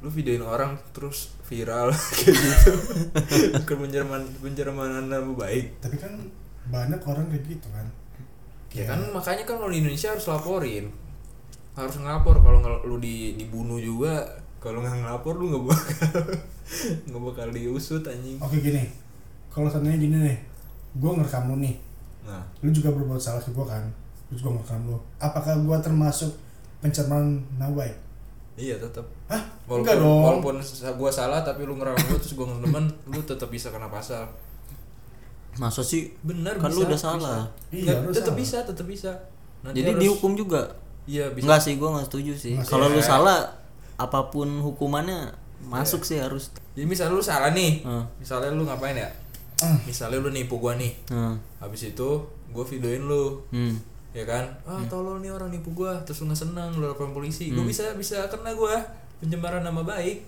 lu 0.00 0.08
videoin 0.08 0.40
orang 0.40 0.72
terus 0.90 1.28
viral 1.44 1.92
kayak 2.16 2.32
gitu 2.32 2.72
bukan 3.52 3.76
pencemaran 3.84 4.24
pencemaran 4.40 5.04
nama 5.04 5.28
baik 5.28 5.76
Tapi 5.78 5.96
kan 5.98 6.12
banyak 6.66 7.02
orang 7.04 7.28
kayak 7.28 7.44
gitu 7.44 7.68
kan. 7.68 7.84
ya 8.70 8.86
kan 8.86 9.02
makanya 9.10 9.44
kan 9.44 9.58
kalau 9.58 9.68
di 9.68 9.82
Indonesia 9.82 10.08
harus 10.08 10.24
laporin 10.24 10.88
harus 11.74 11.94
ngelapor 11.98 12.38
kalau 12.38 12.62
lu 12.80 12.96
di 12.96 13.36
dibunuh 13.36 13.76
juga 13.76 14.24
kalau 14.56 14.80
nggak 14.80 15.04
ngelapor 15.04 15.34
lu 15.36 15.52
nggak 15.52 15.64
bakal 15.68 16.22
nggak 17.10 17.22
bakal 17.26 17.46
diusut 17.50 18.00
anjing 18.02 18.38
Oke 18.38 18.56
gini. 18.56 18.88
Kalau 19.50 19.66
seandainya 19.66 19.98
gini 19.98 20.16
nih, 20.20 20.38
gue 20.94 21.10
ngerekam 21.12 21.46
lu 21.46 21.56
nih. 21.58 21.74
nah 22.22 22.42
Lu 22.60 22.70
juga 22.70 22.90
berbuat 22.90 23.18
salah 23.18 23.38
ke 23.38 23.50
gue 23.50 23.62
kan. 23.64 23.82
Lu 24.28 24.36
juga 24.36 24.50
ngerekam 24.54 24.80
lu. 24.86 24.96
Apakah 25.16 25.54
gue 25.56 25.76
termasuk 25.80 26.30
pencemaran 26.78 27.28
nama 27.54 27.74
baik? 27.74 27.96
iya 28.54 28.76
tetap 28.76 29.08
Hah? 29.24 29.40
walaupun 29.64 29.80
Enggak 29.80 29.96
dong. 29.96 30.20
walaupun 30.20 30.54
gua 30.94 31.08
salah 31.08 31.40
tapi 31.40 31.64
lu 31.64 31.72
ngeram 31.74 31.96
gua 31.96 32.12
terus 32.14 32.36
gua 32.36 32.44
ngedemen 32.46 32.92
lu 33.08 33.16
tetap 33.22 33.48
bisa 33.48 33.72
kena 33.72 33.88
pasal 33.88 34.28
Masa 35.56 35.80
sih? 35.80 36.12
bener 36.20 36.54
Kan 36.54 36.68
bisa, 36.68 36.76
lu 36.76 36.80
udah 36.84 36.92
bisa. 36.92 37.08
salah. 37.08 37.40
Iya, 37.70 37.94
tetap 38.06 38.20
salah. 38.26 38.36
bisa 38.36 38.56
tetap 38.62 38.86
bisa 38.86 39.12
Nanti 39.60 39.76
Jadi 39.76 39.90
harus- 39.90 40.02
dihukum 40.02 40.32
juga. 40.34 40.62
iya 41.04 41.26
bisa 41.28 41.44
Enggak 41.44 41.60
sih, 41.62 41.72
gua 41.74 41.88
nggak 41.94 42.06
setuju 42.06 42.32
sih. 42.34 42.54
Kalau 42.60 42.86
sih. 42.86 42.94
lu 42.94 43.02
salah 43.02 43.38
apa 43.96 44.20
pun 44.28 44.48
hukumannya 44.60 45.32
masuk 45.62 46.00
sih 46.02 46.16
harus. 46.16 46.52
jadi 46.72 46.84
misalnya 46.84 47.12
lu 47.12 47.22
salah 47.22 47.50
nih 47.50 47.80
Heeh. 47.80 48.04
misalnya 48.16 48.48
lu 48.50 48.64
ngapain 48.64 48.92
ya 48.94 49.08
Ah. 49.60 49.76
misalnya 49.82 50.18
lu 50.18 50.28
nipu 50.28 50.56
gua 50.56 50.74
nih 50.74 50.92
Heeh. 51.06 51.34
habis 51.58 51.82
itu 51.86 52.08
gua 52.48 52.64
videoin 52.64 53.02
lu 53.02 53.38
Hmm. 53.48 53.76
ya 54.10 54.24
kan 54.24 54.44
ah 54.64 54.80
tolol 54.84 55.18
nih 55.18 55.28
orang 55.28 55.48
nipu 55.48 55.70
gua 55.72 55.94
terus 56.00 56.20
lu 56.20 56.26
nggak 56.26 56.40
seneng 56.40 56.70
lu 56.72 56.84
laporan 56.84 57.10
polisi 57.10 57.48
Hmm. 57.48 57.56
gua 57.56 57.64
bisa 57.66 57.84
bisa 57.94 58.24
kena 58.26 58.52
gua 58.52 58.74
pencemaran 59.18 59.60
nama 59.60 59.80
baik 59.80 60.24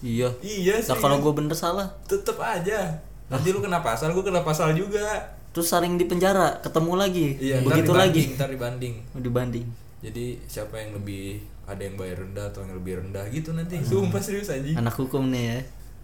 Iya. 0.00 0.26
iya 0.40 0.74
sih 0.76 0.88
Nah, 0.88 0.98
kalau 0.98 1.16
gua 1.18 1.30
bener 1.32 1.54
salah, 1.54 1.86
tetep 2.04 2.34
aja 2.36 2.90
nanti 3.28 3.48
lu 3.48 3.58
kena 3.58 3.78
pasal 3.78 4.10
gua 4.10 4.22
kena 4.22 4.40
pasal 4.40 4.72
juga 4.72 5.22
terus 5.48 5.68
saring 5.68 5.94
di 5.94 6.04
penjara, 6.04 6.58
ketemu 6.58 6.92
lagi. 6.96 7.28
iya 7.38 7.60
Begitu 7.60 7.92
lagi. 7.92 8.22
ntar 8.32 8.48
dibanding 8.48 8.98
Oh, 9.10 9.20
dibanding. 9.20 9.68
jadi 10.00 10.40
siapa 10.44 10.74
yang 10.74 10.90
lebih 10.92 11.38
ada 11.62 11.78
yang 11.78 11.94
bayar 11.94 12.18
rendah 12.18 12.48
atau 12.48 12.60
yang 12.60 12.74
lebih 12.74 12.98
rendah 12.98 13.22
gitu 13.28 13.52
nanti 13.52 13.78
sumpah 13.80 14.18
serius 14.18 14.48
anjing 14.48 14.74
Anak 14.74 14.96
hukum 14.96 15.28
nih 15.28 15.44
ya. 15.46 15.58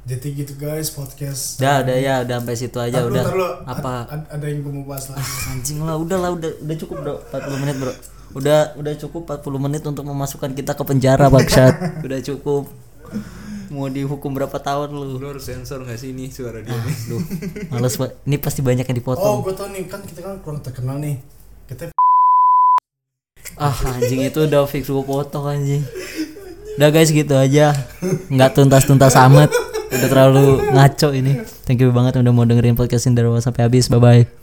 Jadi 0.04 0.28
gitu 0.34 0.54
guys 0.54 0.88
podcast. 0.88 1.58
Udah, 1.58 1.82
udah 1.82 1.96
ya, 1.96 2.14
udah 2.22 2.36
sampai 2.38 2.54
situ 2.54 2.78
aja 2.78 2.96
Ntar 2.96 3.04
lu, 3.04 3.12
udah. 3.12 3.24
ntar 3.24 3.34
lu. 3.34 3.48
Apa? 3.64 3.92
Ad- 3.98 4.10
ad- 4.10 4.28
ada 4.30 4.46
yang 4.46 4.60
gue 4.60 4.72
mau 4.72 4.86
bahas 4.86 5.04
lagi. 5.08 5.24
Anjing 5.48 5.78
lah, 5.80 5.96
udah 5.96 6.18
lah, 6.18 6.30
udah 6.32 6.50
udah 6.58 6.76
cukup, 6.76 6.96
Bro. 6.98 7.14
40 7.28 7.58
menit, 7.58 7.76
Bro. 7.76 7.92
Udah 8.30 8.58
udah 8.74 8.92
cukup 8.96 9.22
40 9.26 9.58
menit 9.58 9.82
untuk 9.82 10.04
memasukkan 10.04 10.50
kita 10.52 10.72
ke 10.72 10.82
penjara, 10.82 11.26
Baksat. 11.26 11.74
udah 12.06 12.20
cukup. 12.22 12.68
Mau 13.68 13.84
dihukum 13.86 14.32
berapa 14.32 14.56
tahun 14.56 14.88
lu? 14.90 15.16
lu 15.16 15.28
harus 15.28 15.44
sensor 15.44 15.84
nggak 15.84 15.96
sih 15.96 16.08
ini 16.08 16.28
suara 16.28 16.60
dia 16.60 16.72
Ah, 16.72 16.80
nih 16.80 16.96
Duh, 17.06 17.20
males 17.68 17.94
banget. 17.94 18.16
Ini 18.22 18.36
pasti 18.38 18.60
banyak 18.60 18.80
yang 18.82 18.96
Oh, 18.96 19.00
dipotong. 19.04 19.36
gue 19.44 19.54
tau 19.54 19.68
nih 19.68 19.84
kan 19.84 20.00
kita 20.00 20.20
kan 20.22 20.40
kurang 20.40 20.60
terkenal 20.62 20.96
nih. 20.96 21.20
Kita 21.66 21.92
Ah, 23.54 23.74
anjing 23.92 24.24
itu 24.24 24.40
udah 24.40 24.64
fix 24.64 24.88
gue 24.88 25.04
potong 25.04 25.44
anjing. 25.46 25.84
Udah 26.76 26.88
guys 26.88 27.10
gitu 27.10 27.34
aja. 27.34 27.76
Nggak 28.28 28.56
tuntas-tuntas 28.56 29.12
amat. 29.20 29.52
Udah 29.88 30.08
terlalu 30.08 30.60
ngaco 30.72 31.08
ini. 31.16 31.32
Thank 31.64 31.80
you 31.80 31.90
banget 31.90 32.20
udah 32.20 32.32
mau 32.32 32.44
dengerin 32.44 32.76
podcast 32.76 33.08
awal 33.08 33.40
sampai 33.40 33.64
habis. 33.64 33.88
Bye 33.88 34.00
bye. 34.00 34.37